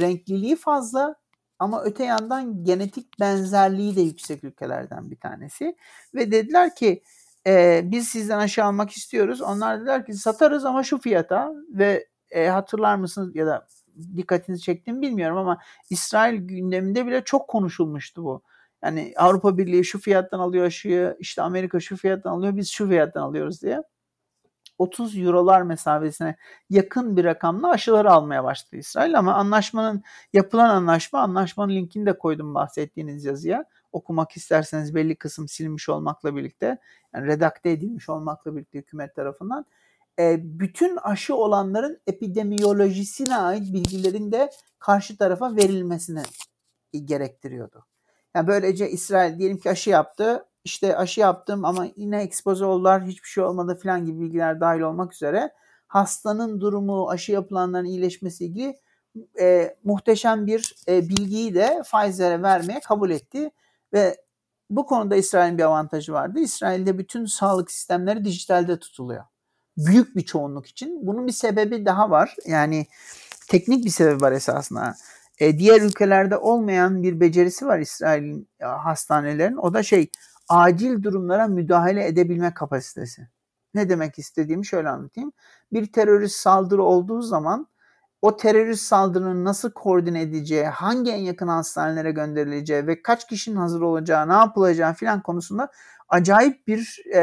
renkliliği 0.00 0.56
fazla 0.56 1.14
ama 1.58 1.82
öte 1.82 2.04
yandan 2.04 2.64
genetik 2.64 3.20
benzerliği 3.20 3.96
de 3.96 4.00
yüksek 4.00 4.44
ülkelerden 4.44 5.10
bir 5.10 5.16
tanesi. 5.16 5.76
Ve 6.14 6.32
dediler 6.32 6.74
ki 6.74 7.02
e, 7.46 7.82
biz 7.84 8.08
sizden 8.08 8.38
aşı 8.38 8.64
almak 8.64 8.90
istiyoruz. 8.90 9.40
Onlar 9.40 9.80
dediler 9.80 10.06
ki 10.06 10.14
satarız 10.14 10.64
ama 10.64 10.82
şu 10.82 10.98
fiyata 10.98 11.52
ve 11.68 12.08
e, 12.30 12.48
hatırlar 12.48 12.96
mısınız 12.96 13.36
ya 13.36 13.46
da 13.46 13.66
dikkatinizi 14.16 14.62
çektiğimi 14.62 15.02
bilmiyorum 15.02 15.36
ama 15.36 15.58
İsrail 15.90 16.34
gündeminde 16.40 17.06
bile 17.06 17.24
çok 17.24 17.48
konuşulmuştu 17.48 18.24
bu. 18.24 18.42
Yani 18.84 19.14
Avrupa 19.16 19.58
Birliği 19.58 19.84
şu 19.84 20.00
fiyattan 20.00 20.38
alıyor 20.40 20.66
aşıyı, 20.66 21.16
işte 21.20 21.42
Amerika 21.42 21.80
şu 21.80 21.96
fiyattan 21.96 22.30
alıyor, 22.30 22.56
biz 22.56 22.68
şu 22.70 22.88
fiyattan 22.88 23.22
alıyoruz 23.22 23.62
diye. 23.62 23.82
30 24.80 25.18
eurolar 25.18 25.62
mesafesine 25.62 26.36
yakın 26.70 27.16
bir 27.16 27.24
rakamla 27.24 27.70
aşıları 27.70 28.10
almaya 28.10 28.44
başladı 28.44 28.76
İsrail 28.76 29.18
ama 29.18 29.34
anlaşmanın 29.34 30.02
yapılan 30.32 30.68
anlaşma 30.68 31.20
anlaşmanın 31.20 31.72
linkini 31.72 32.06
de 32.06 32.18
koydum 32.18 32.54
bahsettiğiniz 32.54 33.24
yazıya. 33.24 33.64
Okumak 33.92 34.36
isterseniz 34.36 34.94
belli 34.94 35.16
kısım 35.16 35.48
silinmiş 35.48 35.88
olmakla 35.88 36.36
birlikte 36.36 36.78
yani 37.14 37.26
redakte 37.26 37.70
edilmiş 37.70 38.08
olmakla 38.08 38.56
birlikte 38.56 38.78
hükümet 38.78 39.14
tarafından 39.14 39.66
e, 40.18 40.36
bütün 40.60 40.96
aşı 40.96 41.34
olanların 41.36 42.00
epidemiyolojisine 42.06 43.36
ait 43.36 43.72
bilgilerin 43.72 44.32
de 44.32 44.50
karşı 44.78 45.16
tarafa 45.16 45.56
verilmesini 45.56 46.22
gerektiriyordu. 47.04 47.89
Yani 48.34 48.46
böylece 48.46 48.90
İsrail 48.90 49.38
diyelim 49.38 49.58
ki 49.58 49.70
aşı 49.70 49.90
yaptı 49.90 50.44
işte 50.64 50.96
aşı 50.96 51.20
yaptım 51.20 51.64
ama 51.64 51.86
yine 51.96 52.22
ekspoze 52.22 52.64
oldular 52.64 53.04
hiçbir 53.04 53.28
şey 53.28 53.44
olmadı 53.44 53.78
falan 53.82 54.06
gibi 54.06 54.20
bilgiler 54.20 54.60
dahil 54.60 54.80
olmak 54.80 55.14
üzere 55.14 55.50
hastanın 55.86 56.60
durumu, 56.60 57.10
aşı 57.10 57.32
yapılanların 57.32 57.84
iyileşmesi 57.84 58.44
ilgili 58.44 58.76
e, 59.40 59.76
muhteşem 59.84 60.46
bir 60.46 60.76
e, 60.88 61.08
bilgiyi 61.08 61.54
de 61.54 61.82
Pfizer'e 61.84 62.42
vermeye 62.42 62.80
kabul 62.80 63.10
etti 63.10 63.50
ve 63.92 64.16
bu 64.70 64.86
konuda 64.86 65.16
İsrail'in 65.16 65.58
bir 65.58 65.62
avantajı 65.62 66.12
vardı. 66.12 66.40
İsrail'de 66.40 66.98
bütün 66.98 67.24
sağlık 67.24 67.70
sistemleri 67.70 68.24
dijitalde 68.24 68.78
tutuluyor. 68.78 69.24
Büyük 69.76 70.16
bir 70.16 70.22
çoğunluk 70.22 70.66
için. 70.66 71.06
Bunun 71.06 71.26
bir 71.26 71.32
sebebi 71.32 71.86
daha 71.86 72.10
var. 72.10 72.36
Yani 72.46 72.86
teknik 73.48 73.84
bir 73.84 73.90
sebebi 73.90 74.20
var 74.20 74.32
esasında. 74.32 74.94
E, 75.40 75.58
diğer 75.58 75.80
ülkelerde 75.80 76.36
olmayan 76.36 77.02
bir 77.02 77.20
becerisi 77.20 77.66
var 77.66 77.78
İsrail'in 77.78 78.48
e, 78.60 78.64
hastanelerin. 78.64 79.56
O 79.56 79.74
da 79.74 79.82
şey 79.82 80.10
acil 80.48 81.02
durumlara 81.02 81.46
müdahale 81.46 82.06
edebilme 82.06 82.54
kapasitesi. 82.54 83.28
Ne 83.74 83.88
demek 83.88 84.18
istediğimi 84.18 84.66
şöyle 84.66 84.88
anlatayım. 84.88 85.32
Bir 85.72 85.92
terörist 85.92 86.36
saldırı 86.36 86.82
olduğu 86.82 87.22
zaman 87.22 87.68
o 88.22 88.36
terörist 88.36 88.82
saldırının 88.82 89.44
nasıl 89.44 89.70
koordine 89.70 90.22
edeceği, 90.22 90.64
hangi 90.64 91.10
en 91.10 91.22
yakın 91.22 91.48
hastanelere 91.48 92.12
gönderileceği 92.12 92.86
ve 92.86 93.02
kaç 93.02 93.26
kişinin 93.28 93.56
hazır 93.56 93.80
olacağı, 93.80 94.28
ne 94.28 94.32
yapılacağı 94.32 94.94
filan 94.94 95.22
konusunda 95.22 95.68
acayip 96.08 96.66
bir 96.66 97.02
e, 97.14 97.20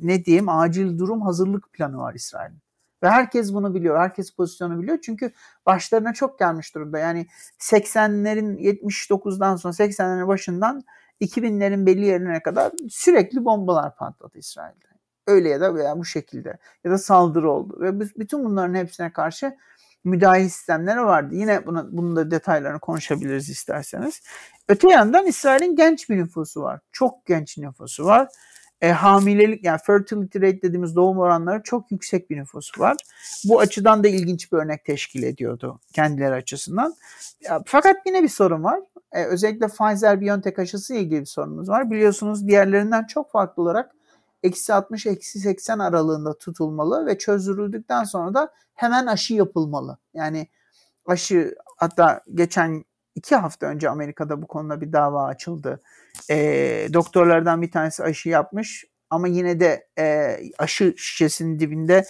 ne 0.00 0.24
diyeyim 0.24 0.48
acil 0.48 0.98
durum 0.98 1.22
hazırlık 1.22 1.72
planı 1.72 1.98
var 1.98 2.14
İsrail'in. 2.14 2.69
Ve 3.02 3.08
herkes 3.08 3.54
bunu 3.54 3.74
biliyor. 3.74 3.98
Herkes 3.98 4.30
pozisyonu 4.30 4.82
biliyor. 4.82 4.98
Çünkü 5.02 5.32
başlarına 5.66 6.12
çok 6.12 6.38
gelmiş 6.38 6.74
durumda. 6.74 6.98
Yani 6.98 7.26
80'lerin 7.58 8.58
79'dan 8.58 9.56
sonra 9.56 9.72
80'lerin 9.74 10.28
başından 10.28 10.84
2000'lerin 11.20 11.86
belli 11.86 12.04
yerine 12.04 12.42
kadar 12.42 12.72
sürekli 12.90 13.44
bombalar 13.44 13.96
patladı 13.96 14.38
İsrail'de. 14.38 14.86
Öyle 15.26 15.48
ya 15.48 15.60
da 15.60 15.74
veya 15.74 15.98
bu 15.98 16.04
şekilde 16.04 16.58
ya 16.84 16.90
da 16.90 16.98
saldırı 16.98 17.50
oldu 17.50 17.76
ve 17.80 18.00
bütün 18.00 18.44
bunların 18.44 18.74
hepsine 18.74 19.12
karşı 19.12 19.56
müdahale 20.04 20.48
sistemleri 20.48 21.00
vardı. 21.00 21.34
Yine 21.34 21.66
bunu, 21.66 21.88
bunun 21.92 22.16
da 22.16 22.30
detaylarını 22.30 22.80
konuşabiliriz 22.80 23.48
isterseniz. 23.48 24.22
Öte 24.68 24.88
yandan 24.88 25.26
İsrail'in 25.26 25.76
genç 25.76 26.10
bir 26.10 26.16
nüfusu 26.16 26.62
var. 26.62 26.80
Çok 26.92 27.26
genç 27.26 27.58
nüfusu 27.58 28.04
var. 28.04 28.28
E, 28.80 28.90
hamilelik 28.92 29.64
yani 29.64 29.80
fertility 29.86 30.38
rate 30.38 30.62
dediğimiz 30.62 30.96
doğum 30.96 31.18
oranları 31.18 31.62
çok 31.62 31.92
yüksek 31.92 32.30
bir 32.30 32.36
nüfusu 32.36 32.80
var. 32.80 32.96
Bu 33.44 33.60
açıdan 33.60 34.04
da 34.04 34.08
ilginç 34.08 34.52
bir 34.52 34.56
örnek 34.56 34.84
teşkil 34.84 35.22
ediyordu 35.22 35.80
kendileri 35.92 36.34
açısından. 36.34 36.94
Fakat 37.66 37.96
yine 38.06 38.22
bir 38.22 38.28
sorun 38.28 38.64
var. 38.64 38.80
E, 39.12 39.24
özellikle 39.24 39.66
Pfizer-BioNTech 39.66 40.60
aşısı 40.60 40.94
ile 40.94 41.00
ilgili 41.00 41.20
bir 41.20 41.26
sorunumuz 41.26 41.68
var. 41.68 41.90
Biliyorsunuz 41.90 42.48
diğerlerinden 42.48 43.06
çok 43.06 43.32
farklı 43.32 43.62
olarak 43.62 43.94
eksi 44.42 44.74
60 44.74 45.06
eksi 45.06 45.38
80 45.38 45.78
aralığında 45.78 46.38
tutulmalı 46.38 47.06
ve 47.06 47.18
çözüldükten 47.18 48.04
sonra 48.04 48.34
da 48.34 48.48
hemen 48.74 49.06
aşı 49.06 49.34
yapılmalı. 49.34 49.98
Yani 50.14 50.48
aşı 51.06 51.54
hatta 51.76 52.20
geçen 52.34 52.84
iki 53.14 53.36
hafta 53.36 53.66
önce 53.66 53.90
Amerika'da 53.90 54.42
bu 54.42 54.46
konuda 54.46 54.80
bir 54.80 54.92
dava 54.92 55.24
açıldı. 55.24 55.80
E, 56.30 56.36
doktorlardan 56.92 57.62
bir 57.62 57.70
tanesi 57.70 58.02
aşı 58.02 58.28
yapmış 58.28 58.84
ama 59.10 59.28
yine 59.28 59.60
de 59.60 59.88
e, 59.98 60.36
aşı 60.58 60.94
şişesinin 60.96 61.58
dibinde 61.58 62.04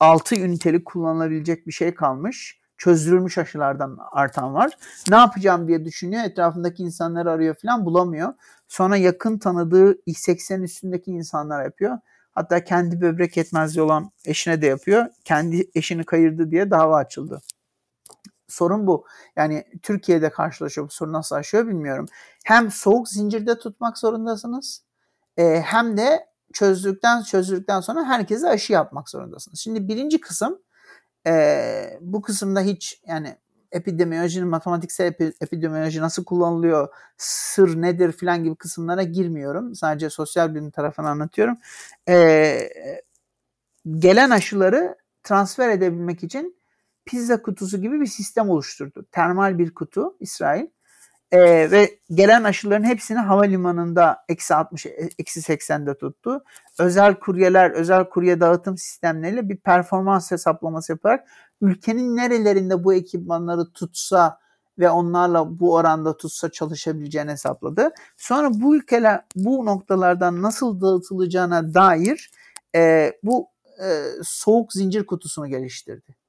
6 0.00 0.34
ünitelik 0.34 0.84
kullanılabilecek 0.84 1.66
bir 1.66 1.72
şey 1.72 1.94
kalmış 1.94 2.60
çözdürülmüş 2.80 3.38
aşılardan 3.38 3.98
artan 4.12 4.54
var. 4.54 4.72
Ne 5.10 5.16
yapacağım 5.16 5.68
diye 5.68 5.84
düşünüyor. 5.84 6.24
Etrafındaki 6.24 6.82
insanları 6.82 7.30
arıyor 7.30 7.54
falan 7.62 7.86
bulamıyor. 7.86 8.34
Sonra 8.68 8.96
yakın 8.96 9.38
tanıdığı 9.38 9.98
80 10.14 10.62
üstündeki 10.62 11.10
insanlar 11.10 11.64
yapıyor. 11.64 11.98
Hatta 12.32 12.64
kendi 12.64 13.00
böbrek 13.00 13.36
yetmezliği 13.36 13.84
olan 13.84 14.10
eşine 14.24 14.62
de 14.62 14.66
yapıyor. 14.66 15.06
Kendi 15.24 15.70
eşini 15.74 16.04
kayırdı 16.04 16.50
diye 16.50 16.70
dava 16.70 16.96
açıldı. 16.96 17.40
Sorun 18.50 18.86
bu. 18.86 19.06
Yani 19.36 19.64
Türkiye'de 19.82 20.30
karşılaşıyor 20.30 20.86
bu 20.86 20.90
sorun 20.90 21.12
nasıl 21.12 21.36
aşıyor 21.36 21.66
bilmiyorum. 21.66 22.06
Hem 22.44 22.70
soğuk 22.70 23.08
zincirde 23.08 23.58
tutmak 23.58 23.98
zorundasınız 23.98 24.82
e, 25.36 25.60
hem 25.60 25.96
de 25.96 26.26
çözdükten 26.52 27.22
çözdükten 27.22 27.80
sonra 27.80 28.04
herkese 28.04 28.48
aşı 28.48 28.72
yapmak 28.72 29.08
zorundasınız. 29.08 29.58
Şimdi 29.60 29.88
birinci 29.88 30.20
kısım 30.20 30.58
e, 31.26 31.98
bu 32.00 32.22
kısımda 32.22 32.60
hiç 32.60 33.02
yani 33.06 33.36
epidemiolojinin 33.72 34.48
matematiksel 34.48 35.06
epi, 35.06 35.32
epidemioloji 35.40 36.00
nasıl 36.00 36.24
kullanılıyor, 36.24 36.88
sır 37.16 37.82
nedir 37.82 38.12
filan 38.12 38.44
gibi 38.44 38.56
kısımlara 38.56 39.02
girmiyorum. 39.02 39.74
Sadece 39.74 40.10
sosyal 40.10 40.54
bilim 40.54 40.70
tarafını 40.70 41.08
anlatıyorum. 41.08 41.58
E, 42.08 42.70
gelen 43.98 44.30
aşıları 44.30 44.96
transfer 45.22 45.68
edebilmek 45.68 46.22
için 46.24 46.59
pizza 47.06 47.42
kutusu 47.42 47.82
gibi 47.82 48.00
bir 48.00 48.06
sistem 48.06 48.50
oluşturdu. 48.50 49.06
Termal 49.12 49.58
bir 49.58 49.74
kutu 49.74 50.16
İsrail. 50.20 50.66
Ee, 51.32 51.70
ve 51.70 51.98
gelen 52.14 52.44
aşıların 52.44 52.84
hepsini 52.84 53.18
havalimanında 53.18 54.24
eksi 54.28 54.54
60, 54.54 54.86
eksi 55.18 55.40
80'de 55.40 55.98
tuttu. 55.98 56.44
Özel 56.78 57.14
kuryeler, 57.14 57.70
özel 57.70 58.08
kurye 58.08 58.40
dağıtım 58.40 58.78
sistemleriyle 58.78 59.48
bir 59.48 59.56
performans 59.56 60.30
hesaplaması 60.30 60.92
yaparak 60.92 61.28
ülkenin 61.60 62.16
nerelerinde 62.16 62.84
bu 62.84 62.94
ekipmanları 62.94 63.72
tutsa 63.72 64.38
ve 64.78 64.90
onlarla 64.90 65.60
bu 65.60 65.74
oranda 65.74 66.16
tutsa 66.16 66.50
çalışabileceğini 66.50 67.30
hesapladı. 67.30 67.90
Sonra 68.16 68.50
bu 68.52 68.76
ülkeler 68.76 69.24
bu 69.36 69.66
noktalardan 69.66 70.42
nasıl 70.42 70.80
dağıtılacağına 70.80 71.74
dair 71.74 72.30
e, 72.74 73.12
bu 73.22 73.48
e, 73.84 74.04
soğuk 74.22 74.72
zincir 74.72 75.06
kutusunu 75.06 75.46
geliştirdi 75.46 76.19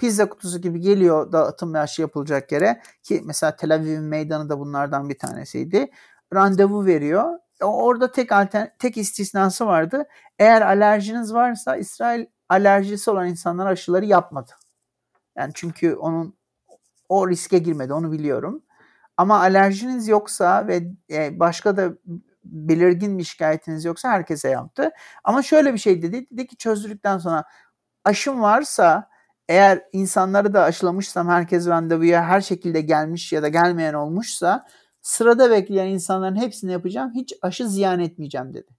pizza 0.00 0.28
kutusu 0.28 0.60
gibi 0.60 0.80
geliyor 0.80 1.32
dağıtım 1.32 1.74
ve 1.74 1.78
aşı 1.78 2.02
yapılacak 2.02 2.52
yere 2.52 2.82
ki 3.02 3.22
mesela 3.24 3.56
Tel 3.56 3.74
Aviv'in 3.74 4.02
meydanı 4.02 4.48
da 4.48 4.58
bunlardan 4.58 5.08
bir 5.08 5.18
tanesiydi. 5.18 5.90
Randevu 6.34 6.86
veriyor. 6.86 7.38
Orada 7.62 8.12
tek 8.12 8.32
altern 8.32 8.66
tek 8.78 8.96
istisnası 8.96 9.66
vardı. 9.66 10.04
Eğer 10.38 10.62
alerjiniz 10.62 11.34
varsa 11.34 11.76
İsrail 11.76 12.26
alerjisi 12.48 13.10
olan 13.10 13.28
insanlar 13.28 13.66
aşıları 13.66 14.04
yapmadı. 14.04 14.52
Yani 15.36 15.52
çünkü 15.54 15.94
onun 15.94 16.34
o 17.08 17.28
riske 17.28 17.58
girmedi 17.58 17.92
onu 17.92 18.12
biliyorum. 18.12 18.62
Ama 19.16 19.40
alerjiniz 19.40 20.08
yoksa 20.08 20.66
ve 20.66 20.82
e, 21.10 21.40
başka 21.40 21.76
da 21.76 21.92
belirgin 22.44 23.18
bir 23.18 23.24
şikayetiniz 23.24 23.84
yoksa 23.84 24.08
herkese 24.10 24.48
yaptı. 24.48 24.90
Ama 25.24 25.42
şöyle 25.42 25.72
bir 25.72 25.78
şey 25.78 26.02
dedi. 26.02 26.26
Dedi 26.30 26.46
ki 26.46 26.56
çözdükten 26.56 27.18
sonra 27.18 27.44
aşım 28.04 28.42
varsa 28.42 29.08
eğer 29.48 29.82
insanları 29.92 30.54
da 30.54 30.62
aşılamışsam 30.62 31.28
herkes 31.28 31.66
randevuya 31.66 32.24
her 32.24 32.40
şekilde 32.40 32.80
gelmiş 32.80 33.32
ya 33.32 33.42
da 33.42 33.48
gelmeyen 33.48 33.94
olmuşsa 33.94 34.66
sırada 35.02 35.50
bekleyen 35.50 35.86
insanların 35.86 36.36
hepsini 36.36 36.72
yapacağım. 36.72 37.12
Hiç 37.14 37.34
aşı 37.42 37.68
ziyan 37.68 38.00
etmeyeceğim 38.00 38.54
dedi. 38.54 38.70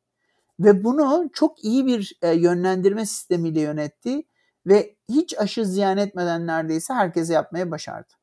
Ve 0.59 0.83
bunu 0.83 1.29
çok 1.33 1.63
iyi 1.63 1.85
bir 1.85 2.17
e, 2.21 2.31
yönlendirme 2.31 3.05
sistemiyle 3.05 3.61
yönetti 3.61 4.23
ve 4.67 4.95
hiç 5.09 5.39
aşı 5.39 5.65
ziyan 5.65 5.97
etmeden 5.97 6.47
neredeyse 6.47 6.93
herkese 6.93 7.33
yapmaya 7.33 7.71
başardı. 7.71 8.13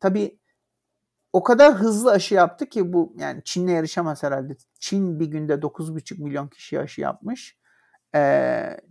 Tabii 0.00 0.38
o 1.32 1.42
kadar 1.42 1.74
hızlı 1.74 2.10
aşı 2.10 2.34
yaptı 2.34 2.66
ki 2.66 2.92
bu 2.92 3.14
yani 3.18 3.42
Çin'le 3.44 3.68
yarışamaz 3.68 4.22
herhalde. 4.22 4.56
Çin 4.80 5.20
bir 5.20 5.26
günde 5.26 5.52
9,5 5.52 6.22
milyon 6.22 6.48
kişi 6.48 6.80
aşı 6.80 7.00
yapmış. 7.00 7.58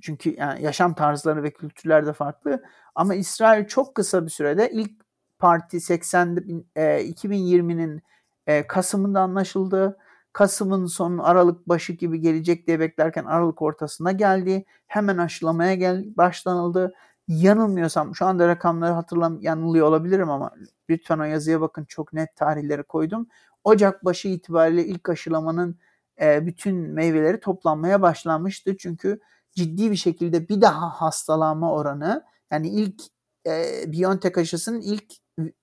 Çünkü 0.02 0.36
yani 0.38 0.64
yaşam 0.64 0.94
tarzları 0.94 1.44
ve 1.44 1.52
kültürler 1.52 2.06
de 2.06 2.14
farklı. 2.14 2.64
Ama 2.96 3.16
İsrail 3.16 3.68
çok 3.68 3.96
kısa 3.96 4.26
bir 4.26 4.32
sürede 4.32 4.72
ilk 4.72 4.92
Parti 5.40 5.82
80 5.82 6.38
e, 6.76 6.82
2020'nin 6.82 8.02
e, 8.48 8.68
Kasım'ında 8.68 9.22
anlaşıldı. 9.22 9.98
Kasım'ın 10.34 10.86
sonu 10.86 11.28
Aralık 11.28 11.70
başı 11.70 11.94
gibi 11.94 12.22
gelecek 12.22 12.68
diye 12.68 12.80
beklerken 12.80 13.26
Aralık 13.26 13.62
ortasına 13.62 14.12
geldi. 14.12 14.66
Hemen 14.88 15.18
aşılamaya 15.18 15.76
gel 15.76 16.06
başlanıldı. 16.18 16.94
Yanılmıyorsam 17.28 18.16
şu 18.16 18.26
anda 18.26 18.48
rakamları 18.48 18.94
hatırlam 18.94 19.42
yanılıyor 19.42 19.88
olabilirim 19.88 20.30
ama 20.30 20.52
lütfen 20.90 21.20
o 21.20 21.24
yazıya 21.24 21.62
bakın 21.62 21.86
çok 21.86 22.14
net 22.14 22.36
tarihleri 22.36 22.84
koydum. 22.84 23.28
Ocak 23.64 24.06
başı 24.06 24.28
itibariyle 24.28 24.86
ilk 24.86 25.10
aşılamanın 25.10 25.80
e, 26.22 26.45
bütün 26.45 26.76
meyveleri 26.76 27.39
toplanmaya 27.39 28.01
başlanmıştı. 28.01 28.78
Çünkü 28.78 29.20
ciddi 29.51 29.91
bir 29.91 29.95
şekilde 29.95 30.49
bir 30.49 30.61
daha 30.61 30.89
hastalanma 30.89 31.74
oranı 31.74 32.24
yani 32.51 32.70
ilk 32.70 33.01
e, 33.47 33.84
BioNTech 33.88 34.38
aşısının 34.38 34.82
ilk 34.82 35.05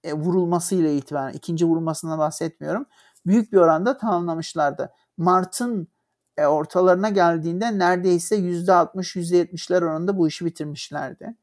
e, 0.05 0.13
vurulmasıyla 0.13 0.91
itibaren 0.91 1.33
ikinci 1.33 1.65
vurulmasından 1.67 2.19
bahsetmiyorum. 2.19 2.87
Büyük 3.27 3.53
bir 3.53 3.59
oranda 3.59 3.97
tamamlamışlardı. 3.97 4.93
Mart'ın 5.17 5.89
e, 6.37 6.47
ortalarına 6.47 7.09
geldiğinde 7.09 7.79
neredeyse 7.79 8.37
%60-%70'ler 8.37 9.85
oranında 9.85 10.19
bu 10.19 10.29
işi 10.29 10.45
bitirmişlerdi. 10.45 11.35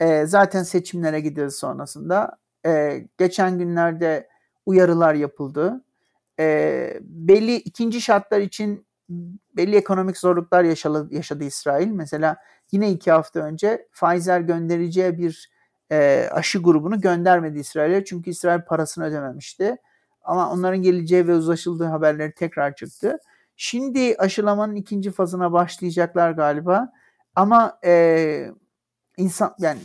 E, 0.00 0.26
zaten 0.26 0.62
seçimlere 0.62 1.20
gidiyoruz 1.20 1.54
sonrasında. 1.54 2.38
E, 2.66 3.04
geçen 3.18 3.58
günlerde 3.58 4.28
uyarılar 4.66 5.14
yapıldı. 5.14 5.84
E, 6.40 6.98
belli 7.02 7.56
ikinci 7.56 8.00
şartlar 8.00 8.40
için 8.40 8.86
belli 9.56 9.76
ekonomik 9.76 10.18
zorluklar 10.18 10.64
yaşadı, 10.64 11.08
yaşadı 11.14 11.44
İsrail. 11.44 11.88
Mesela 11.88 12.36
yine 12.72 12.90
iki 12.90 13.10
hafta 13.10 13.40
önce 13.40 13.88
Pfizer 13.92 14.40
göndereceği 14.40 15.18
bir 15.18 15.50
e, 15.92 16.28
aşı 16.32 16.58
grubunu 16.58 17.00
göndermedi 17.00 17.58
İsrail'e. 17.58 18.04
Çünkü 18.04 18.30
İsrail 18.30 18.60
parasını 18.60 19.04
ödememişti. 19.04 19.76
Ama 20.22 20.52
onların 20.52 20.82
geleceği 20.82 21.28
ve 21.28 21.34
uzlaşıldığı 21.34 21.84
haberleri 21.84 22.34
tekrar 22.34 22.74
çıktı. 22.74 23.18
Şimdi 23.56 24.16
aşılamanın 24.18 24.74
ikinci 24.74 25.10
fazına 25.10 25.52
başlayacaklar 25.52 26.30
galiba. 26.30 26.92
Ama 27.34 27.78
e, 27.84 28.50
insan 29.16 29.54
yani 29.58 29.80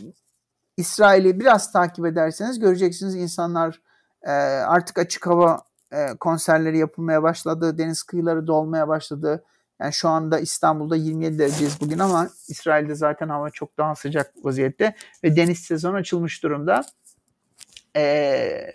İsrail'i 0.76 1.40
biraz 1.40 1.72
takip 1.72 2.06
ederseniz 2.06 2.58
göreceksiniz 2.58 3.14
insanlar 3.14 3.82
e, 4.22 4.30
artık 4.32 4.98
açık 4.98 5.26
hava 5.26 5.65
e, 5.92 6.06
konserleri 6.20 6.78
yapılmaya 6.78 7.22
başladı. 7.22 7.78
Deniz 7.78 8.02
kıyıları 8.02 8.46
dolmaya 8.46 8.88
başladı. 8.88 9.44
Yani 9.80 9.92
şu 9.92 10.08
anda 10.08 10.38
İstanbul'da 10.38 10.96
27 10.96 11.38
dereceyiz 11.38 11.80
bugün 11.80 11.98
ama 11.98 12.28
İsrail'de 12.48 12.94
zaten 12.94 13.28
hava 13.28 13.50
çok 13.50 13.78
daha 13.78 13.94
sıcak 13.94 14.32
vaziyette 14.42 14.94
ve 15.24 15.36
deniz 15.36 15.58
sezonu 15.58 15.96
açılmış 15.96 16.42
durumda. 16.42 16.84
Ee, 17.96 18.72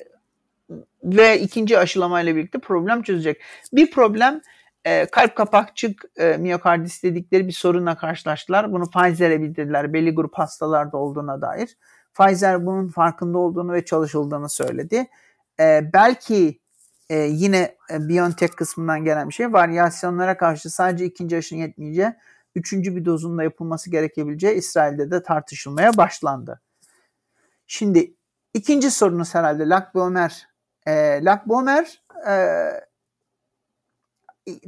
ve 1.03 1.39
ikinci 1.39 1.77
aşılamayla 1.77 2.35
birlikte 2.35 2.59
problem 2.59 3.01
çözecek. 3.01 3.41
Bir 3.73 3.91
problem 3.91 4.41
e, 4.85 5.05
kalp 5.05 5.35
kapakçık 5.35 6.03
e, 6.17 6.37
miyokardis 6.37 7.03
dedikleri 7.03 7.47
bir 7.47 7.53
sorunla 7.53 7.97
karşılaştılar. 7.97 8.71
Bunu 8.71 8.89
Pfizer'e 8.89 9.41
bildirdiler 9.41 9.93
belli 9.93 10.15
grup 10.15 10.33
hastalarda 10.33 10.97
olduğuna 10.97 11.41
dair. 11.41 11.77
Pfizer 12.13 12.65
bunun 12.65 12.87
farkında 12.87 13.37
olduğunu 13.37 13.73
ve 13.73 13.85
çalışıldığını 13.85 14.49
söyledi. 14.49 15.07
E, 15.59 15.89
belki 15.93 16.60
e, 17.11 17.17
yine 17.17 17.77
BioNTech 17.89 18.55
kısmından 18.55 19.03
gelen 19.03 19.29
bir 19.29 19.33
şey. 19.33 19.53
Varyasyonlara 19.53 20.37
karşı 20.37 20.69
sadece 20.69 21.05
ikinci 21.05 21.37
aşının 21.37 21.59
yetmeyeceği, 21.59 22.13
üçüncü 22.55 22.95
bir 22.95 23.05
dozun 23.05 23.37
da 23.37 23.43
yapılması 23.43 23.91
gerekebileceği 23.91 24.55
İsrail'de 24.55 25.11
de 25.11 25.23
tartışılmaya 25.23 25.97
başlandı. 25.97 26.61
Şimdi 27.67 28.13
ikinci 28.53 28.91
sorunuz 28.91 29.35
herhalde 29.35 29.69
Lakbomer. 29.69 30.47
E, 30.87 31.19
Lakbomer 31.23 32.03
e, 32.27 32.35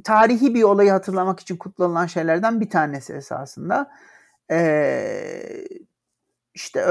tarihi 0.04 0.54
bir 0.54 0.64
olayı 0.64 0.92
hatırlamak 0.92 1.40
için 1.40 1.58
kullanılan 1.58 2.06
şeylerden 2.06 2.62
bir 2.62 2.70
tanesi 2.70 3.14
esasında. 3.14 3.92
E, 4.52 5.68
işte 6.54 6.86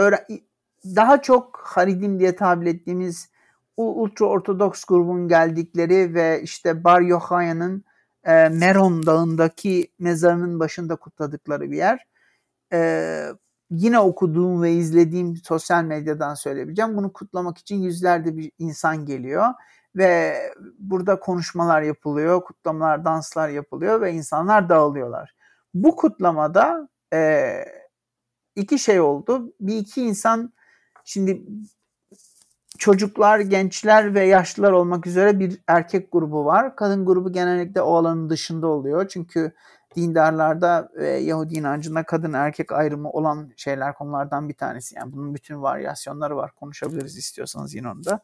daha 0.84 1.22
çok 1.22 1.60
Haridim 1.64 2.20
diye 2.20 2.36
tabir 2.36 2.66
ettiğimiz 2.66 3.31
ultra 3.76 4.26
ortodoks 4.26 4.84
grubun 4.84 5.28
geldikleri 5.28 6.14
ve 6.14 6.40
işte 6.42 6.84
Bar 6.84 7.00
Yochaya'nın 7.00 7.84
e, 8.24 8.48
Meron 8.48 9.06
Dağı'ndaki 9.06 9.92
mezarının 9.98 10.60
başında 10.60 10.96
kutladıkları 10.96 11.70
bir 11.70 11.76
yer. 11.76 12.06
E, 12.72 13.32
yine 13.70 13.98
okuduğum 13.98 14.62
ve 14.62 14.72
izlediğim 14.72 15.36
sosyal 15.36 15.84
medyadan 15.84 16.34
söyleyebileceğim. 16.34 16.96
Bunu 16.96 17.12
kutlamak 17.12 17.58
için 17.58 17.76
yüzlerde 17.76 18.36
bir 18.36 18.52
insan 18.58 19.06
geliyor 19.06 19.46
ve 19.96 20.36
burada 20.78 21.20
konuşmalar 21.20 21.82
yapılıyor, 21.82 22.44
kutlamalar, 22.44 23.04
danslar 23.04 23.48
yapılıyor 23.48 24.00
ve 24.00 24.12
insanlar 24.12 24.68
dağılıyorlar. 24.68 25.34
Bu 25.74 25.96
kutlamada 25.96 26.88
e, 27.12 27.50
iki 28.56 28.78
şey 28.78 29.00
oldu. 29.00 29.52
Bir 29.60 29.76
iki 29.76 30.02
insan 30.02 30.52
şimdi 31.04 31.42
çocuklar, 32.82 33.40
gençler 33.40 34.14
ve 34.14 34.24
yaşlılar 34.24 34.72
olmak 34.72 35.06
üzere 35.06 35.38
bir 35.38 35.58
erkek 35.66 36.12
grubu 36.12 36.44
var. 36.44 36.76
Kadın 36.76 37.06
grubu 37.06 37.32
genellikle 37.32 37.82
o 37.82 37.94
alanın 37.94 38.30
dışında 38.30 38.66
oluyor. 38.66 39.08
Çünkü 39.08 39.52
dindarlarda 39.96 40.88
ve 40.96 41.08
Yahudi 41.08 41.54
inancında 41.54 42.02
kadın 42.02 42.32
erkek 42.32 42.72
ayrımı 42.72 43.10
olan 43.10 43.52
şeyler 43.56 43.94
konulardan 43.94 44.48
bir 44.48 44.54
tanesi. 44.54 44.96
Yani 44.96 45.12
bunun 45.12 45.34
bütün 45.34 45.62
varyasyonları 45.62 46.36
var. 46.36 46.50
Konuşabiliriz 46.60 47.18
istiyorsanız 47.18 47.74
yine 47.74 47.88
onda. 47.88 48.20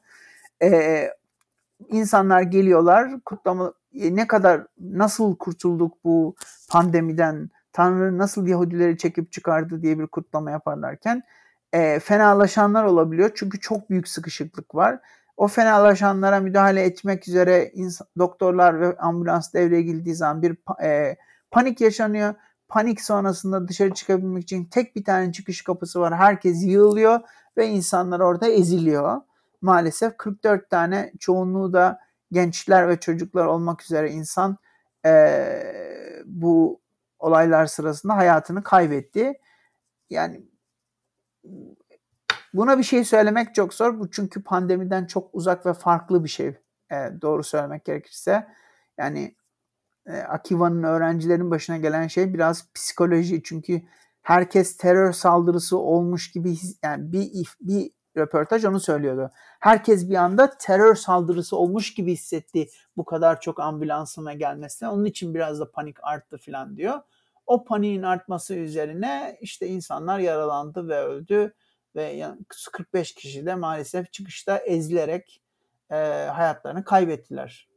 Ee, 0.63 1.11
insanlar 1.89 2.43
geliyorlar 2.43 3.21
kutlama 3.25 3.73
e, 3.95 4.17
ne 4.17 4.27
kadar 4.27 4.67
nasıl 4.81 5.37
kurtulduk 5.37 6.05
bu 6.05 6.35
pandemiden 6.71 7.51
Tanrı 7.73 8.19
nasıl 8.19 8.47
Yahudileri 8.47 8.99
çekip 8.99 9.33
çıkardı 9.33 9.83
diye 9.83 9.99
bir 9.99 10.07
kutlama 10.07 10.51
yaparlarken 10.51 11.23
e, 11.73 12.01
fenalaşanlar 12.01 12.85
olabiliyor. 12.85 13.31
Çünkü 13.35 13.61
çok 13.61 13.91
büyük 13.91 14.09
sıkışıklık 14.09 14.75
var. 14.75 15.01
O 15.37 15.49
fenalaşanlara 15.49 16.41
müdahale 16.41 16.83
etmek 16.83 17.29
üzere 17.29 17.73
doktorlar 18.19 18.81
ve 18.81 18.97
ambulans 18.99 19.55
devreye 19.55 19.83
girdiği 19.83 20.15
zaman 20.15 20.43
bir 20.43 20.57
e, 20.83 21.17
panik 21.51 21.81
yaşanıyor. 21.81 22.35
Panik 22.69 23.01
sonrasında 23.01 23.69
dışarı 23.69 23.95
çıkabilmek 23.95 24.43
için 24.43 24.65
tek 24.65 24.97
bir 24.97 25.05
tane 25.05 25.33
çıkış 25.33 25.63
kapısı 25.63 26.01
var. 26.01 26.17
Herkes 26.17 26.65
yığılıyor 26.65 27.21
ve 27.57 27.69
insanlar 27.69 28.21
orada 28.21 28.49
eziliyor. 28.49 29.21
Maalesef 29.63 30.17
44 30.17 30.71
tane 30.71 31.13
çoğunluğu 31.21 31.73
da 31.73 32.01
gençler 32.33 32.89
ve 32.89 33.01
çocuklar 33.01 33.45
olmak 33.45 33.83
üzere 33.83 34.11
insan 34.11 34.59
e, 35.07 36.23
bu 36.27 36.81
olaylar 37.19 37.67
sırasında 37.67 38.17
hayatını 38.17 38.63
kaybetti. 38.63 39.33
Yani 40.11 40.43
Buna 42.55 42.79
bir 42.79 42.83
şey 42.83 43.05
söylemek 43.05 43.55
çok 43.55 43.75
zor. 43.75 44.01
Bu 44.01 44.11
çünkü 44.11 44.43
pandemiden 44.43 45.07
çok 45.07 45.35
uzak 45.35 45.67
ve 45.67 45.75
farklı 45.75 46.25
bir 46.25 46.29
şey. 46.29 46.47
E, 46.91 46.97
doğru 47.23 47.45
söylemek 47.45 47.85
gerekirse. 47.85 48.49
Yani 48.99 49.35
e, 50.07 50.13
Akiva'nın 50.13 50.83
öğrencilerin 50.83 51.51
başına 51.51 51.77
gelen 51.77 52.07
şey 52.07 52.35
biraz 52.35 52.73
psikoloji. 52.75 53.43
Çünkü 53.43 53.83
herkes 54.23 54.77
terör 54.77 55.13
saldırısı 55.13 55.79
olmuş 55.79 56.31
gibi 56.31 56.57
yani 56.83 57.13
bir 57.13 57.57
bir 57.61 57.91
röportaj 58.17 58.65
onu 58.65 58.81
söylüyordu. 58.81 59.31
Herkes 59.61 60.11
bir 60.11 60.15
anda 60.15 60.51
terör 60.59 60.95
saldırısı 60.95 61.57
olmuş 61.57 61.95
gibi 61.95 62.13
hissetti 62.13 62.69
bu 62.97 63.05
kadar 63.05 63.41
çok 63.41 63.61
ambulansına 63.61 64.33
gelmesine. 64.33 64.89
Onun 64.89 65.05
için 65.05 65.35
biraz 65.35 65.61
da 65.61 65.71
panik 65.71 65.97
arttı 66.03 66.39
falan 66.39 66.77
diyor. 66.77 67.01
O 67.49 67.65
paniğin 67.65 68.03
artması 68.03 68.55
üzerine 68.55 69.39
işte 69.41 69.67
insanlar 69.67 70.19
yaralandı 70.19 70.89
ve 70.89 71.01
öldü 71.01 71.55
ve 71.97 72.25
45 72.73 73.15
kişi 73.15 73.47
de 73.47 73.55
maalesef 73.55 74.13
çıkışta 74.13 74.59
ezilerek 74.59 75.43
e, 75.91 75.95
hayatlarını 76.35 76.85
kaybettiler. 76.85 77.69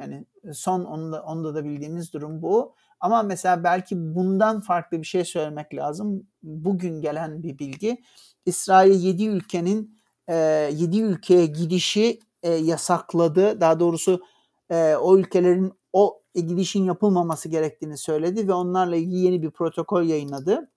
Yani 0.00 0.26
son 0.52 0.84
onda, 0.84 1.22
onda 1.22 1.54
da 1.54 1.64
bildiğimiz 1.64 2.12
durum 2.12 2.42
bu. 2.42 2.74
Ama 3.00 3.22
mesela 3.22 3.64
belki 3.64 4.14
bundan 4.14 4.60
farklı 4.60 4.98
bir 4.98 5.06
şey 5.06 5.24
söylemek 5.24 5.74
lazım. 5.74 6.26
Bugün 6.42 7.00
gelen 7.00 7.42
bir 7.42 7.58
bilgi. 7.58 8.02
İsrail 8.46 9.04
7 9.04 9.26
ülkenin 9.26 9.98
e, 10.28 10.34
7 10.72 11.00
ülkeye 11.00 11.46
gidişi 11.46 12.20
e, 12.42 12.50
yasakladı. 12.50 13.60
Daha 13.60 13.80
doğrusu 13.80 14.22
e, 14.70 14.96
o 14.96 15.18
ülkelerin 15.18 15.72
o 15.92 16.21
gidişin 16.40 16.84
yapılmaması 16.84 17.48
gerektiğini 17.48 17.98
söyledi 17.98 18.48
ve 18.48 18.52
onlarla 18.52 18.96
ilgili 18.96 19.18
yeni 19.18 19.42
bir 19.42 19.50
protokol 19.50 20.02
yayınladı 20.02 20.68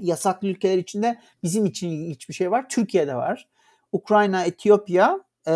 yasaklı 0.00 0.48
ülkeler 0.48 0.78
içinde 0.78 1.18
bizim 1.42 1.66
için 1.66 2.10
hiçbir 2.10 2.34
şey 2.34 2.50
var. 2.50 2.68
Türkiye'de 2.68 3.14
var. 3.14 3.48
Ukrayna, 3.92 4.44
Etiyopya, 4.44 5.20
e, 5.46 5.52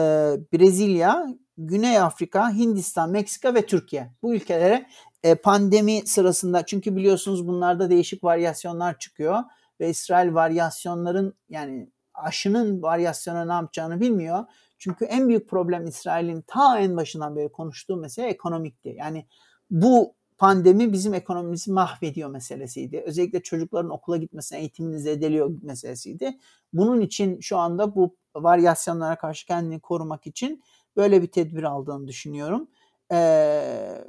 Brezilya, 0.53 1.27
Güney 1.59 1.99
Afrika, 1.99 2.51
Hindistan, 2.51 3.11
Meksika 3.11 3.55
ve 3.55 3.67
Türkiye. 3.67 4.13
Bu 4.23 4.35
ülkelere 4.35 4.87
e, 5.23 5.35
pandemi 5.35 6.03
sırasında 6.07 6.67
çünkü 6.67 6.97
biliyorsunuz 6.97 7.47
bunlarda 7.47 7.91
değişik 7.91 8.25
varyasyonlar 8.25 8.99
çıkıyor 8.99 9.39
ve 9.81 9.91
İsrail 9.91 10.35
varyasyonların 10.35 11.35
yani 11.49 11.91
aşının 12.15 12.83
varyasyonu 12.83 13.49
ne 13.49 13.53
yapacağını 13.53 14.01
bilmiyor. 14.01 14.45
Çünkü 14.83 15.05
en 15.05 15.29
büyük 15.29 15.49
problem 15.49 15.87
İsrail'in 15.87 16.43
ta 16.47 16.79
en 16.79 16.97
başından 16.97 17.37
beri 17.37 17.53
konuştuğu 17.53 17.97
mesele 17.97 18.27
ekonomikti. 18.27 18.95
Yani 18.99 19.27
bu 19.71 20.15
pandemi 20.39 20.93
bizim 20.93 21.15
ekonomimizi 21.15 21.73
mahvediyor 21.73 22.31
meselesiydi. 22.31 23.03
Özellikle 23.07 23.43
çocukların 23.43 23.91
okula 23.91 24.17
gitmesine, 24.17 24.59
eğitimini 24.59 24.99
zedeliyor 24.99 25.51
meselesiydi. 25.63 26.39
Bunun 26.73 27.01
için 27.01 27.41
şu 27.41 27.57
anda 27.57 27.95
bu 27.95 28.17
varyasyonlara 28.35 29.19
karşı 29.19 29.47
kendini 29.47 29.81
korumak 29.81 30.27
için 30.27 30.63
böyle 30.97 31.23
bir 31.23 31.31
tedbir 31.31 31.63
aldığını 31.63 32.09
düşünüyorum. 32.09 32.69
Ee, 33.13 34.05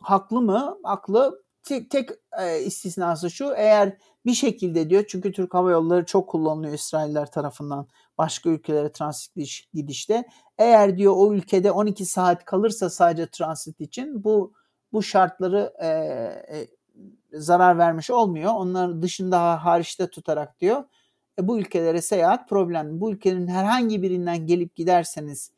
haklı 0.00 0.40
mı? 0.40 0.78
Haklı. 0.82 1.42
Tek, 1.62 1.90
tek 1.90 2.10
e, 2.40 2.60
istisnası 2.60 3.30
şu 3.30 3.52
eğer 3.56 3.96
bir 4.26 4.34
şekilde 4.34 4.90
diyor 4.90 5.04
çünkü 5.08 5.32
Türk 5.32 5.54
Hava 5.54 5.70
Yolları 5.70 6.06
çok 6.06 6.28
kullanılıyor 6.28 6.74
İsrailler 6.74 7.30
tarafından 7.30 7.88
başka 8.18 8.50
ülkelere 8.50 8.92
transit 8.92 9.32
gidişte. 9.74 10.24
Eğer 10.58 10.98
diyor 10.98 11.14
o 11.16 11.34
ülkede 11.34 11.70
12 11.70 12.04
saat 12.04 12.44
kalırsa 12.44 12.90
sadece 12.90 13.26
transit 13.26 13.80
için 13.80 14.24
bu 14.24 14.52
bu 14.92 15.02
şartları 15.02 15.72
e, 15.78 15.88
e, 15.88 16.66
zarar 17.32 17.78
vermiş 17.78 18.10
olmuyor. 18.10 18.52
Onların 18.54 19.02
dışında 19.02 19.64
hariçte 19.64 20.10
tutarak 20.10 20.60
diyor. 20.60 20.84
E, 21.38 21.48
bu 21.48 21.58
ülkelere 21.58 22.02
seyahat 22.02 22.48
problem. 22.48 23.00
Bu 23.00 23.12
ülkenin 23.12 23.48
herhangi 23.48 24.02
birinden 24.02 24.46
gelip 24.46 24.76
giderseniz 24.76 25.52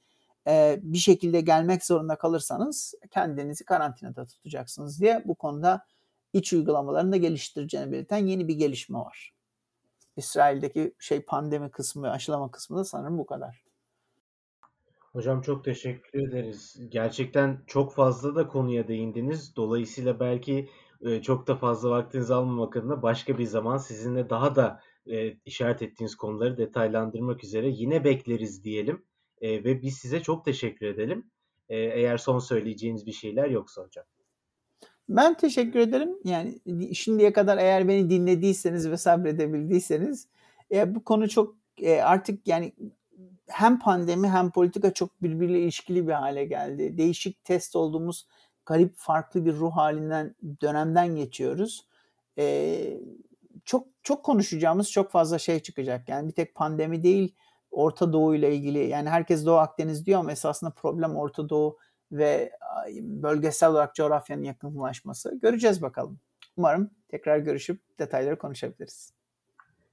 e, 0.46 0.78
bir 0.82 0.98
şekilde 0.98 1.40
gelmek 1.40 1.84
zorunda 1.84 2.16
kalırsanız 2.16 2.94
kendinizi 3.11 3.64
karantinada 3.64 4.26
tutacaksınız 4.26 5.00
diye 5.00 5.22
bu 5.24 5.34
konuda 5.34 5.84
iç 6.32 6.52
uygulamalarını 6.52 7.12
da 7.12 7.16
geliştireceğini 7.16 7.92
belirten 7.92 8.26
yeni 8.26 8.48
bir 8.48 8.54
gelişme 8.54 8.98
var. 8.98 9.38
İsrail'deki 10.18 10.94
şey 10.98 11.20
pandemi 11.20 11.70
kısmı, 11.70 12.10
aşılama 12.10 12.50
kısmı 12.50 12.78
da 12.78 12.84
sanırım 12.84 13.18
bu 13.18 13.26
kadar. 13.26 13.64
Hocam 15.12 15.42
çok 15.42 15.64
teşekkür 15.64 16.28
ederiz. 16.28 16.76
Gerçekten 16.88 17.62
çok 17.66 17.94
fazla 17.94 18.34
da 18.34 18.48
konuya 18.48 18.88
değindiniz. 18.88 19.56
Dolayısıyla 19.56 20.20
belki 20.20 20.68
e, 21.00 21.22
çok 21.22 21.46
da 21.46 21.56
fazla 21.56 21.90
vaktinizi 21.90 22.34
almamak 22.34 22.76
adına 22.76 23.02
başka 23.02 23.38
bir 23.38 23.44
zaman 23.44 23.76
sizinle 23.76 24.30
daha 24.30 24.56
da 24.56 24.80
e, 25.06 25.36
işaret 25.44 25.82
ettiğiniz 25.82 26.14
konuları 26.14 26.56
detaylandırmak 26.56 27.44
üzere 27.44 27.68
yine 27.68 28.04
bekleriz 28.04 28.64
diyelim. 28.64 29.04
E, 29.40 29.64
ve 29.64 29.82
biz 29.82 29.98
size 29.98 30.22
çok 30.22 30.44
teşekkür 30.44 30.86
edelim. 30.86 31.30
eğer 31.68 32.18
son 32.18 32.38
söyleyeceğiniz 32.38 33.06
bir 33.06 33.12
şeyler 33.12 33.50
yoksa 33.50 33.82
hocam. 33.82 34.04
Ben 35.09 35.34
teşekkür 35.34 35.80
ederim. 35.80 36.11
Yani 36.24 36.59
şimdiye 36.94 37.32
kadar 37.32 37.59
eğer 37.59 37.88
beni 37.88 38.11
dinlediyseniz 38.11 38.90
ve 38.90 38.96
sabredebildiyseniz 38.96 40.28
e, 40.72 40.94
bu 40.94 41.04
konu 41.04 41.28
çok 41.28 41.54
e, 41.82 42.00
artık 42.00 42.48
yani 42.48 42.72
hem 43.46 43.78
pandemi 43.78 44.28
hem 44.28 44.50
politika 44.50 44.94
çok 44.94 45.22
birbiriyle 45.22 45.61
ilişkili 45.61 46.09
bir 46.09 46.12
hale 46.12 46.44
geldi. 46.44 46.98
Değişik 46.98 47.44
test 47.44 47.76
olduğumuz 47.76 48.26
garip 48.66 48.94
farklı 48.96 49.46
bir 49.46 49.54
ruh 49.54 49.76
halinden 49.76 50.34
dönemden 50.62 51.16
geçiyoruz. 51.16 51.86
Ee, 52.38 53.00
çok 53.64 53.86
çok 54.02 54.24
konuşacağımız 54.24 54.90
çok 54.92 55.11
fazla 55.11 55.38
şey 55.38 55.61
çıkacak. 55.61 56.09
Yani 56.09 56.28
bir 56.28 56.32
tek 56.32 56.54
pandemi 56.54 57.02
değil 57.02 57.34
Orta 57.70 58.12
Doğu 58.12 58.34
ile 58.34 58.54
ilgili 58.54 58.78
yani 58.78 59.09
herkes 59.09 59.46
Doğu 59.46 59.56
Akdeniz 59.56 60.06
diyor 60.06 60.20
ama 60.20 60.32
esasında 60.32 60.70
problem 60.70 61.16
Orta 61.16 61.48
Doğu 61.48 61.78
ve 62.12 62.52
bölgesel 63.00 63.70
olarak 63.70 63.94
coğrafyanın 63.94 64.42
yakınlaşması. 64.42 65.38
Göreceğiz 65.42 65.82
bakalım. 65.82 66.20
Umarım 66.56 66.90
tekrar 67.09 67.38
görüşüp 67.38 67.80
detayları 67.98 68.38
konuşabiliriz. 68.38 69.12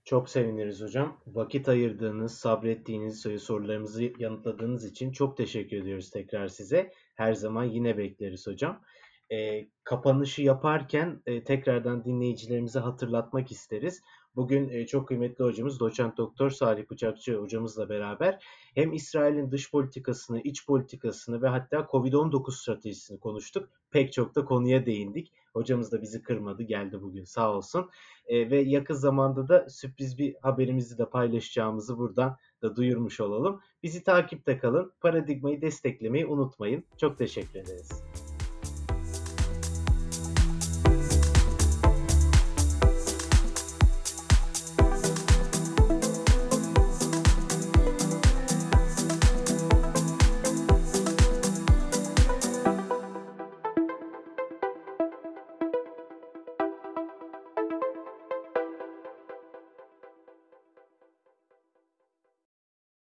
Çok 0.06 0.30
seviniriz 0.30 0.82
hocam. 0.82 1.18
Vakit 1.28 1.70
ayırdığınız, 1.70 2.38
sabrettiğiniz, 2.38 3.26
sorularımızı 3.40 4.04
yanıtladığınız 4.20 4.86
için 4.86 5.12
çok 5.12 5.38
teşekkür 5.38 5.78
ediyoruz 5.78 6.10
tekrar 6.10 6.48
size. 6.48 6.92
Her 7.16 7.34
zaman 7.34 7.64
yine 7.64 7.98
bekleriz 7.98 8.48
hocam. 8.48 8.82
E, 9.32 9.68
kapanışı 9.84 10.42
yaparken 10.42 11.22
e, 11.26 11.44
tekrardan 11.44 12.06
dinleyicilerimize 12.06 12.80
hatırlatmak 12.80 13.52
isteriz. 13.52 14.02
Bugün 14.36 14.70
e, 14.70 14.86
çok 14.86 15.08
kıymetli 15.08 15.44
hocamız 15.44 15.80
Doçent 15.80 16.18
Doktor 16.18 16.50
Salih 16.50 16.90
Bıçakçı 16.92 17.36
hocamızla 17.36 17.90
beraber 17.90 18.44
hem 18.76 18.94
İsrail'in 18.94 19.52
dış 19.52 19.72
politikasını, 19.72 20.42
iç 20.42 20.66
politikasını 20.66 21.42
ve 21.42 21.48
hatta 21.48 21.78
Covid-19 21.78 22.52
stratejisini 22.52 23.20
konuştuk. 23.20 23.70
Pek 23.92 24.14
çok 24.14 24.36
da 24.36 24.46
konuya 24.46 24.86
değindik. 24.86 25.32
Hocamız 25.54 25.92
da 25.92 26.02
bizi 26.02 26.24
kırmadı, 26.24 26.64
geldi 26.64 27.02
bugün 27.02 27.24
sağ 27.24 27.54
olsun. 27.54 27.90
E, 28.28 28.50
ve 28.50 28.62
yakın 28.62 28.94
zamanda 28.94 29.48
da 29.48 29.70
sürpriz 29.70 30.18
bir 30.18 30.36
haberimizi 30.42 30.98
de 30.98 31.10
paylaşacağımızı 31.10 31.98
buradan 31.98 32.38
da 32.62 32.76
duyurmuş 32.76 33.20
olalım. 33.20 33.62
Bizi 33.84 34.04
takipte 34.04 34.58
kalın. 34.58 34.92
Paradigmayı 35.02 35.62
desteklemeyi 35.62 36.26
unutmayın. 36.26 36.84
Çok 36.98 37.18
teşekkür 37.18 37.60
ederiz. 37.60 38.04